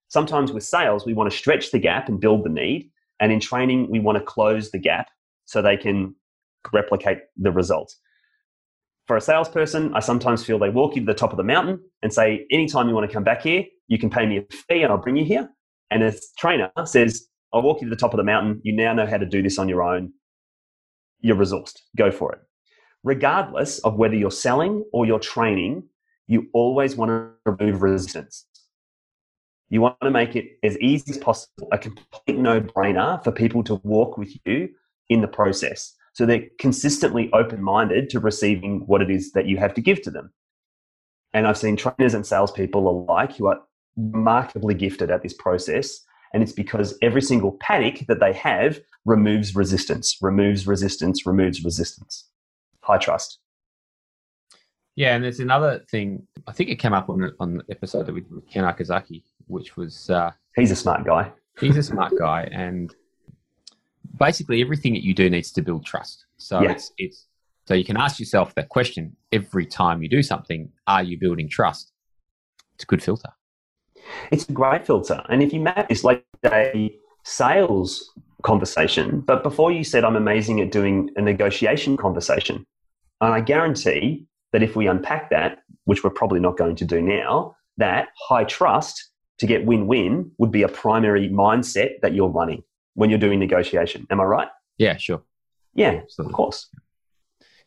Sometimes 0.09 0.52
with 0.52 0.64
sales, 0.64 1.05
we 1.05 1.14
want 1.14 1.31
to 1.31 1.37
stretch 1.37 1.70
the 1.70 1.79
gap 1.79 2.09
and 2.09 2.20
build 2.20 2.44
the 2.44 2.50
need. 2.50 2.90
And 3.20 3.33
in 3.33 3.40
training, 3.40 3.90
we 3.90 3.98
want 3.98 4.18
to 4.18 4.24
close 4.24 4.70
the 4.70 4.79
gap 4.79 5.09
so 5.46 5.62
they 5.62 5.76
can 5.76 6.14
replicate 6.72 7.18
the 7.37 7.50
results. 7.50 7.96
For 9.07 9.16
a 9.16 9.20
salesperson, 9.20 9.94
I 9.94 10.00
sometimes 10.00 10.44
feel 10.44 10.59
they 10.59 10.68
walk 10.68 10.96
you 10.96 11.02
to 11.02 11.07
the 11.07 11.14
top 11.14 11.31
of 11.31 11.37
the 11.37 11.44
mountain 11.44 11.81
and 12.02 12.12
say, 12.12 12.46
anytime 12.50 12.88
you 12.88 12.94
want 12.94 13.09
to 13.09 13.14
come 13.14 13.24
back 13.24 13.42
here, 13.42 13.64
you 13.88 13.99
can 13.99 14.11
pay 14.11 14.27
me 14.27 14.38
a 14.38 14.42
fee 14.53 14.83
and 14.83 14.92
I'll 14.92 14.99
bring 14.99 15.16
you 15.16 15.25
here. 15.25 15.49
And 15.90 16.03
a 16.03 16.12
trainer 16.38 16.70
says, 16.85 17.29
I'll 17.53 17.62
walk 17.62 17.81
you 17.81 17.88
to 17.88 17.94
the 17.94 18.01
top 18.01 18.12
of 18.12 18.18
the 18.18 18.25
mountain. 18.25 18.61
You 18.64 18.75
now 18.75 18.92
know 18.92 19.07
how 19.07 19.18
to 19.18 19.27
do 19.27 19.42
this 19.42 19.59
on 19.59 19.68
your 19.68 19.83
own. 19.83 20.12
You're 21.20 21.37
resourced. 21.37 21.79
Go 21.96 22.11
for 22.11 22.33
it. 22.33 22.40
Regardless 23.05 23.79
of 23.81 23.96
whether 23.96 24.14
you're 24.14 24.31
selling 24.31 24.85
or 24.92 25.07
you're 25.07 25.20
training, 25.20 25.85
you 26.27 26.49
always 26.53 26.96
want 26.96 27.11
to 27.11 27.31
remove 27.51 27.83
resistance. 27.83 28.46
You 29.68 29.81
want 29.81 29.96
to 30.03 30.11
make 30.11 30.37
it 30.37 30.59
as 30.62 30.79
easy 30.79 31.12
as 31.12 31.18
possible, 31.18 31.68
a 31.72 31.79
complete 31.79 32.38
no 32.38 32.61
brainer 32.61 33.22
for 33.22 33.33
people 33.33 33.62
to 33.64 33.77
walk 33.85 34.16
with 34.16 34.33
you 34.44 34.68
in 35.09 35.20
the 35.20 35.29
process. 35.29 35.92
So 36.14 36.25
they're 36.25 36.46
consistently 36.59 37.31
open 37.33 37.62
minded 37.62 38.11
to 38.11 38.20
receiving 38.20 38.83
what 38.87 39.03
it 39.03 39.11
is 39.11 39.33
that 39.33 39.46
you 39.46 39.57
have 39.59 39.75
to 39.75 39.81
give 39.81 40.03
to 40.03 40.11
them. 40.11 40.33
And 41.33 41.46
I've 41.46 41.59
seen 41.59 41.77
trainers 41.77 42.14
and 42.14 42.27
salespeople 42.27 42.88
alike 42.88 43.37
who 43.37 43.46
are 43.46 43.61
remarkably 43.96 44.74
gifted 44.74 45.11
at 45.11 45.22
this 45.22 45.35
process. 45.35 46.00
And 46.32 46.42
it's 46.42 46.52
because 46.52 46.98
every 47.02 47.22
single 47.22 47.56
panic 47.61 48.04
that 48.09 48.20
they 48.20 48.32
have 48.35 48.80
removes 49.04 49.54
resistance, 49.54 50.18
removes 50.20 50.66
resistance, 50.66 51.24
removes 51.24 51.64
resistance. 51.64 52.28
High 52.82 52.98
trust. 52.98 53.38
Yeah, 54.96 55.14
and 55.14 55.22
there's 55.22 55.40
another 55.40 55.85
thing. 55.90 56.26
I 56.46 56.52
think 56.52 56.70
it 56.70 56.76
came 56.76 56.94
up 56.94 57.11
on 57.11 57.30
on 57.38 57.59
the 57.59 57.64
episode 57.70 58.06
that 58.06 58.14
we 58.14 58.22
did 58.22 58.32
with 58.32 58.48
Ken 58.48 58.64
Akazaki, 58.64 59.22
which 59.46 59.76
was 59.76 60.09
uh, 60.09 60.30
he's 60.56 60.70
a 60.70 60.76
smart 60.76 61.04
guy. 61.04 61.30
He's 61.61 61.76
a 61.76 61.82
smart 61.82 62.14
guy, 62.18 62.48
and 62.50 62.94
basically 64.18 64.62
everything 64.62 64.94
that 64.94 65.02
you 65.02 65.14
do 65.14 65.28
needs 65.28 65.52
to 65.52 65.62
build 65.62 65.85
trust. 65.85 66.24
So 66.38 66.62
yeah. 66.62 66.72
it's 66.72 66.92
it's 66.96 67.26
so 67.66 67.74
you 67.74 67.85
can 67.85 67.98
ask 67.98 68.18
yourself 68.18 68.54
that 68.54 68.70
question 68.70 69.16
every 69.32 69.66
time 69.66 70.02
you 70.02 70.09
do 70.09 70.22
something: 70.22 70.70
Are 70.87 71.02
you 71.02 71.18
building 71.18 71.48
trust? 71.48 71.92
It's 72.74 72.85
a 72.85 72.87
good 72.87 73.02
filter. 73.02 73.30
It's 74.31 74.49
a 74.49 74.53
great 74.53 74.87
filter, 74.87 75.23
and 75.29 75.42
if 75.42 75.53
you 75.53 75.61
map 75.61 75.88
this 75.88 76.05
like 76.05 76.25
a 76.45 76.97
sales 77.25 78.12
conversation, 78.42 79.21
but 79.21 79.42
before 79.42 79.73
you 79.73 79.85
said 79.85 80.05
I'm 80.05 80.16
amazing 80.16 80.61
at 80.61 80.71
doing 80.71 81.11
a 81.16 81.23
negotiation 81.23 81.97
conversation, 81.97 82.66
and 83.21 83.33
I 83.35 83.40
guarantee 83.40 84.27
that 84.53 84.62
if 84.62 84.77
we 84.77 84.87
unpack 84.87 85.31
that, 85.31 85.59
which 85.85 86.05
we're 86.05 86.11
probably 86.11 86.40
not 86.40 86.57
going 86.57 86.77
to 86.77 86.85
do 86.85 87.01
now, 87.03 87.57
that 87.77 88.09
high 88.29 88.45
trust 88.45 89.11
to 89.38 89.47
get 89.47 89.66
win 89.66 89.87
win 89.87 90.31
would 90.38 90.51
be 90.51 90.62
a 90.62 90.69
primary 90.69 91.29
mindset 91.29 92.01
that 92.03 92.14
you're 92.14 92.29
running 92.29 92.62
when 92.95 93.11
you're 93.11 93.19
doing 93.19 93.38
negotiation. 93.38 94.07
Am 94.11 94.21
I 94.21 94.25
right? 94.25 94.49
Yeah, 94.79 94.97
sure. 94.97 95.23
Yeah, 95.75 96.01
Absolutely. 96.03 96.33
of 96.33 96.37
course. 96.37 96.69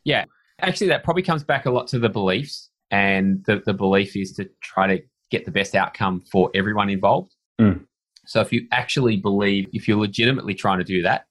Yeah. 0.04 0.26
Actually, 0.60 0.88
that 0.88 1.04
probably 1.04 1.24
comes 1.24 1.44
back 1.44 1.66
a 1.66 1.72
lot 1.72 1.88
to 1.88 2.00
the 2.00 2.10
beliefs. 2.10 2.70
And 2.92 3.44
the, 3.46 3.62
the 3.64 3.74
belief 3.74 4.16
is 4.16 4.34
to 4.34 4.50
try 4.62 4.88
to 4.88 5.04
get 5.30 5.46
the 5.46 5.52
best 5.52 5.76
outcome 5.76 6.22
for 6.32 6.50
everyone 6.54 6.90
involved. 6.90 7.34
Mm. 7.60 7.86
So 8.26 8.42
if 8.42 8.54
you 8.54 8.68
actually 8.72 9.18
believe, 9.18 9.68
if 9.74 9.88
you're 9.88 9.98
legitimately 9.98 10.54
trying 10.54 10.78
to 10.80 10.84
do 10.84 11.02
that, 11.04 11.26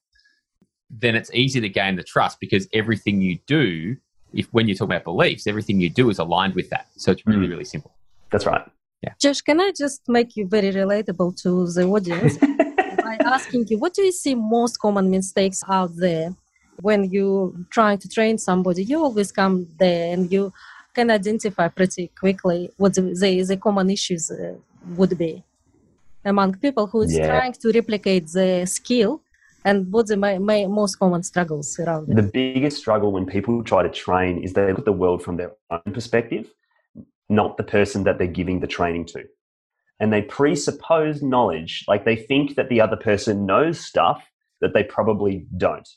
then 0.91 1.15
it's 1.15 1.31
easy 1.33 1.61
to 1.61 1.69
gain 1.69 1.97
the 1.97 2.03
trust 2.03 2.41
because 2.41 2.67
everything 2.73 3.21
you 3.21 3.39
do 3.47 3.97
if 4.33 4.47
when 4.53 4.69
you 4.69 4.75
talk 4.75 4.87
about 4.87 5.05
beliefs, 5.05 5.47
everything 5.47 5.81
you 5.81 5.91
do 5.91 6.11
is 6.11 6.19
aligned 6.19 6.55
with 6.55 6.69
that. 6.71 6.89
So 6.97 7.13
it's 7.13 7.27
really, 7.27 7.47
mm. 7.47 7.51
really 7.51 7.65
simple. 7.65 7.93
That's 8.31 8.47
right. 8.47 8.63
Yeah. 9.03 9.13
Josh, 9.21 9.41
can 9.41 9.61
I 9.61 9.73
just 9.77 10.03
make 10.09 10.37
you 10.37 10.47
very 10.47 10.73
relatable 10.73 11.41
to 11.43 11.71
the 11.71 11.85
audience 11.87 12.37
by 13.03 13.17
asking 13.25 13.67
you 13.69 13.79
what 13.79 13.95
do 13.95 14.03
you 14.03 14.13
see 14.13 14.35
most 14.35 14.79
common 14.79 15.11
mistakes 15.11 15.63
out 15.69 15.95
there 15.97 16.35
when 16.81 17.11
you 17.11 17.65
trying 17.71 17.99
to 17.99 18.09
train 18.09 18.39
somebody? 18.39 18.85
You 18.85 19.03
always 19.03 19.33
come 19.33 19.69
there 19.79 20.13
and 20.13 20.31
you 20.31 20.53
can 20.95 21.11
identify 21.11 21.69
pretty 21.69 22.09
quickly 22.09 22.71
what 22.77 22.95
the, 22.95 23.03
the, 23.03 23.43
the 23.43 23.57
common 23.57 23.91
issues 23.91 24.31
uh, 24.31 24.55
would 24.97 25.17
be 25.17 25.43
among 26.25 26.55
people 26.57 26.87
who 26.87 27.03
is 27.03 27.17
yeah. 27.17 27.27
trying 27.27 27.53
to 27.53 27.73
replicate 27.73 28.27
the 28.29 28.67
skill 28.67 29.21
and 29.65 29.91
what 29.93 30.07
the 30.07 30.17
my, 30.17 30.39
my 30.39 30.67
most 30.67 30.97
common 30.97 31.23
struggles 31.23 31.79
around 31.79 32.09
it? 32.09 32.17
The 32.17 32.23
biggest 32.23 32.79
struggle 32.79 33.13
when 33.13 33.27
people 33.27 33.63
try 33.65 33.83
to 33.83 33.91
train 33.91 34.43
is 34.43 34.53
they 34.53 34.67
look 34.69 34.79
at 34.79 34.85
the 34.85 34.93
world 34.93 35.23
from 35.23 35.37
their 35.37 35.53
own 35.71 35.93
perspective, 35.93 36.53
not 37.29 37.57
the 37.57 37.65
person 37.65 38.05
that 38.05 38.19
they're 38.19 38.27
giving 38.27 38.61
the 38.61 38.67
training 38.67 39.07
to. 39.07 39.25
And 40.01 40.13
they 40.13 40.23
presuppose 40.23 41.23
knowledge, 41.23 41.85
like 41.89 42.05
they 42.05 42.15
think 42.15 42.55
that 42.55 42.69
the 42.69 42.81
other 42.81 42.97
person 42.97 43.47
knows 43.47 43.81
stuff 43.81 44.25
that 44.61 44.73
they 44.73 44.85
probably 44.85 45.47
don't. 45.57 45.89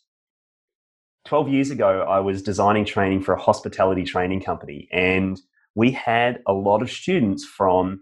12 1.25 1.49
years 1.49 1.71
ago, 1.71 2.01
I 2.01 2.19
was 2.19 2.41
designing 2.41 2.85
training 2.85 3.21
for 3.21 3.33
a 3.33 3.39
hospitality 3.39 4.03
training 4.03 4.41
company, 4.41 4.87
and 4.91 5.39
we 5.75 5.91
had 5.91 6.41
a 6.47 6.53
lot 6.53 6.81
of 6.81 6.91
students 6.91 7.45
from 7.45 8.01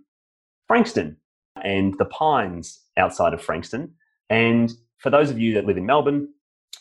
Frankston 0.68 1.18
and 1.64 1.98
the 1.98 2.06
Pines 2.06 2.80
outside 2.98 3.34
of 3.34 3.42
Frankston. 3.42 3.94
And 4.30 4.72
for 4.98 5.10
those 5.10 5.30
of 5.30 5.40
you 5.40 5.54
that 5.56 5.66
live 5.66 5.78
in 5.78 5.86
Melbourne, 5.86 6.30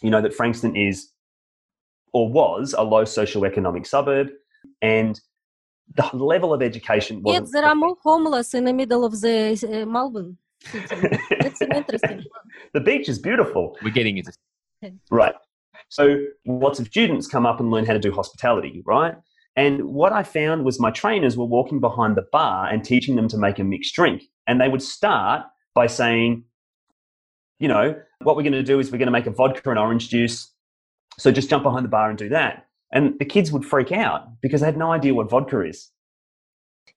you 0.02 0.10
know 0.10 0.20
that 0.20 0.34
Frankston 0.34 0.76
is 0.76 1.10
or 2.12 2.30
was 2.30 2.74
a 2.76 2.82
low 2.82 3.04
socioeconomic 3.04 3.86
suburb, 3.86 4.28
and 4.80 5.20
the 5.94 6.10
level 6.14 6.54
of 6.54 6.62
education 6.62 7.22
was. 7.22 7.34
Yes, 7.34 7.50
there 7.50 7.64
are 7.64 7.74
more 7.74 7.96
homeless 8.02 8.54
in 8.54 8.64
the 8.64 8.72
middle 8.72 9.04
of 9.04 9.20
the 9.20 9.82
uh, 9.82 9.86
Melbourne. 9.86 10.38
It's 10.72 11.60
interesting. 11.74 12.24
the 12.72 12.80
beach 12.80 13.08
is 13.08 13.18
beautiful. 13.18 13.76
We're 13.82 13.90
getting 13.90 14.18
into 14.18 14.32
right. 15.10 15.34
So 15.88 16.18
lots 16.46 16.78
of 16.78 16.86
students 16.86 17.26
come 17.26 17.46
up 17.46 17.60
and 17.60 17.70
learn 17.70 17.86
how 17.86 17.92
to 17.92 17.98
do 17.98 18.12
hospitality, 18.12 18.82
right? 18.86 19.14
And 19.56 19.84
what 19.84 20.12
I 20.12 20.22
found 20.22 20.64
was 20.64 20.78
my 20.78 20.90
trainers 20.90 21.36
were 21.36 21.44
walking 21.44 21.80
behind 21.80 22.16
the 22.16 22.24
bar 22.30 22.68
and 22.68 22.84
teaching 22.84 23.16
them 23.16 23.28
to 23.28 23.36
make 23.36 23.58
a 23.58 23.64
mixed 23.64 23.94
drink. 23.94 24.22
And 24.46 24.60
they 24.60 24.68
would 24.68 24.82
start 24.82 25.46
by 25.74 25.88
saying, 25.88 26.44
you 27.58 27.68
know, 27.68 27.96
what 28.22 28.36
we're 28.36 28.42
going 28.42 28.52
to 28.52 28.62
do 28.62 28.78
is 28.78 28.92
we're 28.92 28.98
going 28.98 29.06
to 29.06 29.12
make 29.12 29.26
a 29.26 29.32
vodka 29.32 29.70
and 29.70 29.78
orange 29.78 30.10
juice. 30.10 30.52
So 31.18 31.32
just 31.32 31.50
jump 31.50 31.64
behind 31.64 31.84
the 31.84 31.88
bar 31.88 32.08
and 32.08 32.16
do 32.16 32.28
that. 32.28 32.66
And 32.92 33.18
the 33.18 33.24
kids 33.24 33.50
would 33.50 33.64
freak 33.64 33.90
out 33.90 34.40
because 34.40 34.60
they 34.60 34.66
had 34.66 34.76
no 34.76 34.92
idea 34.92 35.14
what 35.14 35.28
vodka 35.28 35.60
is. 35.62 35.90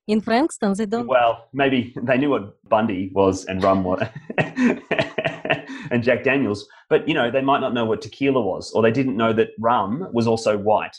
In 0.07 0.21
Frankston, 0.21 0.73
they 0.77 0.85
don't. 0.85 1.07
Well, 1.07 1.47
maybe 1.53 1.93
they 2.01 2.17
knew 2.17 2.29
what 2.29 2.61
Bundy 2.69 3.11
was 3.13 3.45
and 3.45 3.63
rum 3.63 3.83
was 3.83 4.01
and 5.91 6.03
Jack 6.03 6.23
Daniels, 6.23 6.67
but 6.89 7.07
you 7.07 7.13
know 7.13 7.29
they 7.29 7.41
might 7.41 7.59
not 7.59 7.73
know 7.73 7.85
what 7.85 8.01
tequila 8.01 8.41
was, 8.41 8.71
or 8.71 8.81
they 8.81 8.91
didn't 8.91 9.17
know 9.17 9.33
that 9.33 9.49
rum 9.59 10.07
was 10.13 10.25
also 10.25 10.57
white. 10.57 10.97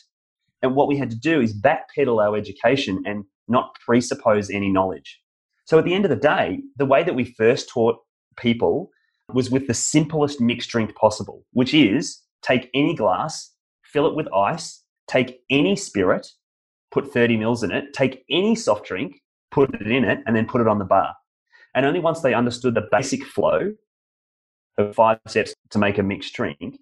And 0.63 0.77
what 0.77 0.87
we 0.87 0.97
had 0.97 1.11
to 1.11 1.19
do 1.19 1.41
is 1.41 1.61
backpedal 1.61 2.25
our 2.25 2.37
education 2.37 3.03
and 3.05 3.25
not 3.49 3.75
presuppose 3.85 4.51
any 4.51 4.71
knowledge. 4.71 5.21
So 5.65 5.79
at 5.79 5.85
the 5.85 5.95
end 5.95 6.05
of 6.05 6.11
the 6.11 6.17
day, 6.17 6.61
the 6.77 6.87
way 6.87 7.03
that 7.03 7.15
we 7.15 7.25
first 7.25 7.69
taught 7.69 7.97
people 8.37 8.91
was 9.33 9.51
with 9.51 9.67
the 9.67 9.75
simplest 9.75 10.41
mixed 10.41 10.71
drink 10.71 10.95
possible, 10.95 11.45
which 11.53 11.75
is 11.75 12.21
take 12.43 12.71
any 12.75 12.95
glass, 12.95 13.53
fill 13.85 14.07
it 14.07 14.15
with 14.15 14.33
ice, 14.33 14.85
take 15.09 15.41
any 15.51 15.75
spirit, 15.75 16.29
put 16.91 17.13
30 17.13 17.39
mils 17.39 17.63
in 17.63 17.73
it, 17.73 17.93
take 17.93 18.25
any 18.31 18.55
soft 18.55 18.87
drink, 18.87 19.21
put 19.51 19.75
it 19.75 19.91
in 19.91 20.05
it, 20.05 20.21
and 20.27 20.37
then 20.37 20.47
put 20.47 20.61
it 20.61 20.69
on 20.69 20.79
the 20.79 20.85
bar. 20.85 21.15
And 21.75 21.87
only 21.87 22.01
once 22.01 22.21
they 22.21 22.35
understood 22.35 22.75
the 22.75 22.89
basic 22.91 23.25
flow 23.25 23.73
of 24.79 24.95
five 24.95 25.19
steps 25.27 25.55
to 25.71 25.79
make 25.79 25.99
a 25.99 26.03
mixed 26.03 26.35
drink, 26.35 26.59
mm. 26.61 26.77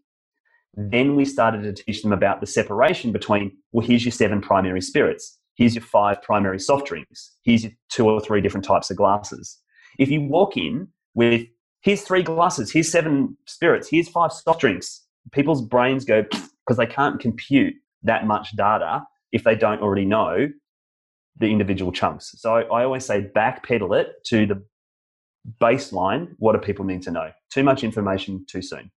then 0.74 1.16
we 1.16 1.24
started 1.24 1.62
to 1.62 1.82
teach 1.82 2.03
them 2.03 2.12
about 2.12 2.41
the 2.41 2.47
separation 2.47 3.12
between, 3.12 3.57
well, 3.72 3.86
here's 3.86 4.05
your 4.05 4.12
seven 4.12 4.41
primary 4.41 4.80
spirits. 4.80 5.38
Here's 5.55 5.74
your 5.74 5.84
five 5.84 6.22
primary 6.22 6.59
soft 6.59 6.86
drinks. 6.86 7.36
Here's 7.43 7.64
your 7.64 7.72
two 7.91 8.09
or 8.09 8.20
three 8.20 8.41
different 8.41 8.64
types 8.64 8.91
of 8.91 8.97
glasses. 8.97 9.59
If 9.99 10.11
you 10.11 10.22
walk 10.22 10.57
in 10.57 10.88
with, 11.14 11.47
here's 11.82 12.03
three 12.03 12.22
glasses, 12.22 12.72
here's 12.72 12.91
seven 12.91 13.36
spirits, 13.47 13.88
here's 13.88 14.09
five 14.09 14.32
soft 14.32 14.61
drinks, 14.61 15.05
people's 15.32 15.62
brains 15.62 16.05
go, 16.05 16.24
because 16.66 16.76
they 16.76 16.86
can't 16.86 17.20
compute 17.20 17.74
that 18.03 18.26
much 18.26 18.57
data 18.57 19.05
if 19.32 19.45
they 19.45 19.55
don't 19.55 19.82
already 19.82 20.07
know 20.07 20.49
the 21.36 21.51
individual 21.51 21.93
chunks. 21.93 22.32
So 22.36 22.55
I 22.55 22.84
always 22.84 23.05
say 23.05 23.30
backpedal 23.34 23.99
it 23.99 24.09
to 24.26 24.47
the 24.47 24.62
baseline. 25.61 26.34
What 26.38 26.53
do 26.53 26.59
people 26.59 26.84
need 26.84 27.03
to 27.03 27.11
know? 27.11 27.30
Too 27.51 27.62
much 27.62 27.84
information 27.84 28.45
too 28.49 28.62
soon. 28.62 28.91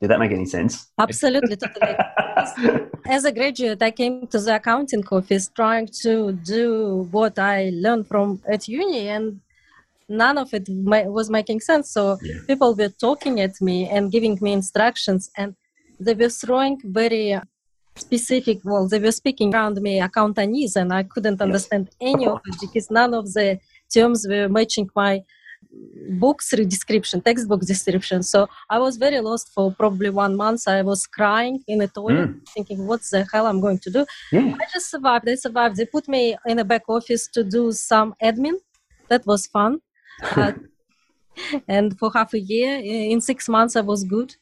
Did 0.00 0.10
that 0.10 0.18
make 0.18 0.32
any 0.32 0.46
sense? 0.46 0.88
Absolutely, 0.98 1.56
totally. 1.56 1.96
As 3.06 3.24
a 3.24 3.30
graduate, 3.30 3.80
I 3.82 3.92
came 3.92 4.26
to 4.28 4.40
the 4.40 4.56
accounting 4.56 5.04
office 5.06 5.48
trying 5.54 5.88
to 6.02 6.32
do 6.32 7.08
what 7.12 7.38
I 7.38 7.70
learned 7.72 8.08
from 8.08 8.42
at 8.50 8.66
uni, 8.66 9.08
and 9.08 9.40
none 10.08 10.38
of 10.38 10.52
it 10.54 10.66
was 10.68 11.30
making 11.30 11.60
sense. 11.60 11.90
So 11.90 12.18
yeah. 12.20 12.34
people 12.48 12.74
were 12.74 12.88
talking 12.88 13.40
at 13.40 13.60
me 13.60 13.88
and 13.88 14.10
giving 14.10 14.38
me 14.40 14.52
instructions, 14.52 15.30
and 15.36 15.54
they 16.00 16.14
were 16.14 16.30
throwing 16.30 16.80
very 16.84 17.40
specific. 17.94 18.58
Well, 18.64 18.88
they 18.88 18.98
were 18.98 19.12
speaking 19.12 19.54
around 19.54 19.80
me 19.80 20.00
accountanese, 20.00 20.74
and 20.74 20.92
I 20.92 21.04
couldn't 21.04 21.40
understand 21.40 21.90
any 22.00 22.26
of 22.26 22.40
it 22.44 22.56
because 22.60 22.90
none 22.90 23.14
of 23.14 23.32
the 23.34 23.60
terms 23.92 24.26
were 24.28 24.48
matching 24.48 24.88
my 24.94 25.22
books 26.18 26.50
description, 26.50 27.20
textbook 27.20 27.60
description. 27.62 28.22
So 28.22 28.48
I 28.68 28.78
was 28.78 28.96
very 28.96 29.20
lost 29.20 29.52
for 29.54 29.72
probably 29.72 30.10
one 30.10 30.36
month. 30.36 30.68
I 30.68 30.82
was 30.82 31.06
crying 31.06 31.62
in 31.66 31.80
a 31.82 31.88
toilet, 31.88 32.30
mm. 32.30 32.48
thinking, 32.48 32.86
"What 32.86 33.02
the 33.10 33.26
hell 33.32 33.46
I'm 33.46 33.60
going 33.60 33.78
to 33.78 33.90
do?" 33.90 34.06
Yeah. 34.30 34.56
I 34.60 34.64
just 34.72 34.90
survived. 34.90 35.28
I 35.28 35.36
survived. 35.36 35.76
They 35.76 35.86
put 35.86 36.08
me 36.08 36.36
in 36.46 36.58
a 36.58 36.64
back 36.64 36.82
office 36.88 37.28
to 37.28 37.44
do 37.44 37.72
some 37.72 38.14
admin. 38.22 38.56
That 39.08 39.26
was 39.26 39.46
fun. 39.46 39.80
uh, 40.36 40.52
and 41.68 41.98
for 41.98 42.10
half 42.12 42.34
a 42.34 42.40
year, 42.40 42.80
in 42.82 43.20
six 43.20 43.48
months, 43.48 43.76
I 43.76 43.80
was 43.80 44.04
good. 44.04 44.36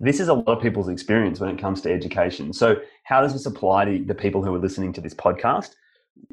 This 0.00 0.20
is 0.20 0.28
a 0.28 0.34
lot 0.34 0.48
of 0.48 0.62
people's 0.62 0.88
experience 0.88 1.40
when 1.40 1.50
it 1.50 1.58
comes 1.58 1.80
to 1.82 1.92
education. 1.92 2.52
So, 2.52 2.76
how 3.04 3.20
does 3.20 3.32
this 3.32 3.46
apply 3.46 3.84
to 3.86 4.04
the 4.04 4.14
people 4.14 4.42
who 4.42 4.54
are 4.54 4.58
listening 4.58 4.92
to 4.94 5.00
this 5.00 5.14
podcast? 5.14 5.70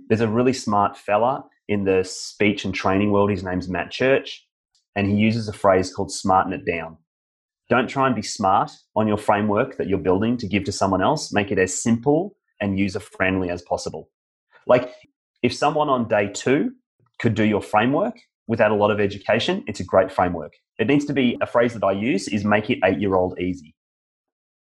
There's 0.08 0.22
a 0.22 0.28
really 0.28 0.54
smart 0.54 0.98
fella 0.98 1.46
in 1.68 1.86
the 1.86 2.04
speech 2.04 2.66
and 2.66 2.74
training 2.74 3.12
world. 3.12 3.30
His 3.30 3.44
name's 3.44 3.70
Matt 3.70 3.92
Church, 3.92 4.46
and 4.96 5.08
he 5.08 5.16
uses 5.16 5.48
a 5.48 5.54
phrase 5.54 5.94
called 5.94 6.12
smarten 6.12 6.54
it 6.54 6.66
down. 6.66 6.98
Don't 7.70 7.90
try 7.90 8.06
and 8.06 8.16
be 8.16 8.22
smart 8.22 8.72
on 8.96 9.08
your 9.08 9.18
framework 9.18 9.78
that 9.78 9.88
you're 9.88 9.98
building 9.98 10.38
to 10.38 10.48
give 10.48 10.64
to 10.66 10.72
someone 10.72 11.02
else. 11.02 11.34
Make 11.34 11.52
it 11.52 11.58
as 11.58 11.82
simple 11.82 12.36
and 12.62 12.78
user 12.78 13.00
friendly 13.00 13.50
as 13.50 13.62
possible. 13.64 14.10
Like 14.68 14.94
if 15.42 15.54
someone 15.54 15.90
on 15.90 16.08
day 16.08 16.30
two 16.32 16.72
could 17.20 17.34
do 17.34 17.44
your 17.44 17.62
framework 17.62 18.16
without 18.48 18.72
a 18.72 18.76
lot 18.76 18.92
of 18.92 19.00
education, 19.00 19.64
it's 19.68 19.80
a 19.80 19.84
great 19.84 20.12
framework. 20.12 20.54
It 20.78 20.88
needs 20.88 21.06
to 21.06 21.14
be 21.14 21.38
a 21.42 21.48
phrase 21.48 21.74
that 21.74 21.84
I 21.84 21.94
use 21.94 22.28
is 22.28 22.44
make 22.44 22.70
it 22.70 22.80
eight 22.84 23.00
year 23.00 23.16
old 23.16 23.40
easy. 23.40 23.76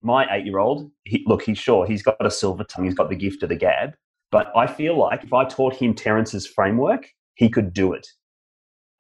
My 0.02 0.26
eight 0.34 0.46
year 0.46 0.60
old, 0.60 0.92
look, 1.26 1.44
he's 1.44 1.58
sure 1.58 1.86
he's 1.86 2.02
got 2.02 2.16
a 2.26 2.32
silver 2.32 2.64
tongue, 2.64 2.86
he's 2.86 2.96
got 2.96 3.10
the 3.10 3.16
gift 3.16 3.44
of 3.44 3.50
the 3.50 3.56
gab, 3.56 3.92
but 4.32 4.52
I 4.56 4.68
feel 4.68 4.98
like 4.98 5.24
if 5.24 5.34
I 5.34 5.46
taught 5.46 5.76
him 5.76 5.94
Terence's 5.94 6.46
framework, 6.46 7.10
he 7.34 7.50
could 7.50 7.74
do 7.74 7.94
it. 7.94 8.08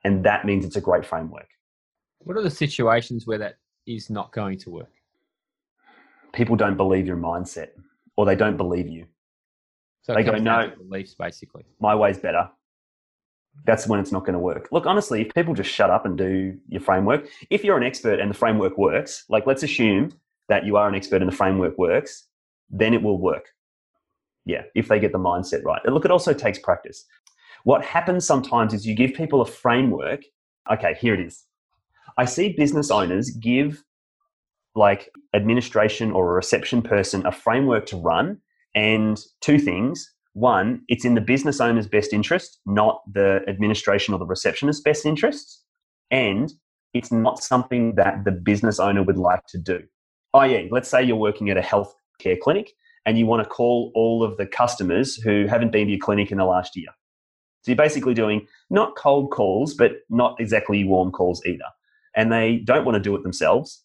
And 0.03 0.23
that 0.25 0.45
means 0.45 0.65
it's 0.65 0.75
a 0.75 0.81
great 0.81 1.05
framework. 1.05 1.47
What 2.19 2.37
are 2.37 2.41
the 2.41 2.49
situations 2.49 3.27
where 3.27 3.37
that 3.37 3.55
is 3.85 4.09
not 4.09 4.31
going 4.31 4.57
to 4.59 4.69
work? 4.69 4.91
People 6.33 6.55
don't 6.55 6.77
believe 6.77 7.05
your 7.05 7.17
mindset 7.17 7.69
or 8.15 8.25
they 8.25 8.35
don't 8.35 8.57
believe 8.57 8.87
you. 8.87 9.05
So 10.01 10.13
they 10.13 10.23
go, 10.23 10.33
no, 10.33 10.71
beliefs 10.77 11.13
basically. 11.13 11.65
My 11.79 11.93
way's 11.93 12.17
better. 12.17 12.49
That's 13.65 13.87
when 13.87 13.99
it's 13.99 14.11
not 14.11 14.21
going 14.21 14.33
to 14.33 14.39
work. 14.39 14.69
Look, 14.71 14.85
honestly, 14.85 15.21
if 15.21 15.33
people 15.33 15.53
just 15.53 15.69
shut 15.69 15.89
up 15.89 16.05
and 16.05 16.17
do 16.17 16.57
your 16.69 16.81
framework, 16.81 17.27
if 17.49 17.63
you're 17.63 17.77
an 17.77 17.83
expert 17.83 18.19
and 18.19 18.29
the 18.29 18.35
framework 18.35 18.77
works, 18.77 19.25
like 19.27 19.45
let's 19.45 19.63
assume 19.63 20.13
that 20.47 20.65
you 20.65 20.77
are 20.77 20.87
an 20.87 20.95
expert 20.95 21.21
and 21.21 21.31
the 21.31 21.35
framework 21.35 21.77
works, 21.77 22.27
then 22.69 22.93
it 22.93 23.01
will 23.01 23.19
work 23.19 23.49
yeah, 24.45 24.63
if 24.75 24.87
they 24.87 24.99
get 24.99 25.11
the 25.11 25.19
mindset 25.19 25.63
right. 25.63 25.81
And 25.85 25.93
look, 25.93 26.05
it 26.05 26.11
also 26.11 26.33
takes 26.33 26.59
practice. 26.59 27.05
What 27.63 27.83
happens 27.83 28.25
sometimes 28.25 28.73
is 28.73 28.85
you 28.85 28.95
give 28.95 29.13
people 29.13 29.41
a 29.41 29.45
framework. 29.45 30.23
Okay, 30.71 30.95
here 30.99 31.13
it 31.13 31.19
is. 31.19 31.45
I 32.17 32.25
see 32.25 32.53
business 32.53 32.91
owners 32.91 33.31
give 33.31 33.83
like 34.75 35.09
administration 35.33 36.11
or 36.11 36.29
a 36.29 36.33
reception 36.33 36.81
person 36.81 37.25
a 37.25 37.31
framework 37.31 37.85
to 37.87 37.97
run 37.97 38.39
and 38.75 39.19
two 39.41 39.59
things. 39.59 40.13
One, 40.33 40.81
it's 40.87 41.05
in 41.05 41.15
the 41.15 41.21
business 41.21 41.59
owner's 41.59 41.87
best 41.87 42.13
interest, 42.13 42.59
not 42.65 43.01
the 43.11 43.41
administration 43.47 44.13
or 44.13 44.19
the 44.19 44.25
receptionist's 44.25 44.81
best 44.81 45.05
interests. 45.05 45.63
And 46.11 46.51
it's 46.93 47.11
not 47.11 47.43
something 47.43 47.95
that 47.95 48.23
the 48.25 48.31
business 48.31 48.79
owner 48.79 49.03
would 49.03 49.17
like 49.17 49.45
to 49.47 49.57
do. 49.57 49.83
Oh, 50.33 50.43
yeah, 50.43 50.67
let's 50.71 50.89
say 50.89 51.03
you're 51.03 51.15
working 51.15 51.49
at 51.49 51.57
a 51.57 51.61
health 51.61 51.93
care 52.19 52.37
clinic 52.41 52.71
and 53.09 53.17
you 53.17 53.25
want 53.25 53.43
to 53.43 53.49
call 53.49 53.91
all 53.95 54.21
of 54.21 54.37
the 54.37 54.45
customers 54.45 55.15
who 55.15 55.47
haven't 55.47 55.71
been 55.71 55.87
to 55.87 55.93
your 55.93 55.99
clinic 55.99 56.31
in 56.31 56.37
the 56.37 56.45
last 56.45 56.75
year. 56.75 56.89
So 57.63 57.71
you're 57.71 57.75
basically 57.75 58.13
doing 58.13 58.45
not 58.69 58.95
cold 58.95 59.31
calls, 59.31 59.73
but 59.73 59.93
not 60.11 60.39
exactly 60.39 60.83
warm 60.83 61.11
calls 61.11 61.43
either. 61.43 61.65
And 62.15 62.31
they 62.31 62.57
don't 62.57 62.85
want 62.85 62.97
to 62.97 63.01
do 63.01 63.15
it 63.15 63.23
themselves. 63.23 63.83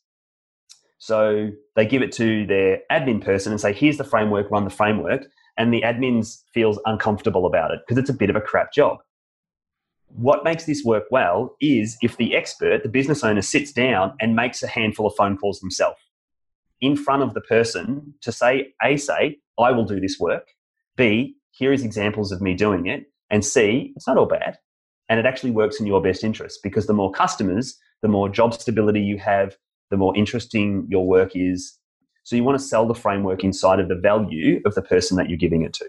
So 0.99 1.49
they 1.75 1.87
give 1.87 2.03
it 2.03 2.13
to 2.13 2.45
their 2.45 2.81
admin 2.93 3.25
person 3.25 3.51
and 3.51 3.59
say, 3.59 3.73
here's 3.73 3.97
the 3.97 4.05
framework, 4.05 4.51
run 4.51 4.65
the 4.65 4.71
framework. 4.71 5.25
And 5.57 5.73
the 5.73 5.81
admin 5.81 6.31
feels 6.53 6.79
uncomfortable 6.85 7.47
about 7.47 7.71
it 7.71 7.81
because 7.81 7.97
it's 7.97 8.11
a 8.11 8.15
bit 8.15 8.29
of 8.29 8.37
a 8.37 8.43
crap 8.43 8.75
job. 8.75 8.99
What 10.09 10.45
makes 10.45 10.67
this 10.67 10.85
work 10.85 11.05
well 11.11 11.57
is 11.63 11.97
if 12.03 12.19
the 12.19 12.37
expert, 12.37 12.83
the 12.83 12.91
business 12.91 13.25
owner, 13.25 13.41
sits 13.41 13.73
down 13.73 14.13
and 14.21 14.37
makes 14.37 14.63
a 14.63 14.69
handful 14.69 15.07
of 15.07 15.15
phone 15.17 15.39
calls 15.39 15.61
themselves 15.61 15.97
in 16.81 16.97
front 16.97 17.23
of 17.23 17.35
the 17.35 17.41
person 17.41 18.15
to 18.23 18.33
say, 18.33 18.75
A, 18.83 18.97
say, 18.97 19.39
I 19.59 19.71
will 19.71 19.85
do 19.85 20.01
this 20.01 20.19
work. 20.19 20.49
B, 20.97 21.37
here 21.51 21.73
is 21.73 21.85
examples 21.85 22.33
of 22.33 22.41
me 22.41 22.55
doing 22.55 22.87
it. 22.87 23.07
And 23.31 23.45
C, 23.45 23.93
it's 23.97 24.07
not 24.07 24.19
all 24.19 24.27
bad. 24.27 24.59
And 25.09 25.21
it 25.21 25.27
actually 25.27 25.51
works 25.51 25.81
in 25.81 25.87
your 25.87 26.03
best 26.03 26.25
interest 26.25 26.61
because 26.63 26.87
the 26.87 26.93
more 26.93 27.13
customers, 27.13 27.77
the 28.03 28.09
more 28.09 28.29
job 28.29 28.55
stability 28.55 29.01
you 29.01 29.19
have, 29.19 29.57
the 29.91 29.97
more 29.97 30.17
interesting 30.17 30.87
your 30.89 31.07
work 31.07 31.33
is. 31.35 31.79
So 32.25 32.37
you 32.37 32.45
want 32.45 32.59
to 32.59 32.65
sell 32.65 32.87
the 32.87 32.95
framework 32.95 33.45
inside 33.45 33.81
of 33.81 33.89
the 33.89 33.95
value 33.95 34.61
of 34.65 34.75
the 34.75 34.83
person 34.83 35.17
that 35.19 35.29
you're 35.29 35.39
giving 35.39 35.63
it 35.63 35.75
to. 35.75 35.89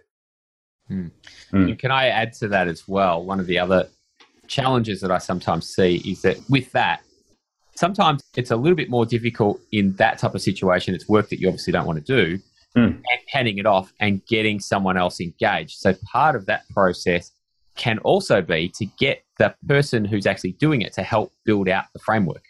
Hmm. 0.88 1.08
Mm. 1.52 1.80
Can 1.80 1.92
I 1.92 2.08
add 2.08 2.34
to 2.34 2.48
that 2.50 2.68
as 2.68 2.88
well? 2.88 3.24
One 3.24 3.40
of 3.40 3.48
the 3.48 3.58
other 3.58 3.88
challenges 4.48 5.02
that 5.02 5.12
I 5.12 5.18
sometimes 5.18 5.68
see 5.68 5.98
is 6.06 6.22
that 6.22 6.38
with 6.50 6.72
that, 6.74 7.02
sometimes 7.76 8.24
it's 8.36 8.52
a 8.52 8.56
little 8.56 8.76
bit 8.76 8.90
more 8.90 9.06
difficult 9.06 9.60
in 9.72 9.94
that 9.94 10.18
type 10.18 10.36
of 10.36 10.42
situation. 10.42 10.96
It's 10.96 11.08
work 11.08 11.30
that 11.30 11.40
you 11.40 11.48
obviously 11.48 11.74
don't 11.74 11.86
want 11.86 12.06
to 12.06 12.16
do, 12.16 12.42
mm. 12.76 12.88
and 12.88 13.20
handing 13.28 13.58
it 13.58 13.66
off 13.66 13.94
and 14.00 14.26
getting 14.26 14.60
someone 14.60 14.98
else 14.98 15.20
engaged. 15.20 15.78
So 15.80 15.94
part 16.12 16.36
of 16.36 16.46
that 16.48 16.68
process 16.70 17.32
can 17.76 18.00
also 18.00 18.42
be 18.42 18.70
to 18.70 18.86
get 18.98 19.24
the 19.38 19.54
person 19.68 20.06
who's 20.06 20.26
actually 20.26 20.54
doing 20.54 20.82
it 20.82 20.94
to 20.94 21.04
help 21.04 21.34
build 21.44 21.68
out 21.68 21.86
the 21.94 22.00
framework. 22.00 22.44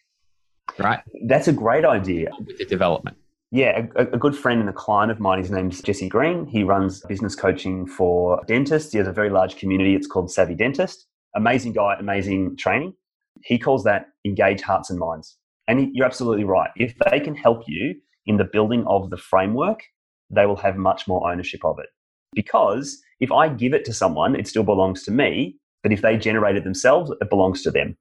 Right? 0.77 0.99
That's 1.25 1.47
a 1.47 1.53
great 1.53 1.85
idea. 1.85 2.31
With 2.45 2.57
the 2.57 2.65
development. 2.65 3.17
Yeah, 3.51 3.87
a, 3.95 4.01
a, 4.01 4.17
good 4.17 4.35
friend 4.35 4.59
and 4.59 4.67
a 4.67 4.73
client 4.73 5.11
of 5.11 5.19
mine, 5.19 5.39
his 5.39 5.51
name's 5.51 5.81
Jesse 5.81 6.09
Green. 6.09 6.45
He 6.45 6.63
runs 6.63 7.01
business 7.01 7.35
coaching 7.35 7.87
for 7.87 8.41
dentists. 8.47 8.91
He 8.91 8.97
has 8.97 9.07
a 9.07 9.13
very 9.13 9.29
large 9.29 9.55
community. 9.55 9.95
It's 9.95 10.07
called 10.07 10.31
Savvy 10.31 10.55
Dentist. 10.55 11.05
Amazing 11.35 11.73
guy, 11.73 11.95
amazing 11.97 12.57
training. 12.57 12.95
He 13.43 13.57
calls 13.59 13.83
that 13.83 14.07
engage 14.25 14.61
hearts 14.61 14.89
and 14.89 14.99
minds. 14.99 15.37
And 15.67 15.89
you're 15.93 16.05
absolutely 16.05 16.43
right. 16.43 16.69
If 16.77 16.95
they 17.09 17.19
can 17.19 17.35
help 17.35 17.63
you 17.67 17.95
in 18.25 18.37
the 18.37 18.43
building 18.43 18.85
of 18.87 19.09
the 19.09 19.17
framework, 19.17 19.83
they 20.29 20.45
will 20.45 20.55
have 20.57 20.77
much 20.77 21.07
more 21.07 21.29
ownership 21.29 21.63
of 21.63 21.79
it. 21.79 21.87
Because 22.33 23.01
if 23.19 23.31
I 23.31 23.49
give 23.49 23.73
it 23.73 23.85
to 23.85 23.93
someone, 23.93 24.35
it 24.35 24.47
still 24.47 24.63
belongs 24.63 25.03
to 25.03 25.11
me. 25.11 25.57
But 25.83 25.91
if 25.91 26.01
they 26.01 26.17
generate 26.17 26.55
it 26.55 26.63
themselves, 26.63 27.11
it 27.21 27.29
belongs 27.29 27.61
to 27.63 27.71
them. 27.71 27.97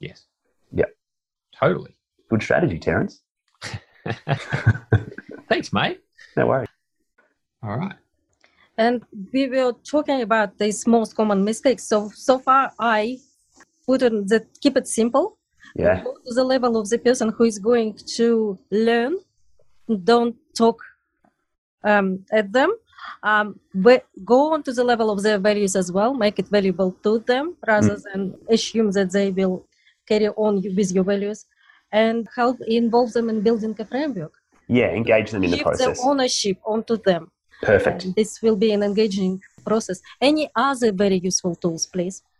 Yes. 0.00 0.26
Yeah. 0.72 0.84
Totally. 1.58 1.96
Good 2.28 2.42
strategy, 2.42 2.78
Terence. 2.78 3.22
Thanks, 5.48 5.72
mate. 5.72 6.00
No 6.36 6.46
worries. 6.46 6.68
All 7.62 7.76
right. 7.76 7.96
And 8.78 9.02
we 9.32 9.48
were 9.48 9.72
talking 9.90 10.20
about 10.20 10.58
these 10.58 10.86
most 10.86 11.16
common 11.16 11.44
mistakes. 11.44 11.84
So 11.84 12.10
so 12.14 12.38
far, 12.38 12.72
I 12.78 13.18
put 13.86 14.02
on 14.02 14.26
that 14.26 14.46
keep 14.60 14.76
it 14.76 14.86
simple 14.86 15.38
yeah 15.74 16.02
go 16.02 16.14
to 16.26 16.34
the 16.34 16.44
level 16.44 16.76
of 16.76 16.88
the 16.88 16.98
person 16.98 17.30
who 17.36 17.44
is 17.44 17.58
going 17.58 17.94
to 18.16 18.58
learn 18.70 19.16
don't 20.04 20.36
talk 20.54 20.78
um, 21.84 22.24
at 22.32 22.52
them 22.52 22.70
um, 23.22 23.58
go 24.24 24.52
on 24.52 24.62
to 24.64 24.72
the 24.72 24.84
level 24.84 25.10
of 25.10 25.22
their 25.22 25.38
values 25.38 25.76
as 25.76 25.90
well, 25.92 26.14
make 26.14 26.38
it 26.38 26.48
valuable 26.48 26.92
to 27.02 27.18
them 27.20 27.56
rather 27.66 27.96
mm. 27.96 28.02
than 28.04 28.34
assume 28.48 28.90
that 28.92 29.12
they 29.12 29.30
will 29.30 29.66
carry 30.06 30.28
on 30.28 30.62
with 30.76 30.92
your 30.92 31.04
values 31.04 31.46
and 31.92 32.28
help 32.34 32.58
involve 32.66 33.12
them 33.12 33.28
in 33.28 33.42
building 33.42 33.74
a 33.78 33.84
framework. 33.84 34.32
Yeah, 34.68 34.90
engage 34.90 35.30
them 35.30 35.44
in 35.44 35.52
the 35.52 35.62
process. 35.62 35.98
the 35.98 36.06
ownership 36.06 36.58
onto 36.64 36.96
them. 36.96 37.30
Perfect. 37.62 38.04
And 38.04 38.14
this 38.14 38.42
will 38.42 38.56
be 38.56 38.72
an 38.72 38.82
engaging 38.82 39.40
process. 39.64 40.00
Any 40.20 40.50
other 40.54 40.92
very 40.92 41.18
useful 41.18 41.54
tools, 41.54 41.86
please? 41.86 42.22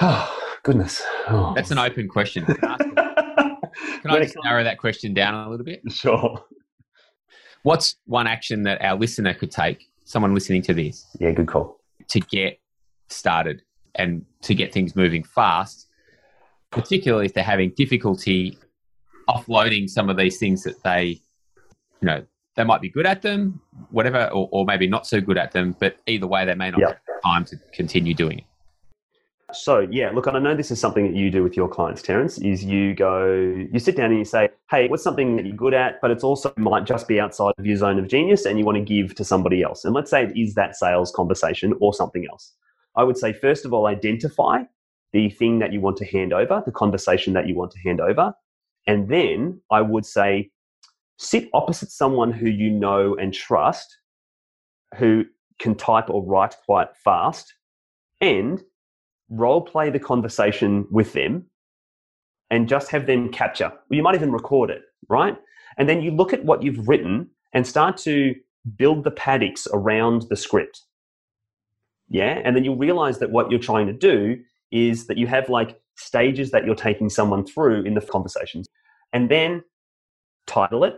Goodness. 0.62 1.02
Oh. 1.28 1.52
That's 1.54 1.70
an 1.70 1.78
open 1.78 2.08
question. 2.08 2.44
Can 2.44 2.58
I, 2.62 2.76
can 4.02 4.10
I 4.10 4.20
just 4.20 4.36
narrow 4.44 4.64
that 4.64 4.78
question 4.78 5.14
down 5.14 5.34
a 5.34 5.50
little 5.50 5.64
bit? 5.64 5.80
Sure. 5.90 6.44
What's 7.62 7.96
one 8.06 8.26
action 8.26 8.62
that 8.64 8.82
our 8.82 8.96
listener 8.96 9.34
could 9.34 9.50
take, 9.50 9.88
someone 10.04 10.34
listening 10.34 10.62
to 10.62 10.74
this? 10.74 11.06
Yeah, 11.18 11.32
good 11.32 11.46
call. 11.46 11.80
To 12.08 12.20
get 12.20 12.58
started 13.08 13.62
and 13.94 14.24
to 14.42 14.54
get 14.54 14.72
things 14.72 14.96
moving 14.96 15.24
fast, 15.24 15.86
particularly 16.70 17.26
if 17.26 17.34
they're 17.34 17.44
having 17.44 17.72
difficulty 17.76 18.58
offloading 19.28 19.88
some 19.88 20.08
of 20.08 20.16
these 20.16 20.38
things 20.38 20.62
that 20.64 20.82
they, 20.82 21.20
you 22.00 22.06
know, 22.06 22.24
they 22.56 22.64
might 22.64 22.80
be 22.80 22.88
good 22.88 23.06
at 23.06 23.22
them, 23.22 23.60
whatever, 23.90 24.26
or, 24.28 24.48
or 24.52 24.64
maybe 24.64 24.86
not 24.86 25.06
so 25.06 25.20
good 25.20 25.38
at 25.38 25.52
them, 25.52 25.76
but 25.78 25.96
either 26.06 26.26
way, 26.26 26.44
they 26.44 26.54
may 26.54 26.70
not 26.70 26.80
yep. 26.80 27.00
have 27.06 27.22
time 27.22 27.44
to 27.44 27.56
continue 27.72 28.14
doing 28.14 28.38
it. 28.38 28.44
So 29.56 29.86
yeah, 29.90 30.10
look, 30.10 30.26
I 30.26 30.38
know 30.38 30.54
this 30.54 30.70
is 30.70 30.80
something 30.80 31.04
that 31.06 31.16
you 31.16 31.30
do 31.30 31.42
with 31.42 31.56
your 31.56 31.68
clients, 31.68 32.02
Terence. 32.02 32.38
Is 32.38 32.64
you 32.64 32.94
go, 32.94 33.26
you 33.72 33.78
sit 33.78 33.96
down 33.96 34.10
and 34.10 34.18
you 34.18 34.24
say, 34.24 34.50
"Hey, 34.70 34.88
what's 34.88 35.02
something 35.02 35.36
that 35.36 35.46
you're 35.46 35.56
good 35.56 35.74
at, 35.74 36.00
but 36.00 36.10
it's 36.10 36.24
also 36.24 36.52
might 36.56 36.84
just 36.84 37.08
be 37.08 37.20
outside 37.20 37.54
of 37.58 37.66
your 37.66 37.76
zone 37.76 37.98
of 37.98 38.08
genius, 38.08 38.46
and 38.46 38.58
you 38.58 38.64
want 38.64 38.76
to 38.76 38.84
give 38.84 39.14
to 39.16 39.24
somebody 39.24 39.62
else." 39.62 39.84
And 39.84 39.94
let's 39.94 40.10
say 40.10 40.24
it 40.24 40.36
is 40.36 40.54
that 40.54 40.76
sales 40.76 41.10
conversation 41.10 41.74
or 41.80 41.94
something 41.94 42.26
else. 42.30 42.54
I 42.96 43.04
would 43.04 43.16
say 43.16 43.32
first 43.32 43.64
of 43.64 43.72
all, 43.72 43.86
identify 43.86 44.64
the 45.12 45.30
thing 45.30 45.58
that 45.58 45.72
you 45.72 45.80
want 45.80 45.96
to 45.98 46.04
hand 46.04 46.32
over, 46.32 46.62
the 46.64 46.72
conversation 46.72 47.32
that 47.34 47.48
you 47.48 47.54
want 47.54 47.72
to 47.72 47.78
hand 47.80 48.00
over, 48.00 48.34
and 48.86 49.08
then 49.08 49.60
I 49.70 49.80
would 49.80 50.06
say, 50.06 50.50
sit 51.18 51.48
opposite 51.52 51.90
someone 51.90 52.32
who 52.32 52.48
you 52.48 52.70
know 52.70 53.14
and 53.16 53.34
trust, 53.34 53.96
who 54.96 55.24
can 55.58 55.74
type 55.74 56.08
or 56.08 56.24
write 56.24 56.56
quite 56.64 56.96
fast, 56.96 57.54
and 58.20 58.62
role 59.30 59.62
play 59.62 59.90
the 59.90 59.98
conversation 59.98 60.86
with 60.90 61.12
them 61.12 61.46
and 62.50 62.68
just 62.68 62.90
have 62.90 63.06
them 63.06 63.30
capture. 63.30 63.68
Well, 63.68 63.96
you 63.96 64.02
might 64.02 64.14
even 64.14 64.32
record 64.32 64.70
it, 64.70 64.82
right? 65.08 65.36
And 65.78 65.88
then 65.88 66.02
you 66.02 66.10
look 66.10 66.32
at 66.32 66.44
what 66.44 66.62
you've 66.62 66.88
written 66.88 67.30
and 67.52 67.66
start 67.66 67.96
to 67.98 68.34
build 68.76 69.04
the 69.04 69.10
paddocks 69.10 69.66
around 69.72 70.26
the 70.28 70.36
script. 70.36 70.82
Yeah. 72.08 72.42
And 72.44 72.56
then 72.56 72.64
you'll 72.64 72.76
realize 72.76 73.18
that 73.20 73.30
what 73.30 73.50
you're 73.50 73.60
trying 73.60 73.86
to 73.86 73.92
do 73.92 74.36
is 74.72 75.06
that 75.06 75.16
you 75.16 75.26
have 75.28 75.48
like 75.48 75.80
stages 75.96 76.50
that 76.50 76.66
you're 76.66 76.74
taking 76.74 77.08
someone 77.08 77.46
through 77.46 77.84
in 77.84 77.94
the 77.94 78.00
conversations. 78.00 78.68
And 79.12 79.30
then 79.30 79.62
title 80.46 80.84
it, 80.84 80.96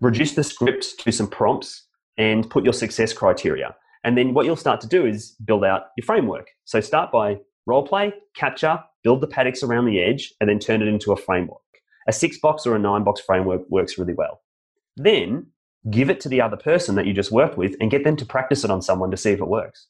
reduce 0.00 0.34
the 0.34 0.44
script 0.44 0.98
to 1.00 1.12
some 1.12 1.28
prompts, 1.28 1.84
and 2.16 2.50
put 2.50 2.64
your 2.64 2.72
success 2.72 3.12
criteria. 3.12 3.76
And 4.04 4.16
then 4.16 4.34
what 4.34 4.46
you'll 4.46 4.56
start 4.56 4.80
to 4.82 4.86
do 4.86 5.06
is 5.06 5.32
build 5.44 5.64
out 5.64 5.86
your 5.96 6.04
framework. 6.04 6.50
So 6.64 6.80
start 6.80 7.10
by 7.10 7.38
role 7.66 7.86
play, 7.86 8.14
capture, 8.34 8.78
build 9.02 9.20
the 9.20 9.26
paddocks 9.26 9.62
around 9.62 9.86
the 9.86 10.00
edge, 10.00 10.32
and 10.40 10.48
then 10.48 10.58
turn 10.58 10.82
it 10.82 10.88
into 10.88 11.12
a 11.12 11.16
framework. 11.16 11.60
A 12.06 12.12
six 12.12 12.38
box 12.38 12.66
or 12.66 12.74
a 12.74 12.78
nine 12.78 13.04
box 13.04 13.20
framework 13.20 13.68
works 13.68 13.98
really 13.98 14.14
well. 14.14 14.40
Then 14.96 15.48
give 15.90 16.10
it 16.10 16.20
to 16.20 16.28
the 16.28 16.40
other 16.40 16.56
person 16.56 16.94
that 16.94 17.06
you 17.06 17.12
just 17.12 17.30
worked 17.30 17.56
with 17.56 17.76
and 17.80 17.90
get 17.90 18.04
them 18.04 18.16
to 18.16 18.26
practice 18.26 18.64
it 18.64 18.70
on 18.70 18.82
someone 18.82 19.10
to 19.10 19.16
see 19.16 19.30
if 19.30 19.40
it 19.40 19.48
works. 19.48 19.86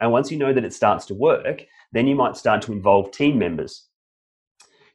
And 0.00 0.12
once 0.12 0.30
you 0.30 0.38
know 0.38 0.52
that 0.52 0.64
it 0.64 0.72
starts 0.72 1.06
to 1.06 1.14
work, 1.14 1.64
then 1.92 2.06
you 2.06 2.14
might 2.14 2.36
start 2.36 2.62
to 2.62 2.72
involve 2.72 3.10
team 3.10 3.38
members. 3.38 3.86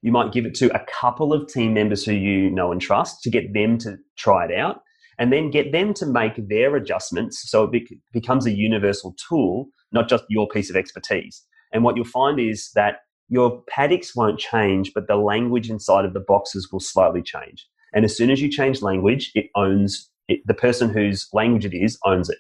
You 0.01 0.11
might 0.11 0.34
give 0.34 0.45
it 0.45 0.55
to 0.55 0.74
a 0.76 0.86
couple 0.86 1.34
of 1.34 1.47
team 1.47 1.74
members 1.74 2.05
who 2.05 2.14
you 2.14 2.49
know 2.49 2.72
and 2.72 2.82
trust 2.82 3.22
to 3.24 3.30
get 3.30 3.53
them 3.53 3.78
to 3.80 3.97
try 4.18 4.45
it 4.45 4.51
out 4.51 4.82
and 5.20 5.32
then 5.32 5.51
get 5.51 5.72
them 5.72 5.93
to 5.95 6.05
make 6.05 6.47
their 6.49 6.76
adjustments 6.76 7.49
so 7.49 7.64
it 7.64 7.72
be- 7.72 7.99
becomes 8.11 8.45
a 8.45 8.51
universal 8.51 9.16
tool, 9.28 9.68
not 9.91 10.09
just 10.09 10.24
your 10.30 10.47
piece 10.47 10.70
of 10.70 10.76
expertise. 10.76 11.43
And 11.72 11.84
what 11.84 11.95
you'll 11.95 12.05
find 12.05 12.39
is 12.39 12.72
that 12.76 12.97
your 13.30 13.64
paddocks 13.70 14.16
won't 14.16 14.39
change, 14.39 14.91
but 14.93 15.07
the 15.07 15.16
language 15.16 15.70
inside 15.70 16.05
of 16.05 16.14
the 16.14 16.20
boxes 16.20 16.70
will 16.72 16.80
slightly 16.80 17.22
change. 17.22 17.68
And 17.93 18.05
as 18.05 18.16
soon 18.16 18.30
as 18.30 18.41
you 18.41 18.49
change 18.49 18.82
language, 18.82 19.32
it 19.36 19.47
owns 19.55 20.09
it, 20.28 20.41
the 20.45 20.53
person 20.53 20.89
whose 20.89 21.28
language 21.34 21.66
it 21.66 21.74
is 21.74 21.97
owns 22.05 22.30
it. 22.30 22.38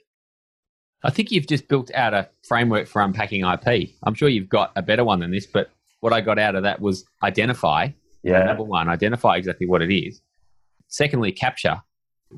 I 1.03 1.09
think 1.09 1.31
you've 1.31 1.47
just 1.47 1.67
built 1.67 1.91
out 1.93 2.13
a 2.13 2.29
framework 2.47 2.87
for 2.87 3.01
unpacking 3.01 3.45
IP. 3.45 3.89
I'm 4.03 4.13
sure 4.13 4.29
you've 4.29 4.49
got 4.49 4.71
a 4.75 4.81
better 4.81 5.03
one 5.03 5.19
than 5.19 5.31
this, 5.31 5.45
but 5.45 5.69
what 5.99 6.13
I 6.13 6.21
got 6.21 6.39
out 6.39 6.55
of 6.55 6.63
that 6.63 6.79
was 6.79 7.05
identify. 7.21 7.89
Yeah. 8.23 8.45
Number 8.45 8.63
one, 8.63 8.87
identify 8.87 9.35
exactly 9.35 9.67
what 9.67 9.81
it 9.81 9.93
is. 9.93 10.21
Secondly, 10.87 11.31
capture 11.31 11.81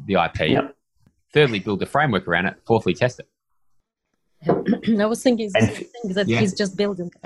the 0.05 0.13
IP. 0.15 0.49
Yep. 0.49 0.75
Thirdly, 1.33 1.59
build 1.59 1.81
a 1.83 1.85
framework 1.85 2.27
around 2.27 2.45
it. 2.45 2.55
Fourthly, 2.65 2.93
test 2.93 3.19
it. 3.19 3.27
I 4.99 5.05
was 5.05 5.23
thinking 5.23 5.49
the 5.53 5.61
same 5.61 6.13
that 6.13 6.27
yeah. 6.27 6.39
he's 6.39 6.53
just 6.53 6.77
building. 6.77 7.11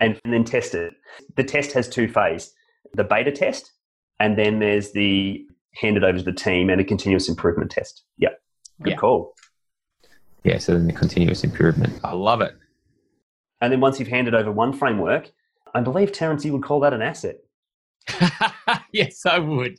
and, 0.00 0.20
and 0.24 0.32
then 0.32 0.44
test 0.44 0.74
it. 0.74 0.94
The 1.36 1.44
test 1.44 1.72
has 1.72 1.88
two 1.88 2.08
phases 2.08 2.54
the 2.94 3.04
beta 3.04 3.30
test, 3.30 3.72
and 4.18 4.38
then 4.38 4.60
there's 4.60 4.92
the 4.92 5.46
handed 5.74 6.04
over 6.04 6.18
to 6.18 6.24
the 6.24 6.32
team 6.32 6.70
and 6.70 6.80
a 6.80 6.84
continuous 6.84 7.28
improvement 7.28 7.70
test. 7.70 8.02
Yep. 8.16 8.40
Good 8.82 8.90
yeah. 8.90 8.96
call. 8.96 9.34
Yeah, 10.44 10.58
so 10.58 10.72
then 10.72 10.86
the 10.86 10.92
continuous 10.92 11.44
improvement. 11.44 12.00
I 12.02 12.12
love 12.12 12.40
it. 12.40 12.54
And 13.60 13.72
then 13.72 13.80
once 13.80 13.98
you've 13.98 14.08
handed 14.08 14.34
over 14.34 14.50
one 14.50 14.72
framework, 14.72 15.30
I 15.74 15.80
believe, 15.80 16.12
Terence, 16.12 16.44
you 16.44 16.52
would 16.52 16.62
call 16.62 16.80
that 16.80 16.94
an 16.94 17.02
asset. 17.02 17.36
yes, 18.92 19.26
I 19.26 19.38
would. 19.38 19.78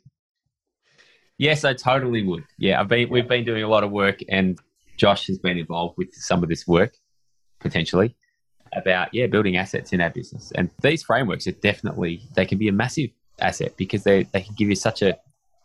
Yes, 1.40 1.64
I 1.64 1.74
totally 1.74 2.22
would. 2.22 2.44
Yeah, 2.58 2.82
I've 2.82 2.90
been 2.90 3.10
we've 3.10 3.28
been 3.28 3.46
doing 3.46 3.64
a 3.64 3.68
lot 3.68 3.86
of 3.86 3.92
work, 3.92 4.20
and 4.28 4.60
Josh 4.98 5.26
has 5.28 5.40
been 5.40 5.58
involved 5.58 5.98
with 5.98 6.14
some 6.14 6.44
of 6.44 6.50
this 6.50 6.68
work 6.68 6.94
potentially 7.60 8.16
about 8.74 9.14
yeah 9.14 9.26
building 9.26 9.56
assets 9.56 9.94
in 9.94 10.02
our 10.02 10.10
business. 10.10 10.52
And 10.56 10.70
these 10.82 11.02
frameworks 11.02 11.48
are 11.48 11.54
definitely 11.54 12.22
they 12.36 12.46
can 12.46 12.58
be 12.58 12.68
a 12.68 12.74
massive 12.74 13.12
asset 13.40 13.78
because 13.78 14.04
they 14.04 14.24
they 14.24 14.42
can 14.42 14.54
give 14.56 14.68
you 14.68 14.76
such 14.76 15.02
a 15.02 15.18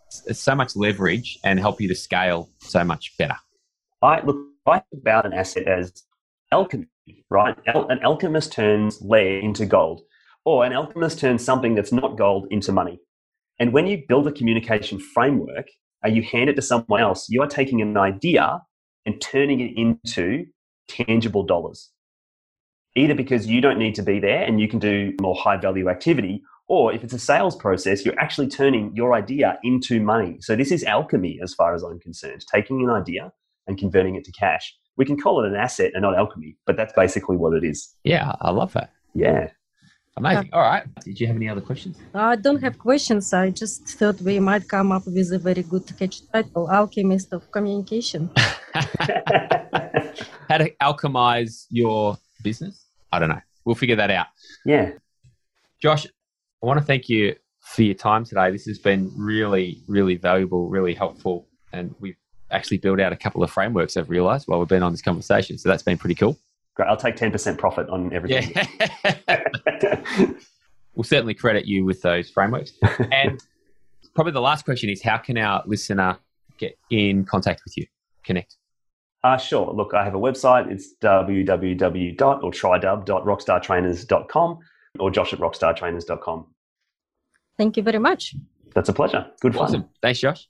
so 0.08 0.54
much 0.54 0.76
leverage 0.76 1.40
and 1.42 1.58
help 1.58 1.80
you 1.80 1.88
to 1.88 1.94
scale 1.96 2.48
so 2.60 2.84
much 2.84 3.12
better. 3.18 3.36
I 4.00 4.20
look 4.20 4.36
I 4.66 4.78
think 4.78 5.02
about 5.02 5.26
an 5.26 5.32
asset 5.32 5.66
as 5.66 6.04
alchemy, 6.52 6.86
right? 7.30 7.56
An 7.66 7.98
alchemist 8.04 8.52
turns 8.52 9.02
lead 9.02 9.42
into 9.42 9.66
gold, 9.66 10.02
or 10.44 10.64
an 10.64 10.72
alchemist 10.72 11.18
turns 11.18 11.44
something 11.44 11.74
that's 11.74 11.92
not 11.92 12.16
gold 12.16 12.46
into 12.52 12.70
money. 12.70 13.00
And 13.58 13.72
when 13.72 13.86
you 13.86 14.02
build 14.08 14.26
a 14.26 14.32
communication 14.32 14.98
framework 14.98 15.68
and 16.02 16.16
you 16.16 16.22
hand 16.22 16.50
it 16.50 16.56
to 16.56 16.62
someone 16.62 17.00
else, 17.00 17.26
you 17.28 17.42
are 17.42 17.48
taking 17.48 17.80
an 17.80 17.96
idea 17.96 18.62
and 19.06 19.20
turning 19.20 19.60
it 19.60 19.72
into 19.76 20.46
tangible 20.88 21.44
dollars. 21.44 21.90
Either 22.96 23.14
because 23.14 23.46
you 23.46 23.60
don't 23.60 23.78
need 23.78 23.94
to 23.96 24.02
be 24.02 24.20
there 24.20 24.42
and 24.42 24.60
you 24.60 24.68
can 24.68 24.78
do 24.78 25.12
more 25.20 25.34
high 25.34 25.56
value 25.56 25.88
activity, 25.88 26.42
or 26.66 26.92
if 26.92 27.04
it's 27.04 27.12
a 27.12 27.18
sales 27.18 27.54
process, 27.56 28.04
you're 28.04 28.18
actually 28.18 28.48
turning 28.48 28.90
your 28.94 29.14
idea 29.14 29.58
into 29.62 30.00
money. 30.00 30.36
So 30.40 30.56
this 30.56 30.72
is 30.72 30.84
alchemy 30.84 31.38
as 31.42 31.52
far 31.54 31.74
as 31.74 31.82
I'm 31.82 32.00
concerned, 32.00 32.44
taking 32.52 32.82
an 32.82 32.90
idea 32.90 33.32
and 33.66 33.78
converting 33.78 34.14
it 34.14 34.24
to 34.24 34.32
cash. 34.32 34.74
We 34.96 35.04
can 35.04 35.18
call 35.18 35.44
it 35.44 35.48
an 35.48 35.56
asset 35.56 35.90
and 35.94 36.02
not 36.02 36.16
alchemy, 36.16 36.56
but 36.66 36.76
that's 36.76 36.92
basically 36.94 37.36
what 37.36 37.54
it 37.54 37.64
is. 37.64 37.94
Yeah, 38.04 38.32
I 38.40 38.50
love 38.50 38.72
that. 38.74 38.92
Yeah. 39.14 39.50
Amazing. 40.16 40.50
All 40.52 40.60
right. 40.60 40.84
Did 41.04 41.18
you 41.20 41.26
have 41.26 41.36
any 41.36 41.48
other 41.48 41.60
questions? 41.60 41.98
I 42.14 42.36
don't 42.36 42.62
have 42.62 42.78
questions. 42.78 43.32
I 43.32 43.50
just 43.50 43.88
thought 43.98 44.20
we 44.20 44.38
might 44.38 44.68
come 44.68 44.92
up 44.92 45.06
with 45.06 45.32
a 45.32 45.38
very 45.38 45.62
good 45.62 45.84
catch 45.98 46.20
title 46.30 46.70
Alchemist 46.70 47.32
of 47.32 47.50
Communication. 47.50 48.30
How 50.48 50.58
to 50.58 50.70
alchemize 50.80 51.66
your 51.70 52.16
business? 52.44 52.86
I 53.10 53.18
don't 53.18 53.28
know. 53.28 53.40
We'll 53.64 53.74
figure 53.74 53.96
that 53.96 54.10
out. 54.10 54.26
Yeah. 54.64 54.92
Josh, 55.80 56.06
I 56.06 56.66
want 56.66 56.78
to 56.78 56.84
thank 56.84 57.08
you 57.08 57.34
for 57.60 57.82
your 57.82 57.94
time 57.94 58.24
today. 58.24 58.50
This 58.52 58.66
has 58.66 58.78
been 58.78 59.10
really, 59.16 59.82
really 59.88 60.16
valuable, 60.16 60.68
really 60.68 60.94
helpful. 60.94 61.48
And 61.72 61.94
we've 61.98 62.16
actually 62.50 62.78
built 62.78 63.00
out 63.00 63.12
a 63.12 63.16
couple 63.16 63.42
of 63.42 63.50
frameworks, 63.50 63.96
I've 63.96 64.10
realized, 64.10 64.46
while 64.46 64.60
we've 64.60 64.68
been 64.68 64.82
on 64.82 64.92
this 64.92 65.02
conversation. 65.02 65.58
So 65.58 65.68
that's 65.68 65.82
been 65.82 65.98
pretty 65.98 66.14
cool. 66.14 66.38
Great. 66.74 66.88
I'll 66.88 66.96
take 66.96 67.16
10% 67.16 67.58
profit 67.58 67.88
on 67.88 68.12
everything. 68.12 68.52
Yeah. 68.54 70.00
we'll 70.94 71.04
certainly 71.04 71.34
credit 71.34 71.66
you 71.66 71.84
with 71.84 72.02
those 72.02 72.30
frameworks. 72.30 72.72
And 73.12 73.40
probably 74.14 74.32
the 74.32 74.40
last 74.40 74.64
question 74.64 74.90
is 74.90 75.02
how 75.02 75.18
can 75.18 75.38
our 75.38 75.62
listener 75.66 76.18
get 76.58 76.76
in 76.90 77.24
contact 77.24 77.62
with 77.64 77.76
you, 77.76 77.86
connect? 78.24 78.56
Uh, 79.22 79.36
sure. 79.36 79.72
Look, 79.72 79.94
I 79.94 80.04
have 80.04 80.14
a 80.14 80.18
website. 80.18 80.70
It's 80.70 80.94
www. 81.00 82.42
or 82.42 82.50
tridub.rockstartrainers.com 82.50 84.58
or 84.98 85.10
josh 85.10 85.32
at 85.32 85.38
rockstartrainers.com. 85.38 86.46
Thank 87.56 87.76
you 87.76 87.82
very 87.82 87.98
much. 87.98 88.34
That's 88.74 88.88
a 88.88 88.92
pleasure. 88.92 89.26
Good 89.40 89.54
fun. 89.54 89.64
Awesome. 89.64 89.88
Thanks, 90.02 90.20
Josh. 90.20 90.48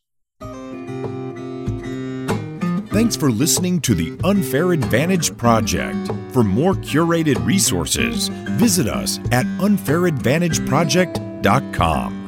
Thanks 2.95 3.17
for 3.17 3.33
listening 3.33 3.81
to 3.81 3.97
the 3.97 4.17
Unfair 4.23 4.71
Advantage 4.71 5.37
Project. 5.37 6.13
For 6.31 6.45
more 6.45 6.75
curated 6.75 7.45
resources, 7.45 8.29
visit 8.29 8.87
us 8.87 9.19
at 9.33 9.47
unfairadvantageproject.com. 9.59 12.24